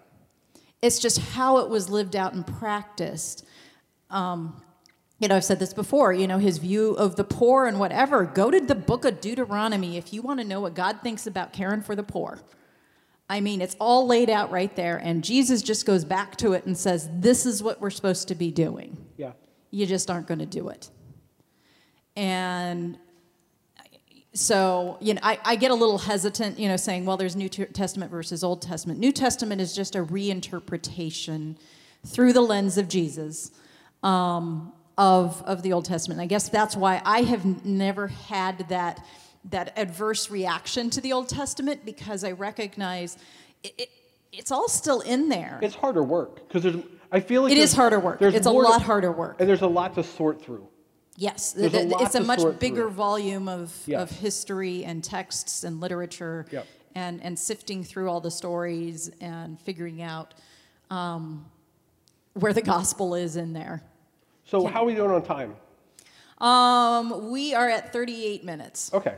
It's 0.81 0.99
just 0.99 1.19
how 1.19 1.57
it 1.57 1.69
was 1.69 1.89
lived 1.89 2.15
out 2.15 2.33
and 2.33 2.45
practiced. 2.45 3.45
Um, 4.09 4.61
you 5.19 5.27
know, 5.27 5.35
I've 5.35 5.43
said 5.43 5.59
this 5.59 5.73
before, 5.73 6.13
you 6.13 6.27
know, 6.27 6.37
his 6.37 6.57
view 6.57 6.91
of 6.93 7.17
the 7.17 7.25
poor 7.25 7.67
and 7.67 7.79
whatever. 7.79 8.23
Go 8.23 8.49
to 8.49 8.59
the 8.59 8.75
book 8.75 9.03
of 9.03 9.19
Deuteronomy 9.19 9.97
if 9.97 10.13
you 10.13 10.21
want 10.21 10.39
to 10.39 10.45
know 10.45 10.61
what 10.61 10.73
God 10.73 10.99
thinks 11.03 11.27
about 11.27 11.51
caring 11.51 11.81
for 11.81 11.95
the 11.95 12.03
poor. 12.03 12.39
I 13.29 13.41
mean, 13.41 13.61
it's 13.61 13.75
all 13.79 14.07
laid 14.07 14.29
out 14.29 14.49
right 14.49 14.75
there, 14.75 14.97
and 14.97 15.23
Jesus 15.23 15.61
just 15.61 15.85
goes 15.85 16.03
back 16.03 16.35
to 16.37 16.53
it 16.53 16.65
and 16.65 16.75
says, 16.75 17.07
This 17.13 17.45
is 17.45 17.61
what 17.61 17.79
we're 17.79 17.91
supposed 17.91 18.29
to 18.29 18.35
be 18.35 18.49
doing. 18.49 18.97
Yeah. 19.17 19.33
You 19.69 19.85
just 19.85 20.09
aren't 20.09 20.25
going 20.25 20.39
to 20.39 20.47
do 20.47 20.69
it. 20.69 20.89
And 22.15 22.97
so, 24.33 24.97
you 25.01 25.13
know, 25.15 25.21
I, 25.23 25.39
I 25.43 25.55
get 25.55 25.71
a 25.71 25.75
little 25.75 25.97
hesitant, 25.97 26.59
you 26.59 26.67
know, 26.67 26.77
saying, 26.77 27.05
well, 27.05 27.17
there's 27.17 27.35
New 27.35 27.49
Testament 27.49 28.11
versus 28.11 28.43
Old 28.43 28.61
Testament. 28.61 28.99
New 28.99 29.11
Testament 29.11 29.59
is 29.59 29.75
just 29.75 29.95
a 29.95 30.03
reinterpretation 30.03 31.57
through 32.05 32.33
the 32.33 32.41
lens 32.41 32.77
of 32.77 32.87
Jesus. 32.87 33.51
Um, 34.03 34.73
of, 34.99 35.41
of 35.43 35.63
the 35.63 35.71
Old 35.71 35.85
Testament. 35.85 36.19
I 36.19 36.25
guess 36.25 36.49
that's 36.49 36.75
why 36.75 37.01
I 37.05 37.21
have 37.21 37.65
never 37.65 38.07
had 38.07 38.67
that, 38.67 39.03
that 39.45 39.73
adverse 39.77 40.29
reaction 40.29 40.89
to 40.89 41.01
the 41.01 41.13
Old 41.13 41.29
Testament 41.29 41.85
because 41.85 42.25
I 42.25 42.33
recognize 42.33 43.17
it, 43.63 43.73
it, 43.77 43.89
it's 44.33 44.51
all 44.51 44.67
still 44.67 44.99
in 44.99 45.29
there. 45.29 45.57
It's 45.63 45.73
harder 45.73 46.03
work 46.03 46.47
because 46.47 46.63
there's. 46.63 46.83
I 47.11 47.21
feel 47.21 47.43
like 47.43 47.51
it 47.53 47.57
is 47.57 47.73
harder 47.73 47.99
work. 47.99 48.21
It's 48.21 48.45
a 48.45 48.51
lot 48.51 48.83
harder 48.83 49.11
work, 49.11 49.37
and 49.39 49.49
there's 49.49 49.63
a 49.63 49.67
lot 49.67 49.95
to 49.95 50.03
sort 50.03 50.43
through. 50.43 50.67
Yes, 51.19 51.53
a 51.57 51.65
it's 52.01 52.15
a 52.15 52.23
much 52.23 52.59
bigger 52.59 52.83
through. 52.83 52.91
volume 52.91 53.49
of, 53.49 53.77
yes. 53.85 54.01
of 54.01 54.17
history 54.17 54.85
and 54.85 55.03
texts 55.03 55.65
and 55.65 55.81
literature, 55.81 56.45
yep. 56.49 56.65
and 56.95 57.21
and 57.21 57.37
sifting 57.37 57.83
through 57.83 58.09
all 58.09 58.21
the 58.21 58.31
stories 58.31 59.11
and 59.19 59.59
figuring 59.59 60.01
out 60.01 60.33
um, 60.89 61.45
where 62.35 62.53
the 62.53 62.61
gospel 62.61 63.15
is 63.15 63.35
in 63.35 63.51
there. 63.51 63.83
So 64.45 64.65
how 64.65 64.83
are 64.83 64.85
we 64.85 64.95
doing 64.95 65.11
on 65.11 65.21
time? 65.21 65.55
Um, 66.37 67.31
we 67.31 67.53
are 67.53 67.67
at 67.67 67.91
38 67.91 68.45
minutes. 68.45 68.93
Okay. 68.93 69.15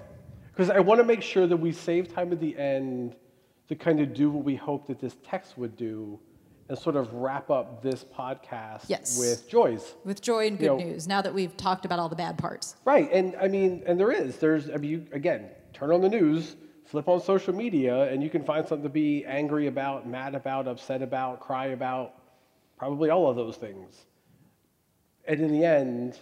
Because 0.52 0.72
I 0.72 0.80
want 0.80 1.00
to 1.00 1.06
make 1.06 1.22
sure 1.22 1.46
that 1.46 1.56
we 1.56 1.72
save 1.72 2.14
time 2.14 2.32
at 2.32 2.40
the 2.40 2.58
end 2.58 3.16
to 3.70 3.76
kind 3.76 4.00
of 4.00 4.14
do 4.14 4.32
what 4.32 4.44
we 4.44 4.56
hope 4.56 4.88
that 4.88 5.00
this 5.00 5.16
text 5.24 5.56
would 5.58 5.78
do 5.78 6.20
and 6.72 6.80
sort 6.80 6.96
of 6.96 7.14
wrap 7.14 7.50
up 7.52 7.82
this 7.82 8.06
podcast 8.06 8.84
yes. 8.88 9.20
with 9.20 9.50
joys. 9.50 9.94
With 10.06 10.22
joy 10.22 10.48
and 10.48 10.58
good 10.58 10.64
you 10.64 10.70
know, 10.70 10.78
news, 10.78 11.06
now 11.06 11.22
that 11.22 11.34
we've 11.34 11.56
talked 11.58 11.84
about 11.84 12.00
all 12.00 12.08
the 12.08 12.16
bad 12.16 12.38
parts. 12.38 12.78
Right. 12.86 13.12
And 13.12 13.36
I 13.36 13.50
mean, 13.50 13.84
and 13.86 14.00
there 14.00 14.10
is. 14.10 14.38
There's, 14.38 14.70
I 14.70 14.78
mean, 14.78 14.90
you, 14.90 15.06
again, 15.12 15.50
turn 15.74 15.92
on 15.92 16.00
the 16.00 16.08
news, 16.08 16.56
flip 16.86 17.10
on 17.10 17.22
social 17.22 17.54
media, 17.54 18.10
and 18.10 18.24
you 18.24 18.30
can 18.30 18.42
find 18.46 18.66
something 18.66 18.84
to 18.84 18.90
be 18.90 19.26
angry 19.26 19.68
about, 19.68 20.08
mad 20.08 20.34
about, 20.34 20.66
upset 20.66 21.02
about, 21.02 21.42
cry 21.42 21.68
about, 21.68 22.14
probably 22.78 23.10
all 23.10 23.30
of 23.30 23.36
those 23.36 23.58
things. 23.58 24.06
And 25.28 25.42
in 25.42 25.52
the 25.52 25.66
end, 25.66 26.18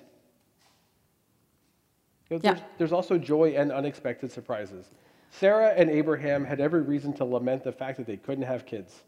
you 2.32 2.38
know, 2.38 2.42
yeah. 2.44 2.54
there's, 2.54 2.64
there's 2.80 2.92
also 2.92 3.20
joy 3.20 3.54
and 3.56 3.72
unexpected 3.72 4.32
surprises. 4.32 4.88
Sarah 5.30 5.76
and 5.78 5.92
Abraham 5.92 6.44
had 6.44 6.60
every 6.60 6.82
reason 6.82 7.14
to 7.14 7.24
lament 7.24 7.64
the 7.64 7.72
fact 7.72 7.98
that 7.98 8.08
they 8.08 8.18
couldn't 8.18 8.46
have 8.46 8.66
kids. 8.66 9.04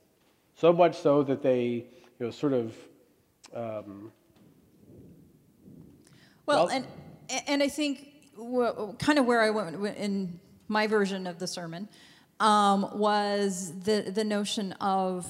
So 0.55 0.71
much 0.71 0.97
so 0.99 1.23
that 1.23 1.41
they, 1.41 1.85
you 2.19 2.25
know, 2.25 2.31
sort 2.31 2.53
of. 2.53 2.75
Um, 3.53 4.11
well, 6.45 6.65
well, 6.65 6.69
and 6.69 6.87
and 7.47 7.63
I 7.63 7.67
think 7.67 8.07
kind 8.99 9.19
of 9.19 9.25
where 9.25 9.41
I 9.41 9.49
went 9.49 9.97
in 9.97 10.39
my 10.67 10.87
version 10.87 11.27
of 11.27 11.39
the 11.39 11.47
sermon 11.47 11.89
um, 12.39 12.89
was 12.97 13.73
the 13.83 14.11
the 14.13 14.23
notion 14.23 14.73
of, 14.73 15.27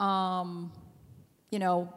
um, 0.00 0.72
you 1.50 1.58
know, 1.58 1.92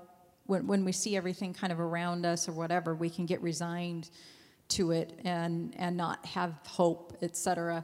when, 0.45 0.67
when 0.67 0.85
we 0.85 0.91
see 0.91 1.15
everything 1.15 1.53
kind 1.53 1.71
of 1.71 1.79
around 1.79 2.25
us 2.25 2.49
or 2.49 2.51
whatever, 2.51 2.93
we 2.93 3.09
can 3.09 3.25
get 3.25 3.41
resigned 3.41 4.09
to 4.67 4.91
it 4.91 5.19
and, 5.23 5.73
and 5.77 5.95
not 5.95 6.25
have 6.25 6.53
hope, 6.65 7.17
etc. 7.21 7.83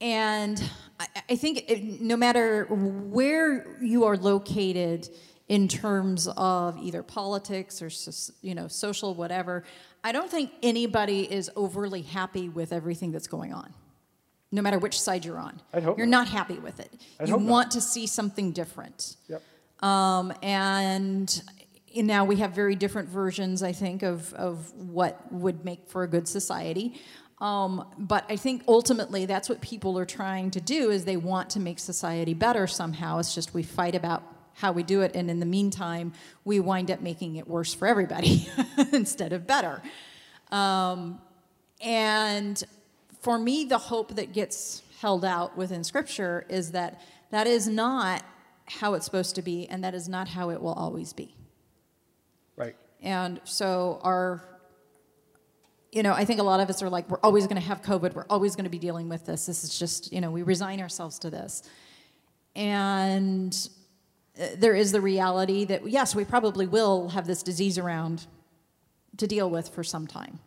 And 0.00 0.62
I, 1.00 1.06
I 1.30 1.36
think 1.36 1.70
it, 1.70 2.00
no 2.00 2.16
matter 2.16 2.64
where 2.64 3.76
you 3.80 4.04
are 4.04 4.16
located 4.16 5.08
in 5.48 5.68
terms 5.68 6.28
of 6.36 6.78
either 6.78 7.02
politics 7.02 7.82
or 7.82 7.90
you 8.40 8.54
know 8.54 8.66
social 8.66 9.14
whatever 9.14 9.62
i 10.02 10.10
don't 10.10 10.30
think 10.30 10.50
anybody 10.62 11.30
is 11.30 11.50
overly 11.54 12.00
happy 12.00 12.48
with 12.48 12.72
everything 12.72 13.12
that's 13.12 13.26
going 13.26 13.52
on 13.52 13.74
no 14.50 14.62
matter 14.62 14.78
which 14.78 14.98
side 14.98 15.22
you're 15.22 15.38
on 15.38 15.60
you're 15.74 16.06
not. 16.06 16.24
not 16.24 16.28
happy 16.28 16.58
with 16.58 16.80
it 16.80 16.90
I'd 17.20 17.28
you 17.28 17.34
hope 17.34 17.42
not. 17.42 17.50
want 17.50 17.70
to 17.72 17.82
see 17.82 18.06
something 18.06 18.52
different 18.52 19.16
Yep. 19.28 19.42
um, 19.82 20.32
and 20.42 21.42
now 21.94 22.24
we 22.24 22.36
have 22.36 22.52
very 22.52 22.74
different 22.74 23.08
versions, 23.08 23.62
I 23.62 23.70
think, 23.70 24.02
of, 24.02 24.34
of 24.34 24.72
what 24.74 25.32
would 25.32 25.64
make 25.64 25.86
for 25.86 26.02
a 26.02 26.08
good 26.08 26.26
society. 26.26 27.00
Um, 27.44 27.84
but 27.98 28.24
I 28.30 28.36
think 28.36 28.62
ultimately 28.66 29.26
that's 29.26 29.50
what 29.50 29.60
people 29.60 29.98
are 29.98 30.06
trying 30.06 30.50
to 30.52 30.62
do 30.62 30.88
is 30.88 31.04
they 31.04 31.18
want 31.18 31.50
to 31.50 31.60
make 31.60 31.78
society 31.78 32.32
better 32.32 32.66
somehow. 32.66 33.18
It's 33.18 33.34
just 33.34 33.52
we 33.52 33.62
fight 33.62 33.94
about 33.94 34.22
how 34.54 34.72
we 34.72 34.82
do 34.82 35.02
it, 35.02 35.14
and 35.14 35.30
in 35.30 35.40
the 35.40 35.46
meantime, 35.46 36.14
we 36.46 36.58
wind 36.58 36.90
up 36.90 37.02
making 37.02 37.36
it 37.36 37.46
worse 37.46 37.74
for 37.74 37.86
everybody 37.86 38.48
instead 38.92 39.34
of 39.34 39.46
better. 39.46 39.82
Um, 40.50 41.20
and 41.82 42.64
for 43.20 43.38
me, 43.38 43.64
the 43.66 43.76
hope 43.76 44.14
that 44.14 44.32
gets 44.32 44.80
held 45.00 45.22
out 45.22 45.54
within 45.54 45.84
Scripture 45.84 46.46
is 46.48 46.70
that 46.70 47.02
that 47.30 47.46
is 47.46 47.68
not 47.68 48.24
how 48.64 48.94
it's 48.94 49.04
supposed 49.04 49.34
to 49.34 49.42
be, 49.42 49.68
and 49.68 49.84
that 49.84 49.94
is 49.94 50.08
not 50.08 50.28
how 50.28 50.48
it 50.48 50.62
will 50.62 50.72
always 50.72 51.12
be. 51.12 51.34
Right. 52.56 52.76
And 53.02 53.38
so 53.44 54.00
our 54.02 54.40
you 55.94 56.02
know, 56.02 56.12
I 56.12 56.24
think 56.24 56.40
a 56.40 56.42
lot 56.42 56.58
of 56.58 56.68
us 56.68 56.82
are 56.82 56.90
like, 56.90 57.08
we're 57.08 57.20
always 57.22 57.46
going 57.46 57.60
to 57.60 57.66
have 57.66 57.80
COVID. 57.80 58.14
We're 58.14 58.26
always 58.28 58.56
going 58.56 58.64
to 58.64 58.70
be 58.70 58.80
dealing 58.80 59.08
with 59.08 59.24
this. 59.26 59.46
This 59.46 59.62
is 59.62 59.78
just, 59.78 60.12
you 60.12 60.20
know, 60.20 60.30
we 60.30 60.42
resign 60.42 60.80
ourselves 60.80 61.20
to 61.20 61.30
this. 61.30 61.62
And 62.56 63.56
uh, 64.40 64.46
there 64.56 64.74
is 64.74 64.90
the 64.90 65.00
reality 65.00 65.64
that, 65.66 65.88
yes, 65.88 66.14
we 66.14 66.24
probably 66.24 66.66
will 66.66 67.10
have 67.10 67.28
this 67.28 67.44
disease 67.44 67.78
around 67.78 68.26
to 69.18 69.28
deal 69.28 69.48
with 69.48 69.68
for 69.68 69.84
some 69.84 70.08
time. 70.08 70.40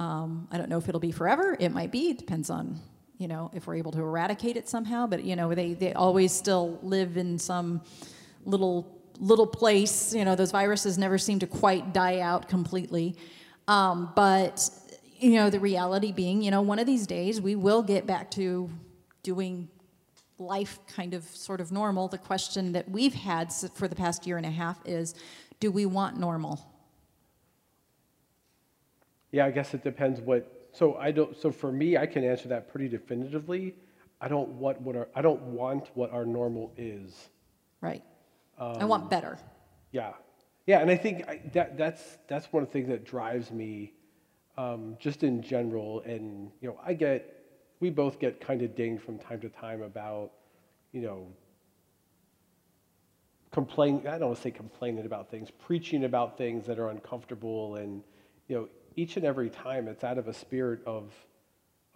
Um, 0.00 0.48
I 0.50 0.58
don't 0.58 0.68
know 0.68 0.78
if 0.78 0.88
it'll 0.88 1.00
be 1.00 1.12
forever. 1.12 1.56
It 1.60 1.70
might 1.70 1.92
be. 1.92 2.10
It 2.10 2.18
depends 2.18 2.50
on, 2.50 2.80
you 3.18 3.28
know, 3.28 3.52
if 3.54 3.68
we're 3.68 3.76
able 3.76 3.92
to 3.92 4.00
eradicate 4.00 4.56
it 4.56 4.68
somehow. 4.68 5.06
But, 5.06 5.22
you 5.22 5.36
know, 5.36 5.54
they, 5.54 5.74
they 5.74 5.92
always 5.92 6.32
still 6.32 6.80
live 6.82 7.16
in 7.16 7.38
some 7.38 7.82
little 8.44 8.98
little 9.20 9.46
place. 9.46 10.12
You 10.12 10.24
know, 10.24 10.34
those 10.34 10.50
viruses 10.50 10.98
never 10.98 11.18
seem 11.18 11.38
to 11.40 11.46
quite 11.46 11.92
die 11.92 12.18
out 12.18 12.48
completely. 12.48 13.14
Um, 13.68 14.12
but, 14.16 14.68
you 15.18 15.32
know, 15.32 15.50
the 15.50 15.60
reality 15.60 16.12
being, 16.12 16.42
you 16.42 16.50
know, 16.50 16.62
one 16.62 16.78
of 16.78 16.86
these 16.86 17.06
days 17.06 17.40
we 17.40 17.54
will 17.54 17.82
get 17.82 18.06
back 18.06 18.30
to 18.32 18.70
doing 19.22 19.68
life 20.38 20.78
kind 20.86 21.14
of 21.14 21.24
sort 21.24 21.60
of 21.60 21.70
normal. 21.70 22.08
The 22.08 22.18
question 22.18 22.72
that 22.72 22.90
we've 22.90 23.14
had 23.14 23.52
for 23.52 23.86
the 23.88 23.94
past 23.94 24.26
year 24.26 24.36
and 24.36 24.46
a 24.46 24.50
half 24.50 24.80
is 24.84 25.14
do 25.60 25.70
we 25.70 25.86
want 25.86 26.18
normal? 26.18 26.60
Yeah, 29.30 29.46
I 29.46 29.50
guess 29.50 29.74
it 29.74 29.82
depends 29.82 30.20
what. 30.20 30.68
So 30.72 30.96
I 30.96 31.10
don't. 31.10 31.36
So 31.36 31.50
for 31.50 31.70
me, 31.70 31.96
I 31.96 32.06
can 32.06 32.24
answer 32.24 32.48
that 32.48 32.68
pretty 32.68 32.88
definitively. 32.88 33.74
I 34.20 34.28
don't 34.28 34.48
want 34.50 34.80
what 34.80 34.96
our. 34.96 35.08
I 35.14 35.22
don't 35.22 35.40
want 35.42 35.90
what 35.94 36.12
our 36.12 36.26
normal 36.26 36.72
is. 36.76 37.28
Right. 37.80 38.02
I 38.58 38.84
want 38.84 39.10
better. 39.10 39.38
Yeah, 39.90 40.12
yeah, 40.66 40.80
and 40.80 40.90
I 40.90 40.96
think 40.96 41.28
I, 41.28 41.40
that 41.52 41.76
that's 41.76 42.18
that's 42.28 42.52
one 42.52 42.62
of 42.62 42.68
the 42.68 42.72
things 42.72 42.88
that 42.88 43.04
drives 43.04 43.50
me, 43.50 43.92
um, 44.56 44.96
just 44.98 45.22
in 45.22 45.42
general. 45.42 46.00
And 46.02 46.50
you 46.60 46.68
know, 46.68 46.78
I 46.84 46.94
get, 46.94 47.34
we 47.80 47.90
both 47.90 48.18
get 48.18 48.40
kind 48.40 48.62
of 48.62 48.74
dinged 48.76 49.02
from 49.02 49.18
time 49.18 49.40
to 49.40 49.48
time 49.48 49.82
about, 49.82 50.32
you 50.92 51.00
know, 51.00 51.26
complain. 53.50 54.06
I 54.06 54.18
don't 54.18 54.28
want 54.28 54.36
to 54.36 54.42
say 54.42 54.50
complaining 54.50 55.04
about 55.04 55.30
things, 55.30 55.50
preaching 55.50 56.04
about 56.04 56.38
things 56.38 56.66
that 56.66 56.78
are 56.78 56.90
uncomfortable, 56.90 57.76
and 57.76 58.02
you 58.48 58.56
know, 58.56 58.68
each 58.96 59.16
and 59.16 59.24
every 59.24 59.50
time 59.50 59.88
it's 59.88 60.04
out 60.04 60.18
of 60.18 60.28
a 60.28 60.34
spirit 60.34 60.80
of, 60.86 61.12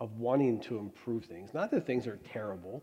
of 0.01 0.19
wanting 0.19 0.61
to 0.61 0.79
improve 0.79 1.25
things. 1.25 1.53
Not 1.55 1.71
that 1.71 1.87
things 1.87 2.07
are 2.07 2.19
terrible. 2.33 2.83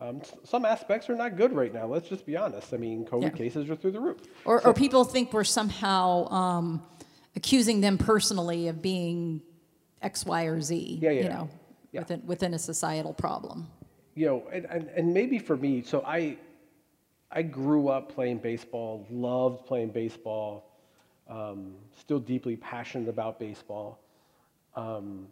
Um, 0.00 0.20
some 0.44 0.64
aspects 0.66 1.08
are 1.08 1.16
not 1.16 1.36
good 1.36 1.52
right 1.52 1.72
now. 1.72 1.86
Let's 1.86 2.08
just 2.08 2.26
be 2.26 2.36
honest. 2.36 2.74
I 2.74 2.76
mean, 2.76 3.04
COVID 3.06 3.22
Yeah. 3.22 3.28
cases 3.30 3.70
are 3.70 3.76
through 3.76 3.92
the 3.92 4.00
roof. 4.00 4.18
Or, 4.44 4.64
or 4.66 4.74
people 4.74 5.04
think 5.04 5.32
we're 5.32 5.42
somehow 5.44 6.28
um, 6.30 6.82
accusing 7.34 7.80
them 7.80 7.96
personally 7.96 8.68
of 8.68 8.82
being 8.82 9.40
X, 10.02 10.26
Y, 10.26 10.44
or 10.44 10.60
Z, 10.60 10.98
Yeah, 11.00 11.10
yeah, 11.10 11.22
you 11.22 11.28
know, 11.30 11.48
yeah. 11.92 12.00
within, 12.00 12.26
within 12.26 12.54
a 12.54 12.58
societal 12.58 13.14
problem. 13.14 13.68
you 14.14 14.26
know, 14.26 14.46
and, 14.52 14.66
and, 14.66 14.88
and 14.88 15.14
maybe 15.14 15.38
for 15.38 15.56
me, 15.56 15.82
so 15.82 16.02
I, 16.06 16.36
I 17.30 17.40
grew 17.42 17.88
up 17.88 18.14
playing 18.14 18.38
baseball, 18.38 19.06
loved 19.10 19.64
playing 19.66 19.90
baseball, 19.90 20.70
um, 21.28 21.74
still 21.98 22.18
deeply 22.20 22.56
passionate 22.56 23.08
about 23.08 23.38
baseball. 23.38 23.98
Um, 24.74 25.28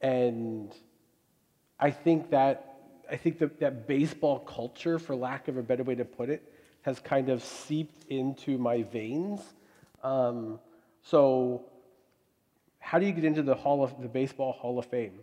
and 0.00 0.74
I 1.78 1.90
think 1.92 2.30
that, 2.30 2.77
I 3.10 3.16
think 3.16 3.38
that, 3.38 3.60
that 3.60 3.86
baseball 3.86 4.40
culture, 4.40 4.98
for 4.98 5.16
lack 5.16 5.48
of 5.48 5.56
a 5.56 5.62
better 5.62 5.82
way 5.82 5.94
to 5.94 6.04
put 6.04 6.28
it, 6.28 6.52
has 6.82 7.00
kind 7.00 7.28
of 7.28 7.42
seeped 7.42 8.04
into 8.10 8.58
my 8.58 8.82
veins. 8.82 9.40
Um, 10.02 10.60
so 11.02 11.64
how 12.78 12.98
do 12.98 13.06
you 13.06 13.12
get 13.12 13.24
into 13.24 13.42
the 13.42 13.54
Hall 13.54 13.82
of, 13.82 14.00
the 14.00 14.08
Baseball 14.08 14.52
Hall 14.52 14.78
of 14.78 14.86
Fame? 14.86 15.20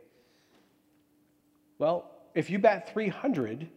Well, 1.78 2.12
if 2.34 2.50
you 2.50 2.60
bat 2.60 2.92
300, 2.94 3.68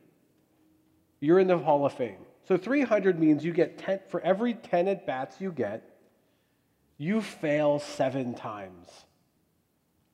you're 1.21 1.39
in 1.39 1.47
the 1.47 1.59
Hall 1.59 1.85
of 1.85 1.93
Fame. 1.93 2.19
So 2.47 2.57
300 2.57 3.19
means 3.19 3.45
you 3.45 3.53
get 3.53 3.79
10, 3.79 4.01
for 4.09 4.21
every 4.21 4.55
10 4.55 4.89
at 4.89 5.07
bats 5.07 5.41
you 5.41 5.53
get, 5.53 5.97
you 6.97 7.21
fail 7.21 7.79
seven 7.79 8.35
times. 8.35 8.89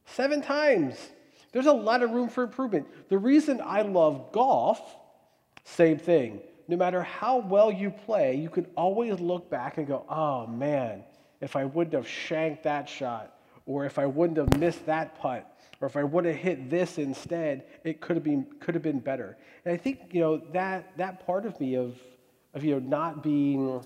Seven 0.05 0.42
times. 0.42 0.97
There's 1.55 1.67
a 1.67 1.73
lot 1.73 2.03
of 2.03 2.11
room 2.11 2.29
for 2.29 2.43
improvement. 2.43 2.89
The 3.09 3.17
reason 3.17 3.63
I 3.65 3.83
love 3.83 4.33
golf, 4.33 4.81
same 5.63 5.99
thing. 5.99 6.41
No 6.67 6.77
matter 6.77 7.01
how 7.01 7.39
well 7.39 7.71
you 7.71 7.91
play, 7.91 8.35
you 8.35 8.51
can 8.51 8.67
always 8.77 9.21
look 9.21 9.49
back 9.51 9.79
and 9.79 9.87
go, 9.87 10.05
oh 10.09 10.49
man, 10.49 11.05
if 11.41 11.55
I 11.55 11.65
wouldn't 11.65 11.95
have 11.95 12.09
shanked 12.09 12.65
that 12.65 12.89
shot, 12.89 13.39
or 13.67 13.85
if 13.85 14.01
I 14.01 14.07
wouldn't 14.07 14.37
have 14.37 14.59
missed 14.59 14.85
that 14.87 15.17
putt, 15.21 15.49
or 15.81 15.87
if 15.87 15.97
I 15.97 16.03
would 16.03 16.25
have 16.25 16.35
hit 16.35 16.71
this 16.71 16.99
instead, 16.99 17.65
it 17.85 18.01
could 18.01 18.17
have 18.17 18.25
been 18.25 18.47
could 18.59 18.75
have 18.75 18.83
been 18.83 18.99
better. 18.99 19.37
And 19.65 19.73
I 19.73 19.77
think 19.77 20.13
you 20.13 20.23
know 20.23 20.39
that 20.55 20.97
that 20.97 21.25
part 21.25 21.47
of 21.47 21.61
me 21.61 21.77
of 21.77 21.97
of 22.53 22.65
you 22.65 22.73
know 22.73 22.81
not 22.81 23.23
being 23.23 23.81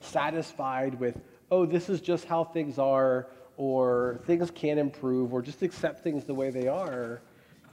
satisfied 0.00 0.98
with 0.98 1.20
oh 1.50 1.66
this 1.66 1.90
is 1.90 2.00
just 2.00 2.24
how 2.24 2.44
things 2.44 2.78
are 2.78 3.28
or 3.56 4.20
things 4.26 4.50
can 4.50 4.78
improve 4.78 5.32
or 5.32 5.42
just 5.42 5.62
accept 5.62 6.02
things 6.02 6.24
the 6.24 6.34
way 6.34 6.50
they 6.50 6.68
are 6.68 7.20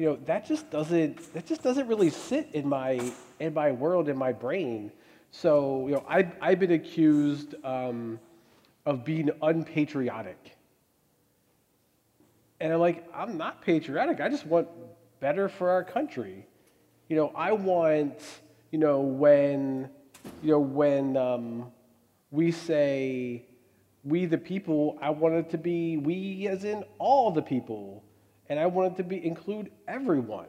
you 0.01 0.07
know 0.07 0.17
that 0.25 0.47
just 0.47 0.71
doesn't 0.71 1.31
that 1.35 1.45
just 1.45 1.61
doesn't 1.61 1.87
really 1.87 2.09
sit 2.09 2.49
in 2.53 2.67
my 2.67 2.99
in 3.39 3.53
my 3.53 3.71
world 3.71 4.09
in 4.09 4.17
my 4.17 4.31
brain. 4.31 4.91
So 5.29 5.87
you 5.87 5.93
know 5.93 6.03
i've, 6.07 6.31
I've 6.41 6.59
been 6.59 6.71
accused 6.71 7.53
um, 7.63 8.19
of 8.87 9.05
being 9.05 9.29
unpatriotic. 9.43 10.57
And 12.59 12.73
i'm 12.73 12.79
like 12.79 13.07
i'm 13.13 13.37
not 13.37 13.61
patriotic. 13.61 14.19
I 14.21 14.29
just 14.29 14.47
want 14.47 14.67
better 15.19 15.47
for 15.47 15.69
our 15.69 15.83
country. 15.83 16.47
You 17.07 17.17
know 17.17 17.31
i 17.35 17.51
want 17.51 18.23
you 18.71 18.79
know 18.79 19.01
when 19.01 19.87
you 20.41 20.49
know 20.49 20.59
when 20.59 21.15
um, 21.15 21.71
we 22.31 22.51
say 22.51 23.45
we 24.03 24.25
the 24.25 24.37
people 24.37 24.97
i 25.01 25.09
wanted 25.09 25.49
to 25.49 25.57
be 25.57 25.97
we 25.97 26.47
as 26.47 26.63
in 26.63 26.83
all 26.97 27.31
the 27.31 27.41
people 27.41 28.03
and 28.49 28.59
i 28.59 28.65
wanted 28.65 28.95
to 28.97 29.03
be 29.03 29.23
include 29.25 29.71
everyone. 29.87 30.47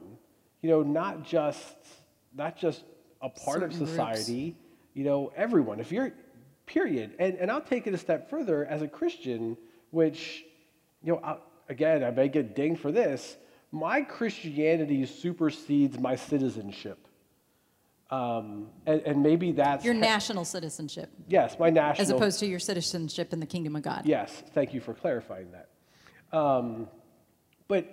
You 0.62 0.70
know 0.70 0.82
not 0.82 1.24
just 1.24 1.76
not 2.34 2.56
just 2.56 2.84
a 3.20 3.28
part 3.28 3.62
of 3.62 3.72
Certain 3.72 3.78
groups. 3.78 3.90
society 3.90 4.56
you 4.94 5.04
know 5.04 5.32
everyone. 5.36 5.80
If 5.80 5.90
you're 5.92 6.12
period. 6.66 7.12
And, 7.18 7.34
and 7.36 7.50
i'll 7.50 7.60
take 7.60 7.86
it 7.86 7.94
a 7.94 7.98
step 7.98 8.30
further 8.30 8.64
as 8.64 8.82
a 8.82 8.88
christian 8.88 9.56
which 9.90 10.44
you 11.02 11.12
know 11.12 11.20
I, 11.22 11.36
again 11.68 12.02
i 12.04 12.10
may 12.10 12.28
get 12.28 12.54
dinged 12.54 12.80
for 12.80 12.92
this. 12.92 13.36
My 13.72 14.02
christianity 14.02 15.04
supersedes 15.06 15.98
my 15.98 16.16
citizenship 16.16 17.01
um, 18.12 18.68
and, 18.84 19.00
and 19.06 19.22
maybe 19.22 19.52
that's 19.52 19.84
Your 19.84 19.94
national 19.94 20.44
citizenship, 20.44 21.10
yes 21.28 21.56
my 21.58 21.70
national 21.70 22.02
as 22.02 22.10
opposed 22.10 22.38
to 22.40 22.46
your 22.46 22.58
citizenship 22.58 23.32
in 23.32 23.40
the 23.40 23.46
kingdom 23.46 23.74
of 23.74 23.82
God. 23.82 24.02
Yes, 24.04 24.42
thank 24.52 24.74
you 24.74 24.80
for 24.80 24.92
clarifying 24.92 25.48
that. 25.52 25.68
Um, 26.36 26.88
but 27.68 27.86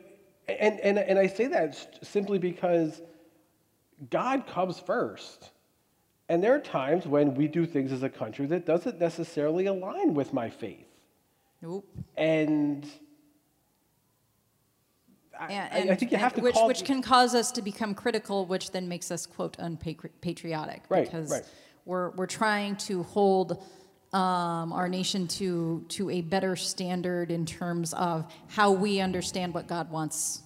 and, 0.48 0.80
and 0.82 1.00
and 1.00 1.18
I 1.18 1.28
say 1.28 1.48
that 1.48 2.06
simply 2.06 2.38
because 2.38 3.02
God 4.10 4.46
comes 4.46 4.78
first, 4.80 5.52
and 6.28 6.44
there 6.44 6.54
are 6.54 6.60
times 6.60 7.08
when 7.08 7.34
we 7.34 7.48
do 7.48 7.66
things 7.66 7.92
as 7.94 8.04
a 8.04 8.10
country 8.10 8.46
that 8.48 8.66
doesn't 8.66 9.00
necessarily 9.00 9.68
align 9.68 10.14
with 10.14 10.34
my 10.34 10.50
faith, 10.50 10.88
Nope. 11.62 11.88
and. 12.18 12.86
I, 15.40 15.54
And, 15.54 15.92
I- 15.92 15.96
think 15.96 16.12
you 16.12 16.16
and 16.16 16.24
have 16.24 16.34
to 16.34 16.42
which, 16.42 16.56
call 16.56 16.68
which 16.68 16.84
can 16.84 17.02
cause 17.02 17.34
us 17.34 17.52
to 17.54 17.62
become 17.62 17.96
critical, 17.96 18.46
which 18.46 18.72
then 18.72 18.88
makes 18.90 19.10
us 19.10 19.26
quote 19.26 19.56
unpatriotic 19.58 20.84
Right, 20.90 21.06
because 21.06 21.32
right. 21.32 21.44
we're, 21.86 22.10
we're 22.12 22.26
trying 22.26 22.76
to 22.78 23.04
hold 23.04 23.64
um, 24.14 24.74
our 24.74 24.90
nation 24.90 25.28
to, 25.28 25.86
to 25.90 26.10
a 26.10 26.22
better 26.22 26.56
standard 26.56 27.32
in 27.32 27.46
terms 27.46 27.94
of 27.94 28.32
how 28.48 28.72
we 28.72 29.00
understand 29.00 29.54
what 29.54 29.68
God 29.68 29.92
wants 29.92 30.42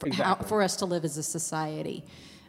for, 0.00 0.12
how, 0.12 0.34
for 0.34 0.62
us 0.62 0.76
to 0.76 0.84
live 0.84 1.04
as 1.04 1.16
a 1.16 1.22
society. 1.22 2.04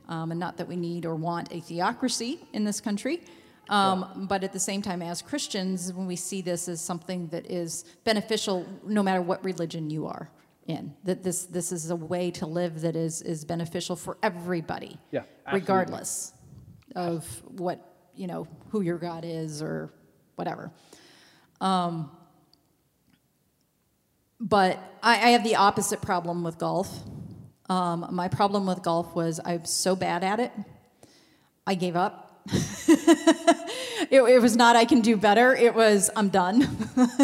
Um, 0.07 0.31
and 0.31 0.39
not 0.39 0.57
that 0.57 0.67
we 0.67 0.75
need 0.75 1.05
or 1.05 1.15
want 1.15 1.53
a 1.53 1.61
theocracy 1.61 2.39
in 2.51 2.63
this 2.63 2.81
country, 2.81 3.21
um, 3.69 4.25
but 4.27 4.43
at 4.43 4.51
the 4.51 4.59
same 4.59 4.81
time, 4.81 5.03
as 5.03 5.21
Christians, 5.21 5.93
when 5.93 6.07
we 6.07 6.15
see 6.15 6.41
this 6.41 6.67
as 6.67 6.81
something 6.81 7.27
that 7.27 7.49
is 7.49 7.85
beneficial 8.03 8.65
no 8.83 9.03
matter 9.03 9.21
what 9.21 9.43
religion 9.45 9.91
you 9.91 10.07
are 10.07 10.31
in, 10.69 10.93
that 11.03 11.23
this, 11.23 11.45
this 11.45 11.71
is 11.71 11.89
a 11.89 11.95
way 11.95 12.29
to 12.31 12.45
live 12.45 12.81
that 12.81 12.95
is, 12.95 13.21
is 13.23 13.43
beneficial 13.43 13.95
for 13.95 14.17
everybody, 14.21 14.97
Yeah, 15.11 15.23
regardless 15.51 16.31
of 16.95 17.25
what, 17.57 17.79
you 18.15 18.27
know, 18.27 18.47
who 18.69 18.81
your 18.81 18.99
God 18.99 19.25
is 19.25 19.61
or 19.61 19.91
whatever. 20.35 20.71
Um, 21.59 22.11
but 24.39 24.77
I, 25.01 25.13
I 25.13 25.29
have 25.31 25.43
the 25.43 25.55
opposite 25.55 26.01
problem 26.01 26.43
with 26.43 26.57
golf. 26.59 26.89
Um, 27.67 28.07
my 28.11 28.27
problem 28.27 28.65
with 28.65 28.83
golf 28.83 29.15
was 29.15 29.39
I'm 29.43 29.65
so 29.65 29.95
bad 29.95 30.23
at 30.23 30.39
it, 30.39 30.51
I 31.65 31.73
gave 31.73 31.95
up. 31.95 32.28
it, 34.09 34.21
it 34.21 34.41
was 34.41 34.55
not 34.55 34.75
I 34.75 34.85
can 34.85 35.01
do 35.01 35.17
better. 35.17 35.55
It 35.55 35.75
was 35.75 36.09
I'm 36.15 36.29
done. 36.29 36.67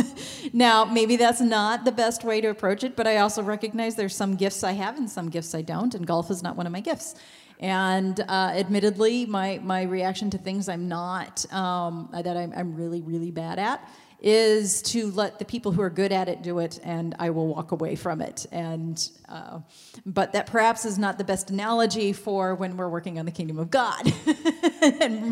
now 0.53 0.85
maybe 0.85 1.15
that's 1.15 1.41
not 1.41 1.85
the 1.85 1.91
best 1.91 2.23
way 2.23 2.41
to 2.41 2.47
approach 2.49 2.83
it, 2.83 2.95
but 2.95 3.07
I 3.07 3.17
also 3.17 3.41
recognize 3.41 3.95
there's 3.95 4.15
some 4.15 4.35
gifts 4.35 4.63
I 4.63 4.73
have 4.73 4.97
and 4.97 5.09
some 5.09 5.29
gifts 5.29 5.55
I 5.55 5.61
don't, 5.61 5.95
and 5.95 6.05
golf 6.05 6.29
is 6.29 6.43
not 6.43 6.55
one 6.55 6.65
of 6.65 6.71
my 6.71 6.81
gifts. 6.81 7.15
And 7.59 8.19
uh, 8.19 8.51
admittedly, 8.53 9.25
my 9.25 9.59
my 9.63 9.83
reaction 9.83 10.29
to 10.31 10.37
things 10.37 10.67
I'm 10.67 10.87
not 10.87 11.51
um, 11.53 12.09
that 12.11 12.35
I'm, 12.35 12.53
I'm 12.55 12.75
really 12.75 13.01
really 13.01 13.31
bad 13.31 13.59
at 13.59 13.87
is 14.27 14.81
to 14.81 15.11
let 15.11 15.37
the 15.37 15.45
people 15.45 15.71
who 15.71 15.81
are 15.83 15.89
good 15.89 16.11
at 16.11 16.27
it 16.27 16.41
do 16.41 16.57
it, 16.57 16.79
and 16.83 17.15
I 17.19 17.29
will 17.29 17.45
walk 17.47 17.71
away 17.71 17.95
from 17.95 18.21
it. 18.21 18.47
And 18.51 19.07
uh, 19.29 19.59
but 20.03 20.33
that 20.33 20.47
perhaps 20.47 20.83
is 20.83 20.97
not 20.97 21.19
the 21.19 21.23
best 21.23 21.51
analogy 21.51 22.11
for 22.11 22.55
when 22.55 22.75
we're 22.75 22.89
working 22.89 23.19
on 23.19 23.25
the 23.25 23.31
kingdom 23.31 23.59
of 23.59 23.69
God. 23.69 24.11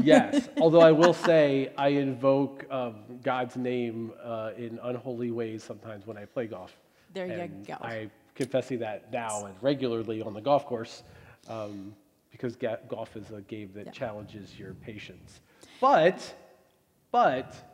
Yes, 0.04 0.50
although 0.60 0.82
I 0.82 0.92
will 0.92 1.14
say 1.14 1.72
I 1.78 1.90
invoke 1.90 2.66
um, 2.72 2.96
God's 3.22 3.56
name 3.56 4.12
uh, 4.24 4.52
in 4.58 4.80
unholy 4.82 5.30
ways 5.32 5.64
sometimes 5.64 6.08
when 6.08 6.18
I 6.18 6.26
play 6.26 6.48
golf. 6.48 6.76
There 7.14 7.28
you 7.28 7.48
go. 7.68 7.76
I 7.80 8.10
confessing 8.36 8.80
that 8.80 9.12
now 9.12 9.46
and 9.46 9.56
regularly 9.62 10.22
on 10.24 10.34
the 10.34 10.42
golf 10.42 10.66
course 10.66 11.04
um, 11.48 11.94
because 12.32 12.56
ga- 12.56 12.78
golf 12.88 13.16
is 13.16 13.30
a 13.32 13.42
game 13.42 13.70
that 13.76 13.86
Yeah. 13.88 13.92
challenges 13.92 14.58
your 14.58 14.74
patience. 14.74 15.40
But, 15.80 16.34
but 17.12 17.73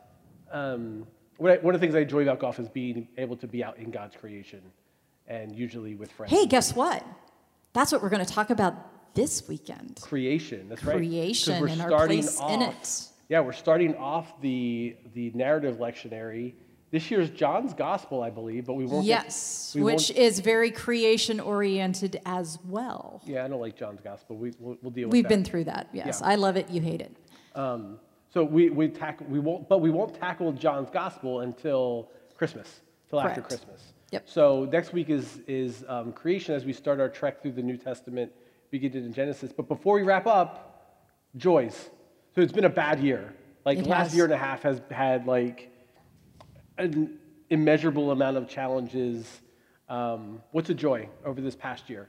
um, 0.50 1.06
I, 1.42 1.56
one 1.56 1.74
of 1.74 1.80
the 1.80 1.84
things 1.86 1.94
I 1.94 2.00
enjoy 2.00 2.22
about 2.22 2.38
golf 2.38 2.58
is 2.58 2.68
being 2.68 3.08
able 3.16 3.36
to 3.36 3.46
be 3.46 3.64
out 3.64 3.78
in 3.78 3.90
God's 3.90 4.16
creation 4.16 4.60
and 5.26 5.54
usually 5.54 5.94
with 5.94 6.10
friends. 6.12 6.32
hey, 6.32 6.46
guess 6.46 6.74
what? 6.74 7.04
That's 7.72 7.92
what 7.92 8.02
we're 8.02 8.08
going 8.10 8.24
to 8.24 8.32
talk 8.32 8.50
about 8.50 9.14
this 9.14 9.48
weekend. 9.48 9.98
creation. 10.02 10.68
That's 10.68 10.84
right. 10.84 10.92
'Cause 10.94 10.98
Creation 11.00 11.68
and 11.68 11.80
our 11.82 12.06
place 12.06 12.38
in 12.48 12.62
it. 12.62 13.06
Yeah, 13.28 13.40
we're 13.40 13.52
starting 13.52 13.94
off 13.96 14.40
the 14.40 14.96
the 15.14 15.30
narrative 15.34 15.76
lectionary. 15.78 16.54
This 16.90 17.08
year's 17.12 17.30
John's 17.30 17.72
Gospel, 17.72 18.20
I 18.24 18.30
believe, 18.30 18.66
but 18.66 18.72
we 18.74 18.84
won't. 18.84 19.06
get- 19.06 19.24
Yes, 19.24 19.72
we 19.76 19.82
which 19.82 20.08
won't- 20.10 20.18
is 20.18 20.40
very 20.40 20.72
creation 20.72 21.38
oriented 21.38 22.20
as 22.26 22.58
well. 22.64 23.22
yeah, 23.24 23.44
I 23.44 23.48
don't 23.48 23.60
like 23.60 23.76
John's 23.76 24.00
Gospel. 24.00 24.36
We 24.36 24.52
we'll, 24.58 24.76
we'll 24.82 24.90
deal 24.90 25.06
with 25.06 25.12
We've 25.12 25.22
that. 25.22 25.28
been 25.28 25.44
through 25.44 25.64
that. 25.64 25.88
Yes, 25.92 26.18
Yeah. 26.20 26.28
I 26.28 26.34
love 26.34 26.56
it. 26.56 26.68
You 26.70 26.80
hate 26.80 27.00
it. 27.00 27.16
Um, 27.54 28.00
so 28.32 28.44
we 28.44 28.70
we 28.70 28.88
tackle 28.88 29.26
we 29.26 29.40
won't, 29.40 29.68
but 29.68 29.78
we 29.78 29.90
won't 29.90 30.14
tackle 30.14 30.52
John's 30.52 30.88
Gospel 30.90 31.40
until 31.40 32.10
Christmas, 32.36 32.80
till 33.08 33.20
after 33.20 33.40
Correct. 33.40 33.48
Christmas. 33.48 33.92
Yep. 34.12 34.28
So 34.28 34.68
next 34.72 34.92
week 34.92 35.10
is 35.10 35.40
is 35.46 35.84
um, 35.88 36.12
creation 36.12 36.54
as 36.54 36.64
we 36.64 36.72
start 36.72 37.00
our 37.00 37.08
trek 37.08 37.42
through 37.42 37.52
the 37.52 37.62
New 37.62 37.76
Testament, 37.76 38.32
beginning 38.70 39.04
in 39.04 39.12
Genesis. 39.12 39.52
But 39.52 39.68
before 39.68 39.94
we 39.94 40.02
wrap 40.02 40.26
up, 40.26 41.06
joys. 41.36 41.90
So 42.34 42.40
it's 42.40 42.52
been 42.52 42.64
a 42.64 42.68
bad 42.70 43.00
year. 43.00 43.34
Like 43.64 43.78
It 43.78 43.86
last 43.86 44.08
has. 44.08 44.14
year 44.14 44.24
and 44.24 44.32
a 44.32 44.38
half 44.38 44.62
has 44.62 44.80
had 44.90 45.26
like 45.26 45.70
an 46.78 47.18
immeasurable 47.50 48.12
amount 48.12 48.36
of 48.36 48.48
challenges. 48.48 49.40
Um, 49.88 50.40
what's 50.52 50.70
a 50.70 50.74
joy 50.74 51.08
over 51.24 51.40
this 51.40 51.56
past 51.56 51.90
year? 51.90 52.08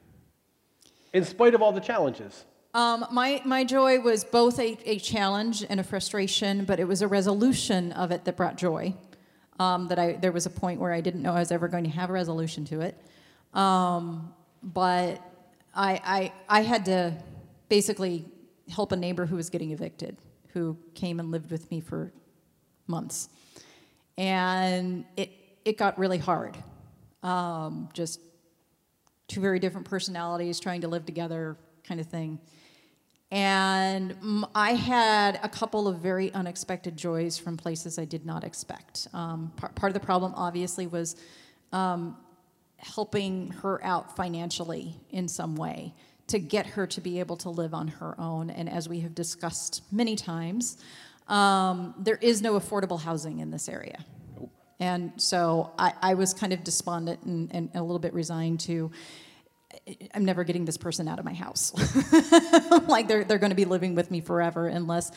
In 1.13 1.25
spite 1.25 1.55
of 1.55 1.61
all 1.61 1.71
the 1.71 1.81
challenges. 1.81 2.45
Um, 2.73 3.05
my, 3.11 3.41
my 3.43 3.63
joy 3.65 3.99
was 3.99 4.23
both 4.23 4.57
a, 4.59 4.77
a 4.85 4.97
challenge 4.99 5.65
and 5.69 5.79
a 5.79 5.83
frustration, 5.83 6.63
but 6.63 6.79
it 6.79 6.87
was 6.87 7.01
a 7.01 7.07
resolution 7.07 7.91
of 7.91 8.11
it 8.11 8.23
that 8.25 8.37
brought 8.37 8.57
joy. 8.57 8.93
Um, 9.59 9.89
that 9.89 9.99
I, 9.99 10.13
there 10.13 10.31
was 10.31 10.45
a 10.45 10.49
point 10.49 10.79
where 10.79 10.91
I 10.91 11.01
didn't 11.01 11.21
know 11.21 11.33
I 11.33 11.39
was 11.39 11.51
ever 11.51 11.67
going 11.67 11.83
to 11.83 11.89
have 11.89 12.09
a 12.09 12.13
resolution 12.13 12.65
to 12.65 12.81
it. 12.81 12.97
Um, 13.53 14.33
but 14.63 15.21
I, 15.75 16.31
I, 16.49 16.59
I 16.59 16.61
had 16.61 16.85
to 16.85 17.13
basically 17.69 18.25
help 18.69 18.91
a 18.91 18.95
neighbor 18.95 19.25
who 19.25 19.35
was 19.35 19.49
getting 19.49 19.71
evicted, 19.71 20.17
who 20.53 20.77
came 20.95 21.19
and 21.19 21.29
lived 21.29 21.51
with 21.51 21.69
me 21.69 21.79
for 21.79 22.11
months. 22.87 23.29
And 24.17 25.05
it, 25.17 25.31
it 25.65 25.77
got 25.77 25.99
really 25.99 26.17
hard. 26.17 26.57
Um, 27.21 27.89
just 27.93 28.19
two 29.27 29.41
very 29.41 29.59
different 29.59 29.87
personalities 29.87 30.59
trying 30.59 30.81
to 30.81 30.87
live 30.87 31.05
together, 31.05 31.57
kind 31.83 31.99
of 31.99 32.07
thing. 32.07 32.39
And 33.31 34.13
I 34.53 34.73
had 34.73 35.39
a 35.41 35.47
couple 35.47 35.87
of 35.87 35.99
very 35.99 36.33
unexpected 36.33 36.97
joys 36.97 37.37
from 37.37 37.55
places 37.55 37.97
I 37.97 38.03
did 38.03 38.25
not 38.25 38.43
expect. 38.43 39.07
Um, 39.13 39.53
par- 39.55 39.71
part 39.73 39.89
of 39.89 39.93
the 39.93 40.05
problem, 40.05 40.33
obviously, 40.35 40.85
was 40.85 41.15
um, 41.71 42.17
helping 42.75 43.51
her 43.51 43.81
out 43.85 44.17
financially 44.17 44.99
in 45.11 45.29
some 45.29 45.55
way 45.55 45.93
to 46.27 46.39
get 46.39 46.65
her 46.65 46.85
to 46.87 46.99
be 46.99 47.19
able 47.19 47.37
to 47.37 47.49
live 47.49 47.73
on 47.73 47.87
her 47.87 48.19
own. 48.19 48.49
And 48.49 48.69
as 48.69 48.89
we 48.89 48.99
have 49.01 49.15
discussed 49.15 49.83
many 49.93 50.17
times, 50.17 50.77
um, 51.29 51.93
there 51.97 52.17
is 52.17 52.41
no 52.41 52.59
affordable 52.59 52.99
housing 52.99 53.39
in 53.39 53.49
this 53.49 53.69
area. 53.69 54.03
And 54.81 55.13
so 55.15 55.71
I, 55.77 55.93
I 56.01 56.13
was 56.15 56.33
kind 56.33 56.51
of 56.51 56.63
despondent 56.63 57.21
and, 57.23 57.53
and 57.53 57.69
a 57.75 57.81
little 57.81 57.99
bit 57.99 58.13
resigned 58.13 58.59
to. 58.61 58.91
I'm 60.13 60.25
never 60.25 60.43
getting 60.43 60.65
this 60.65 60.77
person 60.77 61.07
out 61.07 61.19
of 61.19 61.25
my 61.25 61.33
house. 61.33 61.73
like 62.87 63.07
they're, 63.07 63.23
they're 63.23 63.37
going 63.37 63.51
to 63.51 63.55
be 63.55 63.65
living 63.65 63.95
with 63.95 64.11
me 64.11 64.21
forever 64.21 64.67
unless 64.67 65.11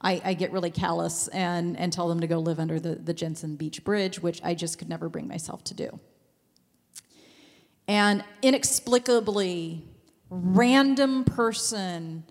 I, 0.00 0.20
I 0.24 0.34
get 0.34 0.52
really 0.52 0.70
callous 0.70 1.28
and, 1.28 1.78
and 1.78 1.92
tell 1.92 2.08
them 2.08 2.20
to 2.20 2.26
go 2.26 2.38
live 2.38 2.58
under 2.58 2.80
the, 2.80 2.94
the 2.94 3.14
Jensen 3.14 3.56
Beach 3.56 3.84
Bridge, 3.84 4.20
which 4.20 4.40
I 4.42 4.54
just 4.54 4.78
could 4.78 4.88
never 4.88 5.08
bring 5.08 5.28
myself 5.28 5.62
to 5.64 5.74
do. 5.74 6.00
And 7.86 8.24
inexplicably, 8.42 9.84
random 10.30 11.24
person 11.24 12.24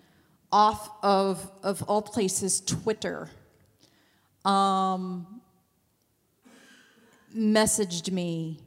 off 0.50 0.90
of, 1.02 1.50
of 1.62 1.82
all 1.84 2.02
places, 2.02 2.60
Twitter, 2.60 3.30
um, 4.44 5.40
messaged 7.36 8.10
me 8.10 8.58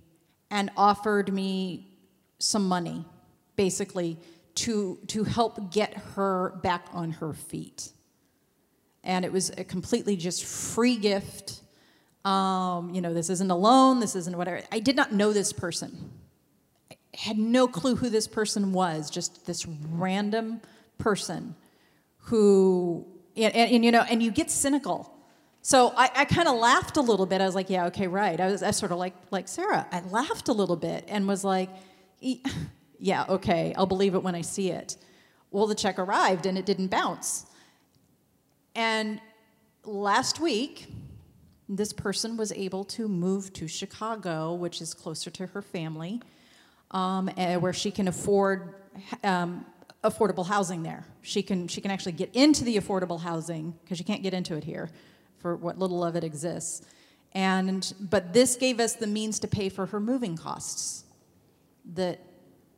and 0.49 0.69
offered 0.77 1.33
me 1.33 1.92
some 2.43 2.67
money, 2.67 3.05
basically, 3.55 4.17
to, 4.55 4.99
to 5.07 5.23
help 5.23 5.71
get 5.71 5.93
her 6.15 6.59
back 6.61 6.87
on 6.93 7.11
her 7.11 7.33
feet. 7.33 7.91
And 9.03 9.25
it 9.25 9.31
was 9.31 9.49
a 9.57 9.63
completely 9.63 10.15
just 10.15 10.45
free 10.45 10.97
gift. 10.97 11.61
Um, 12.25 12.93
you 12.93 13.01
know, 13.01 13.13
this 13.13 13.29
isn't 13.29 13.51
a 13.51 13.55
loan, 13.55 13.99
this 13.99 14.15
isn't 14.15 14.37
whatever. 14.37 14.61
I 14.71 14.79
did 14.79 14.95
not 14.95 15.11
know 15.11 15.33
this 15.33 15.51
person. 15.51 16.11
I 16.91 16.95
had 17.13 17.37
no 17.37 17.67
clue 17.67 17.95
who 17.95 18.09
this 18.09 18.27
person 18.27 18.71
was, 18.73 19.09
just 19.09 19.45
this 19.45 19.65
random 19.65 20.61
person 20.97 21.55
who, 22.17 23.05
and, 23.35 23.53
and, 23.53 23.71
and, 23.71 23.85
you 23.85 23.91
know, 23.91 24.05
and 24.09 24.23
you 24.23 24.31
get 24.31 24.49
cynical. 24.51 25.13
So 25.61 25.93
I, 25.95 26.09
I 26.13 26.25
kind 26.25 26.47
of 26.49 26.57
laughed 26.57 26.97
a 26.97 27.01
little 27.01 27.25
bit. 27.25 27.39
I 27.39 27.45
was 27.45 27.55
like, 27.55 27.69
yeah, 27.69 27.85
okay, 27.85 28.07
right. 28.07 28.39
I 28.39 28.47
was 28.47 28.61
I 28.61 28.71
sort 28.71 28.91
of 28.91 28.97
like, 28.97 29.13
like 29.31 29.47
Sarah. 29.47 29.87
I 29.91 30.01
laughed 30.01 30.49
a 30.49 30.53
little 30.53 30.75
bit 30.75 31.05
and 31.07 31.25
was 31.25 31.43
like, 31.45 31.69
"E- 31.69 31.73
yeah, 32.99 33.25
okay, 33.29 33.73
I'll 33.75 33.85
believe 33.85 34.15
it 34.15 34.23
when 34.23 34.35
I 34.35 34.41
see 34.41 34.71
it. 34.71 34.97
Well, 35.51 35.67
the 35.67 35.75
check 35.75 35.99
arrived 35.99 36.45
and 36.45 36.57
it 36.57 36.65
didn't 36.65 36.87
bounce. 36.87 37.45
And 38.75 39.19
last 39.83 40.39
week, 40.39 40.87
this 41.69 41.93
person 41.93 42.37
was 42.37 42.51
able 42.51 42.83
to 42.85 43.07
move 43.07 43.53
to 43.53 43.67
Chicago, 43.67 44.53
which 44.53 44.81
is 44.81 44.93
closer 44.93 45.29
to 45.31 45.47
her 45.47 45.61
family, 45.61 46.21
um, 46.91 47.29
eh, 47.37 47.55
where 47.57 47.73
she 47.73 47.91
can 47.91 48.07
afford 48.07 48.75
um, 49.23 49.65
affordable 50.03 50.45
housing 50.45 50.83
there. 50.83 51.05
She 51.21 51.43
can, 51.43 51.67
she 51.67 51.81
can 51.81 51.91
actually 51.91 52.13
get 52.13 52.35
into 52.35 52.63
the 52.63 52.77
affordable 52.77 53.19
housing 53.19 53.73
because 53.83 53.99
you 53.99 54.05
can't 54.05 54.23
get 54.23 54.33
into 54.33 54.55
it 54.55 54.63
here 54.63 54.89
for 55.37 55.55
what 55.55 55.77
little 55.77 56.03
of 56.03 56.15
it 56.15 56.23
exists. 56.23 56.85
And, 57.33 57.93
but 57.99 58.33
this 58.33 58.55
gave 58.55 58.79
us 58.79 58.93
the 58.93 59.07
means 59.07 59.39
to 59.39 59.47
pay 59.47 59.69
for 59.69 59.87
her 59.87 59.99
moving 59.99 60.37
costs 60.37 61.03
that, 61.93 62.19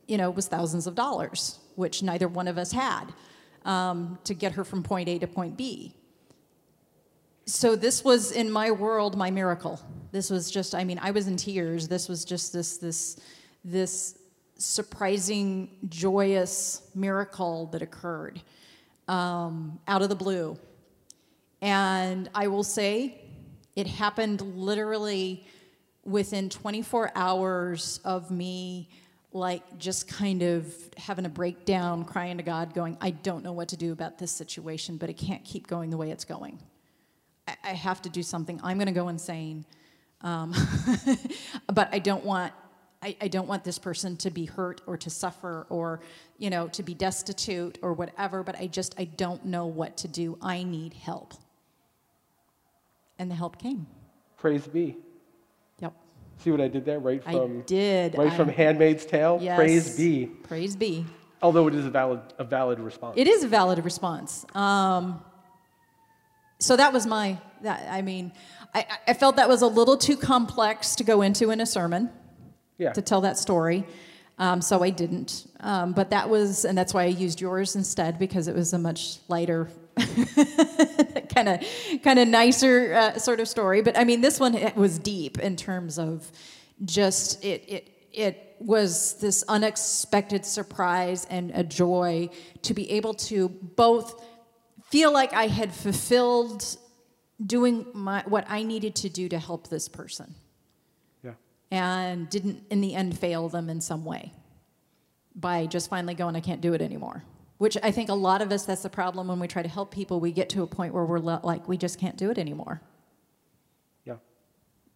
you 0.06 0.16
know, 0.18 0.30
was 0.30 0.48
thousands 0.48 0.86
of 0.86 0.94
dollars, 0.94 1.58
which 1.76 2.02
neither 2.02 2.28
one 2.28 2.48
of 2.48 2.58
us 2.58 2.72
had. 2.72 3.12
um, 3.66 4.18
to 4.24 4.32
get 4.32 4.52
her 4.52 4.64
from 4.64 4.82
point 4.82 5.08
A 5.08 5.18
to 5.18 5.26
point 5.26 5.56
B. 5.56 5.92
So 7.44 7.76
this 7.76 8.02
was 8.02 8.32
in 8.32 8.50
my 8.50 8.70
world 8.70 9.16
my 9.16 9.30
miracle. 9.30 9.80
This 10.12 10.30
was 10.30 10.50
just 10.50 10.74
I 10.74 10.84
mean 10.84 10.98
I 11.02 11.10
was 11.10 11.26
in 11.26 11.36
tears. 11.36 11.88
This 11.88 12.08
was 12.08 12.24
just 12.24 12.52
this 12.52 12.78
this 12.78 13.20
this 13.64 14.18
surprising 14.58 15.68
joyous 15.88 16.82
miracle 16.94 17.66
that 17.66 17.82
occurred 17.82 18.40
um, 19.06 19.78
out 19.86 20.00
of 20.00 20.08
the 20.08 20.14
blue. 20.14 20.56
And 21.60 22.30
I 22.34 22.48
will 22.48 22.64
say 22.64 23.20
it 23.74 23.86
happened 23.86 24.40
literally 24.40 25.46
within 26.06 26.48
24 26.48 27.12
hours 27.14 28.00
of 28.04 28.30
me 28.30 28.88
like 29.32 29.78
just 29.78 30.08
kind 30.08 30.42
of 30.42 30.72
having 30.96 31.26
a 31.26 31.28
breakdown 31.28 32.04
crying 32.04 32.36
to 32.36 32.42
god 32.42 32.72
going 32.72 32.96
i 33.00 33.10
don't 33.10 33.42
know 33.42 33.52
what 33.52 33.68
to 33.68 33.76
do 33.76 33.92
about 33.92 34.16
this 34.18 34.30
situation 34.30 34.96
but 34.96 35.10
it 35.10 35.14
can't 35.14 35.44
keep 35.44 35.66
going 35.66 35.90
the 35.90 35.96
way 35.96 36.10
it's 36.10 36.24
going. 36.24 36.58
I, 37.46 37.56
I 37.64 37.70
have 37.70 38.00
to 38.02 38.08
do 38.08 38.22
something. 38.22 38.60
I'm 38.62 38.78
going 38.78 38.86
to 38.86 38.92
go 38.92 39.08
insane 39.08 39.66
um, 40.22 40.54
but 41.72 41.88
i 41.92 41.98
don't 41.98 42.24
want 42.24 42.52
I, 43.02 43.14
I 43.20 43.28
don't 43.28 43.46
want 43.46 43.62
this 43.62 43.78
person 43.78 44.16
to 44.18 44.30
be 44.30 44.46
hurt 44.46 44.80
or 44.86 44.96
to 44.96 45.10
suffer 45.10 45.66
or 45.68 46.00
you 46.38 46.50
know 46.50 46.68
to 46.68 46.82
be 46.82 46.94
destitute 46.94 47.78
or 47.82 47.92
whatever 47.92 48.42
but 48.42 48.56
i 48.58 48.66
just 48.66 48.94
i 48.98 49.04
don't 49.04 49.44
know 49.44 49.66
what 49.66 49.98
to 49.98 50.08
do. 50.08 50.38
I 50.40 50.62
need 50.62 50.94
help. 50.94 51.34
And 53.18 53.30
the 53.30 53.34
help 53.34 53.58
came. 53.58 53.86
Praise 54.36 54.66
be. 54.66 54.96
See 56.38 56.50
what 56.50 56.60
I 56.60 56.68
did 56.68 56.84
there? 56.84 56.98
Right 56.98 57.22
from 57.22 57.58
I 57.58 57.62
did. 57.66 58.16
right 58.16 58.32
I- 58.32 58.36
from 58.36 58.48
Handmaid's 58.48 59.06
Tale. 59.06 59.38
Yes. 59.40 59.56
Praise 59.56 59.96
be. 59.96 60.26
Praise 60.26 60.76
be. 60.76 61.06
Although 61.42 61.68
it 61.68 61.74
is 61.74 61.84
a 61.84 61.90
valid 61.90 62.20
a 62.38 62.44
valid 62.44 62.80
response. 62.80 63.14
It 63.16 63.26
is 63.28 63.44
a 63.44 63.48
valid 63.48 63.84
response. 63.84 64.44
Um, 64.54 65.22
so 66.58 66.76
that 66.76 66.92
was 66.92 67.06
my. 67.06 67.38
That 67.62 67.86
I 67.90 68.02
mean, 68.02 68.32
I, 68.74 68.86
I 69.08 69.14
felt 69.14 69.36
that 69.36 69.48
was 69.48 69.62
a 69.62 69.66
little 69.66 69.96
too 69.96 70.16
complex 70.16 70.96
to 70.96 71.04
go 71.04 71.22
into 71.22 71.50
in 71.50 71.60
a 71.60 71.66
sermon 71.66 72.10
yeah. 72.78 72.92
to 72.92 73.02
tell 73.02 73.22
that 73.22 73.38
story. 73.38 73.84
Um, 74.38 74.60
so 74.60 74.82
I 74.82 74.90
didn't. 74.90 75.46
Um, 75.60 75.92
but 75.92 76.10
that 76.10 76.28
was, 76.28 76.64
and 76.64 76.76
that's 76.76 76.92
why 76.92 77.04
I 77.04 77.06
used 77.06 77.40
yours 77.40 77.74
instead 77.74 78.18
because 78.18 78.48
it 78.48 78.54
was 78.54 78.72
a 78.72 78.78
much 78.78 79.18
lighter, 79.28 79.68
kind 79.96 81.48
of, 81.48 81.60
kind 82.02 82.18
of 82.18 82.28
nicer 82.28 82.94
uh, 82.94 83.18
sort 83.18 83.40
of 83.40 83.48
story. 83.48 83.82
But 83.82 83.98
I 83.98 84.04
mean, 84.04 84.20
this 84.20 84.38
one 84.38 84.54
it 84.54 84.76
was 84.76 84.98
deep 84.98 85.38
in 85.38 85.56
terms 85.56 85.98
of 85.98 86.30
just 86.84 87.44
it. 87.44 87.64
It 87.68 87.92
it 88.12 88.56
was 88.58 89.14
this 89.20 89.44
unexpected 89.46 90.46
surprise 90.46 91.26
and 91.28 91.50
a 91.54 91.62
joy 91.62 92.30
to 92.62 92.72
be 92.72 92.90
able 92.92 93.12
to 93.12 93.48
both 93.48 94.24
feel 94.86 95.12
like 95.12 95.34
I 95.34 95.48
had 95.48 95.72
fulfilled 95.74 96.64
doing 97.44 97.86
my, 97.92 98.22
what 98.26 98.46
I 98.48 98.62
needed 98.62 98.94
to 98.96 99.10
do 99.10 99.28
to 99.28 99.38
help 99.38 99.68
this 99.68 99.88
person 99.88 100.34
yeah. 101.22 101.32
and 101.70 102.30
didn't 102.30 102.64
in 102.70 102.80
the 102.80 102.94
end 102.94 103.18
fail 103.18 103.48
them 103.48 103.68
in 103.68 103.80
some 103.80 104.04
way 104.04 104.32
by 105.34 105.66
just 105.66 105.90
finally 105.90 106.14
going 106.14 106.34
i 106.34 106.40
can't 106.40 106.62
do 106.62 106.72
it 106.72 106.80
anymore 106.80 107.22
which 107.58 107.76
i 107.82 107.90
think 107.90 108.08
a 108.08 108.14
lot 108.14 108.42
of 108.42 108.52
us 108.52 108.64
that's 108.66 108.82
the 108.82 108.90
problem 108.90 109.28
when 109.28 109.38
we 109.38 109.48
try 109.48 109.62
to 109.62 109.68
help 109.68 109.90
people. 109.90 110.20
We 110.20 110.32
get 110.32 110.48
to 110.50 110.62
a 110.62 110.66
point 110.66 110.94
where 110.94 111.04
we're 111.04 111.18
like 111.18 111.68
we 111.68 111.76
just 111.76 111.98
can't 111.98 112.16
do 112.16 112.30
it 112.30 112.38
anymore. 112.38 112.80
Yeah. 114.04 114.16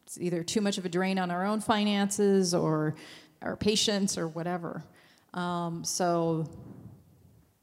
it's 0.04 0.18
either 0.20 0.42
too 0.42 0.60
much 0.60 0.78
of 0.78 0.84
a 0.84 0.88
drain 0.88 1.18
on 1.18 1.30
our 1.30 1.44
own 1.46 1.60
finances 1.60 2.54
or 2.54 2.94
our 3.42 3.56
patience 3.56 4.18
or 4.18 4.28
whatever. 4.28 4.84
Um, 5.34 5.84
so 5.84 6.48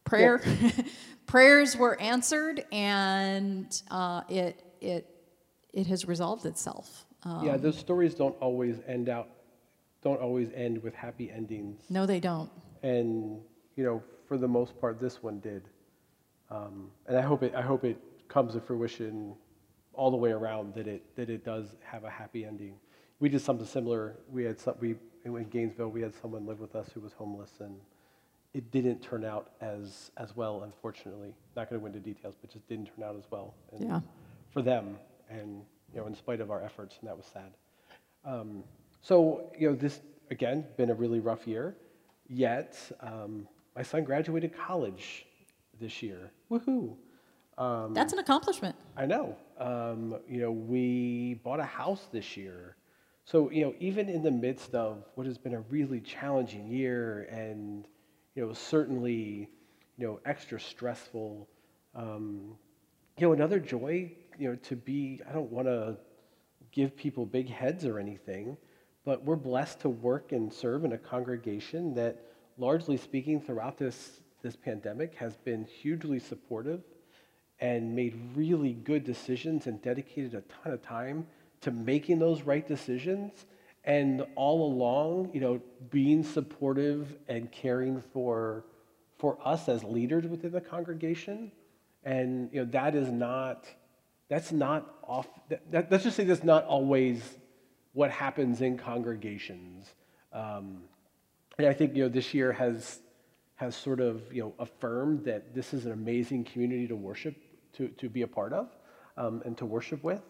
prayer 0.03 0.41
prayers 1.27 1.75
were 1.75 1.99
answered 2.01 2.65
and 2.71 3.81
uh, 3.91 4.21
it 4.29 4.63
it 4.81 5.09
it 5.73 5.87
has 5.87 6.05
resolved 6.07 6.45
itself. 6.45 7.05
Um, 7.23 7.45
yeah, 7.45 7.57
those 7.57 7.77
stories 7.77 8.15
don't 8.15 8.35
always 8.39 8.77
end 8.87 9.09
out 9.09 9.29
don't 10.01 10.21
always 10.21 10.49
end 10.55 10.81
with 10.83 10.93
happy 10.95 11.29
endings. 11.31 11.81
no 11.89 12.05
they 12.05 12.19
don't. 12.19 12.49
And 12.83 13.41
you 13.75 13.83
know 13.83 14.03
for 14.27 14.37
the 14.37 14.47
most 14.47 14.79
part 14.79 14.99
this 14.99 15.21
one 15.23 15.39
did. 15.39 15.63
Um, 16.49 16.91
and 17.07 17.17
i 17.17 17.21
hope 17.21 17.43
it 17.43 17.53
i 17.55 17.61
hope 17.61 17.83
it 17.83 17.97
comes 18.29 18.53
to 18.53 18.61
fruition 18.61 19.35
all 19.93 20.09
the 20.11 20.17
way 20.17 20.31
around 20.31 20.73
that 20.75 20.87
it 20.87 21.03
that 21.15 21.29
it 21.29 21.43
does 21.43 21.75
have 21.83 22.03
a 22.03 22.09
happy 22.09 22.45
ending. 22.45 22.75
We 23.19 23.29
did 23.29 23.41
something 23.41 23.65
similar. 23.65 24.15
We 24.31 24.43
had 24.43 24.59
some 24.59 24.75
we 24.79 24.95
in 25.25 25.43
gainesville 25.49 25.89
we 25.89 26.01
had 26.01 26.13
someone 26.21 26.45
live 26.45 26.59
with 26.59 26.75
us 26.75 26.89
who 26.93 27.01
was 27.01 27.13
homeless 27.13 27.51
and 27.59 27.75
it 28.53 28.71
didn't 28.71 29.01
turn 29.01 29.25
out 29.25 29.51
as 29.61 30.11
as 30.17 30.35
well 30.35 30.63
unfortunately. 30.63 31.33
Not 31.55 31.69
going 31.69 31.81
to 31.81 31.83
go 31.83 31.87
into 31.87 31.99
details 31.99 32.35
but 32.39 32.49
just 32.51 32.67
didn't 32.69 32.85
turn 32.95 33.03
out 33.03 33.15
as 33.17 33.25
well. 33.29 33.53
And 33.71 33.81
Yeah. 33.83 33.99
for 34.51 34.61
them 34.61 34.97
and 35.29 35.63
you 35.93 35.99
know 35.99 36.07
in 36.07 36.15
spite 36.15 36.39
of 36.41 36.49
our 36.51 36.61
efforts 36.63 36.97
and 37.01 37.09
that 37.09 37.17
was 37.17 37.25
sad. 37.25 37.51
Um, 38.23 38.63
so, 39.01 39.51
you 39.57 39.69
know, 39.69 39.75
this, 39.75 40.01
again, 40.31 40.65
been 40.75 40.89
a 40.89 40.93
really 40.93 41.19
rough 41.21 41.47
year, 41.47 41.77
yet 42.27 42.75
um, 42.99 43.47
my 43.77 43.83
son 43.83 44.03
graduated 44.03 44.57
college 44.57 45.27
this 45.79 46.01
year. 46.01 46.31
Woohoo! 46.49 46.95
Um, 47.59 47.93
That's 47.93 48.11
an 48.11 48.17
accomplishment. 48.17 48.75
I 48.97 49.05
know. 49.05 49.37
Um, 49.59 50.15
you 50.27 50.41
know, 50.41 50.51
we 50.51 51.39
bought 51.43 51.59
a 51.59 51.63
house 51.63 52.07
this 52.11 52.35
year. 52.35 52.75
So, 53.25 53.51
you 53.51 53.63
know, 53.63 53.75
even 53.79 54.09
in 54.09 54.23
the 54.23 54.31
midst 54.31 54.73
of 54.73 55.03
what 55.13 55.27
has 55.27 55.37
been 55.37 55.53
a 55.53 55.59
really 55.61 55.99
challenging 55.99 56.67
year 56.67 57.27
and, 57.29 57.87
you 58.33 58.47
know, 58.47 58.53
certainly, 58.53 59.47
you 59.97 60.07
know, 60.07 60.19
extra 60.25 60.59
stressful, 60.59 61.47
um, 61.93 62.55
you 63.17 63.27
know, 63.27 63.33
another 63.33 63.59
joy, 63.59 64.11
you 64.39 64.49
know, 64.49 64.55
to 64.55 64.75
be, 64.75 65.21
I 65.29 65.33
don't 65.33 65.51
want 65.51 65.67
to 65.67 65.97
give 66.71 66.95
people 66.97 67.27
big 67.27 67.47
heads 67.47 67.85
or 67.85 67.99
anything, 67.99 68.57
but 69.05 69.23
we're 69.23 69.35
blessed 69.35 69.81
to 69.81 69.89
work 69.89 70.31
and 70.31 70.51
serve 70.51 70.83
in 70.83 70.93
a 70.93 70.97
congregation 70.97 71.93
that, 71.93 72.26
largely 72.57 72.97
speaking, 72.97 73.41
throughout 73.41 73.77
this, 73.77 74.21
this 74.41 74.55
pandemic 74.55 75.15
has 75.15 75.35
been 75.37 75.65
hugely 75.65 76.19
supportive 76.19 76.81
and 77.59 77.95
made 77.95 78.15
really 78.35 78.73
good 78.73 79.03
decisions 79.03 79.67
and 79.67 79.81
dedicated 79.81 80.33
a 80.35 80.41
ton 80.41 80.73
of 80.73 80.81
time 80.83 81.25
to 81.61 81.71
making 81.71 82.19
those 82.19 82.43
right 82.43 82.67
decisions 82.67 83.45
and 83.83 84.23
all 84.35 84.71
along 84.71 85.31
you 85.33 85.39
know 85.39 85.61
being 85.89 86.21
supportive 86.21 87.15
and 87.27 87.51
caring 87.51 88.01
for 88.13 88.65
for 89.17 89.37
us 89.43 89.67
as 89.67 89.83
leaders 89.83 90.25
within 90.27 90.51
the 90.51 90.61
congregation. 90.61 91.51
And 92.03 92.49
you 92.53 92.59
know 92.59 92.71
that 92.71 92.95
is 92.95 93.09
not 93.09 93.65
that's 94.29 94.51
not 94.51 94.95
off 95.03 95.27
that, 95.49 95.89
let's 95.89 96.03
just 96.03 96.17
say 96.17 96.25
that's 96.25 96.43
not 96.43 96.65
always 96.65 97.23
what 97.93 98.11
happens 98.11 98.61
in 98.61 98.77
congregations. 98.77 99.87
Um, 100.31 100.83
and 101.57 101.67
i 101.67 101.73
think 101.73 101.95
you 101.95 102.03
know 102.03 102.09
this 102.09 102.33
year 102.33 102.51
has 102.51 102.99
has 103.55 103.75
sort 103.75 103.99
of 103.99 104.21
you 104.31 104.41
know 104.41 104.53
affirmed 104.59 105.25
that 105.25 105.53
this 105.53 105.73
is 105.73 105.85
an 105.85 105.91
amazing 105.91 106.43
community 106.43 106.87
to 106.87 106.95
worship 106.95 107.35
to, 107.73 107.87
to 107.89 108.09
be 108.09 108.21
a 108.21 108.27
part 108.27 108.53
of 108.53 108.69
um, 109.17 109.41
and 109.45 109.57
to 109.57 109.65
worship 109.65 110.03
with. 110.03 110.21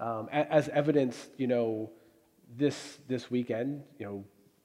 Um, 0.00 0.28
as 0.32 0.68
evidence 0.68 1.28
you 1.36 1.48
know 1.48 1.90
this 2.56 2.98
this 3.08 3.30
weekend 3.30 3.82
you 3.98 4.06
know 4.06 4.24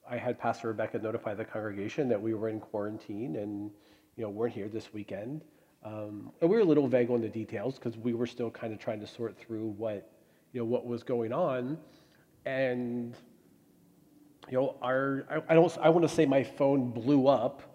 i 0.10 0.16
had 0.16 0.40
pastor 0.40 0.68
rebecca 0.68 1.00
notify 1.00 1.34
the 1.34 1.44
congregation 1.44 2.08
that 2.08 2.22
we 2.22 2.34
were 2.36 2.50
in 2.50 2.60
quarantine 2.60 3.36
and 3.38 3.72
you 4.16 4.24
know 4.24 4.30
weren't 4.30 4.54
here 4.54 4.68
this 4.68 4.94
weekend. 4.94 5.42
Um, 5.84 6.32
and 6.40 6.50
we 6.50 6.56
were 6.56 6.62
a 6.62 6.66
little 6.66 6.88
vague 6.88 7.10
on 7.10 7.22
the 7.22 7.28
details 7.28 7.76
because 7.76 7.98
we 7.98 8.14
were 8.14 8.28
still 8.28 8.50
kind 8.50 8.74
of 8.74 8.80
trying 8.80 9.00
to 9.02 9.08
sort 9.08 9.38
through 9.38 9.68
what 9.78 10.12
you 10.54 10.60
know 10.60 10.66
what 10.66 10.86
was 10.86 11.04
going 11.04 11.34
on. 11.34 11.78
And 12.46 13.16
you 14.50 14.58
know 14.58 14.76
our 14.82 15.26
I, 15.50 15.54
don't 15.54 15.78
i 15.82 15.90
want 15.90 16.08
to 16.08 16.14
say 16.14 16.26
my 16.26 16.44
phone 16.44 16.92
blew 16.92 17.28
up 17.28 17.74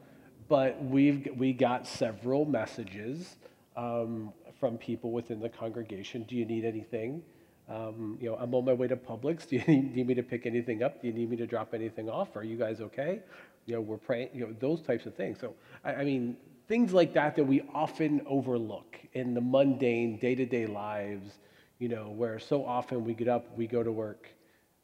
but 0.48 0.82
we've 0.82 1.28
we 1.36 1.52
got 1.52 1.86
several 1.86 2.44
messages 2.44 3.36
um, 3.76 4.32
from 4.58 4.78
people 4.78 5.12
within 5.12 5.40
the 5.40 5.48
congregation. 5.48 6.24
Do 6.24 6.34
you 6.34 6.44
need 6.44 6.64
anything? 6.64 7.22
Um, 7.68 8.16
you 8.18 8.30
know 8.30 8.36
i'm 8.36 8.54
on 8.54 8.64
my 8.64 8.72
way 8.72 8.88
to 8.88 8.96
publix. 8.96 9.46
Do 9.46 9.56
you 9.56 9.64
need, 9.68 9.94
need 9.94 10.06
me 10.06 10.14
to 10.14 10.22
pick 10.22 10.46
anything 10.46 10.82
up? 10.82 11.02
Do 11.02 11.06
you 11.06 11.12
need 11.12 11.30
me 11.30 11.36
to 11.36 11.46
drop 11.46 11.74
anything 11.74 12.08
off? 12.08 12.34
Are 12.34 12.42
you 12.42 12.56
guys 12.56 12.80
okay? 12.80 13.20
You 13.66 13.74
know 13.74 13.80
we're 13.82 13.98
praying 13.98 14.30
you 14.32 14.46
know 14.46 14.54
those 14.58 14.80
types 14.80 15.06
of 15.06 15.14
things. 15.14 15.38
So 15.40 15.54
i, 15.84 15.96
I 15.96 16.04
mean 16.04 16.36
things 16.66 16.92
like 16.92 17.12
that 17.14 17.36
that 17.36 17.44
we 17.44 17.62
often 17.74 18.22
overlook 18.26 18.98
in 19.12 19.34
the 19.34 19.40
mundane 19.40 20.18
day-to-day 20.18 20.66
lives 20.66 21.38
you 21.78 21.88
know 21.88 22.10
where 22.10 22.38
so 22.38 22.64
often 22.64 23.04
we 23.04 23.14
get 23.14 23.28
up 23.28 23.46
we 23.56 23.66
go 23.66 23.82
to 23.82 23.92
work 23.92 24.28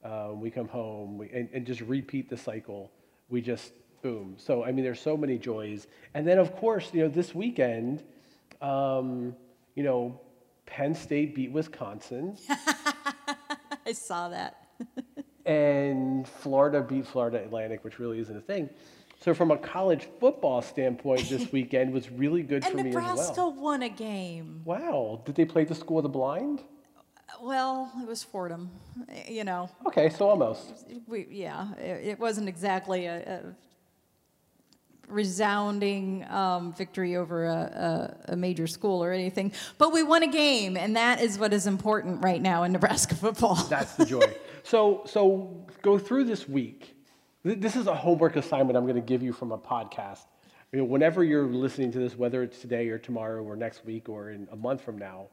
uh, 0.04 0.30
we 0.32 0.50
come 0.50 0.68
home 0.68 1.18
we, 1.18 1.30
and, 1.30 1.48
and 1.52 1.66
just 1.66 1.80
repeat 1.82 2.28
the 2.28 2.36
cycle 2.36 2.90
we 3.28 3.40
just 3.40 3.72
boom 4.02 4.34
so 4.36 4.62
i 4.64 4.70
mean 4.70 4.84
there's 4.84 5.00
so 5.00 5.16
many 5.16 5.38
joys 5.38 5.86
and 6.14 6.26
then 6.28 6.38
of 6.38 6.54
course 6.56 6.90
you 6.92 7.02
know 7.02 7.08
this 7.08 7.34
weekend 7.34 8.02
um, 8.60 9.34
you 9.74 9.82
know 9.82 10.20
penn 10.66 10.94
state 10.94 11.34
beat 11.34 11.50
wisconsin 11.52 12.36
I 13.86 13.92
saw 13.92 14.28
that. 14.30 14.66
and 15.46 16.26
florida 16.26 16.80
beat 16.82 17.06
florida 17.06 17.38
atlantic 17.42 17.84
which 17.84 17.98
really 17.98 18.18
isn't 18.18 18.36
a 18.36 18.40
thing 18.40 18.68
So 19.20 19.32
from 19.32 19.50
a 19.50 19.56
college 19.56 20.06
football 20.20 20.60
standpoint, 20.60 21.30
this 21.30 21.50
weekend 21.56 21.94
was 21.94 22.10
really 22.10 22.42
good 22.42 22.62
for 22.62 22.76
me 22.76 22.82
Nebraska 22.90 23.10
as 23.10 23.16
well. 23.38 23.50
Nebraska 23.52 23.60
won 23.60 23.82
a 23.82 23.88
game. 23.88 24.60
Wow, 24.66 25.22
did 25.24 25.34
they 25.34 25.46
play 25.46 25.64
the 25.64 25.74
school 25.74 25.96
of 25.98 26.02
the 26.02 26.10
blind? 26.10 26.60
Well, 27.42 27.90
it 28.00 28.06
was 28.06 28.22
Fordham. 28.22 28.70
You 29.28 29.44
know, 29.44 29.70
Okay, 29.86 30.08
so 30.10 30.28
almost. 30.28 30.86
we, 31.06 31.26
yeah, 31.30 31.72
it, 31.74 32.08
it 32.08 32.18
wasn't 32.20 32.48
exactly 32.48 33.06
a, 33.06 33.16
a 33.16 33.40
resounding 35.08 36.24
um, 36.30 36.72
victory 36.72 37.16
over 37.16 37.44
a, 37.44 38.16
a, 38.28 38.32
a 38.32 38.36
major 38.36 38.66
school 38.66 39.02
or 39.04 39.12
anything, 39.12 39.52
but 39.78 39.92
we 39.92 40.02
won 40.02 40.22
a 40.22 40.26
game, 40.30 40.76
and 40.76 40.96
that 40.96 41.20
is 41.20 41.38
what 41.38 41.52
is 41.52 41.66
important 41.66 42.22
right 42.24 42.40
now 42.40 42.62
in 42.62 42.72
Nebraska 42.72 43.14
football. 43.24 43.54
That's 43.68 43.94
the 43.94 44.06
joy. 44.06 44.22
so, 44.62 45.02
so 45.06 45.66
go 45.82 45.98
through 45.98 46.24
this 46.24 46.48
week. 46.48 46.96
This 47.44 47.76
is 47.76 47.86
a 47.86 47.94
homework 47.94 48.36
assignment 48.36 48.76
I'm 48.76 48.84
going 48.84 48.94
to 48.94 49.02
give 49.02 49.22
you 49.22 49.32
from 49.34 49.52
a 49.52 49.58
podcast. 49.58 50.20
You 50.72 50.78
know, 50.78 50.84
whenever 50.86 51.22
you're 51.22 51.44
listening 51.46 51.92
to 51.92 51.98
this, 51.98 52.16
whether 52.16 52.42
it's 52.42 52.58
today 52.58 52.88
or 52.88 52.98
tomorrow 52.98 53.42
or 53.44 53.54
next 53.54 53.84
week 53.84 54.08
or 54.08 54.30
in 54.30 54.48
a 54.50 54.56
month 54.56 54.80
from 54.80 54.96
now, 54.96 55.26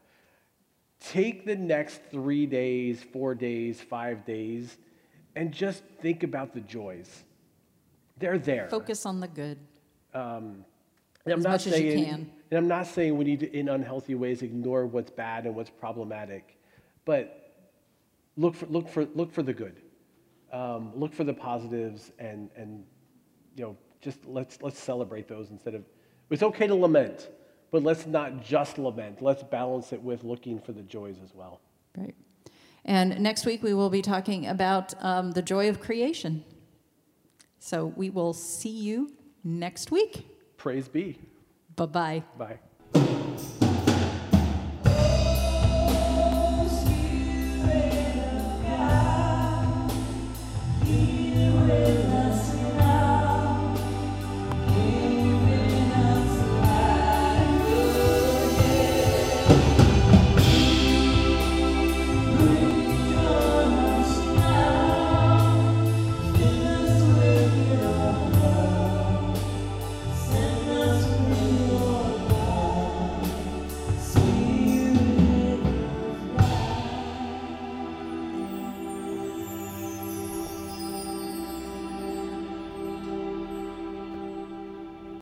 take 1.01 1.45
the 1.45 1.55
next 1.55 2.01
three 2.11 2.45
days, 2.45 3.03
four 3.03 3.35
days, 3.35 3.81
five 3.81 4.25
days, 4.25 4.77
and 5.35 5.51
just 5.51 5.83
think 6.01 6.23
about 6.23 6.53
the 6.53 6.61
joys. 6.61 7.23
They're 8.17 8.37
there. 8.37 8.69
Focus 8.69 9.05
on 9.05 9.19
the 9.19 9.27
good. 9.27 9.57
And 11.25 11.33
I'm 11.33 11.39
as 11.39 11.43
not 11.43 11.51
much 11.51 11.67
as 11.67 11.79
you 11.79 11.91
saying, 11.91 12.05
can. 12.05 12.31
And 12.51 12.57
I'm 12.57 12.67
not 12.67 12.87
saying 12.87 13.17
we 13.17 13.25
need 13.25 13.39
to, 13.41 13.55
in 13.55 13.69
unhealthy 13.69 14.15
ways, 14.15 14.41
ignore 14.41 14.85
what's 14.85 15.11
bad 15.11 15.45
and 15.45 15.55
what's 15.55 15.69
problematic, 15.69 16.57
but 17.05 17.53
look 18.37 18.55
for 18.55 18.65
look 18.67 18.87
for 18.89 19.05
look 19.15 19.31
for 19.31 19.43
the 19.43 19.53
good, 19.53 19.81
um, 20.51 20.91
look 20.95 21.13
for 21.13 21.23
the 21.23 21.33
positives, 21.33 22.11
and 22.19 22.49
and 22.55 22.83
you 23.55 23.63
know 23.63 23.77
just 24.01 24.25
let's 24.25 24.61
let's 24.61 24.79
celebrate 24.79 25.27
those 25.27 25.49
instead 25.49 25.75
of. 25.75 25.83
It's 26.29 26.43
okay 26.43 26.67
to 26.67 26.75
lament, 26.75 27.29
but 27.71 27.83
let's 27.83 28.05
not 28.05 28.43
just 28.43 28.77
lament. 28.77 29.21
Let's 29.21 29.43
balance 29.43 29.93
it 29.93 30.01
with 30.01 30.23
looking 30.23 30.59
for 30.59 30.73
the 30.73 30.83
joys 30.83 31.17
as 31.23 31.33
well. 31.33 31.61
Right. 31.97 32.15
And 32.85 33.19
next 33.19 33.45
week 33.45 33.63
we 33.63 33.73
will 33.73 33.89
be 33.89 34.01
talking 34.01 34.47
about 34.47 34.93
um, 35.03 35.31
the 35.31 35.41
joy 35.41 35.69
of 35.69 35.79
creation. 35.79 36.43
So 37.59 37.85
we 37.85 38.09
will 38.09 38.33
see 38.33 38.69
you 38.69 39.11
next 39.43 39.91
week. 39.91 40.25
Praise 40.57 40.87
be. 40.87 41.19
Bye 41.75 41.85
bye. 41.85 42.23
Bye. 42.37 42.59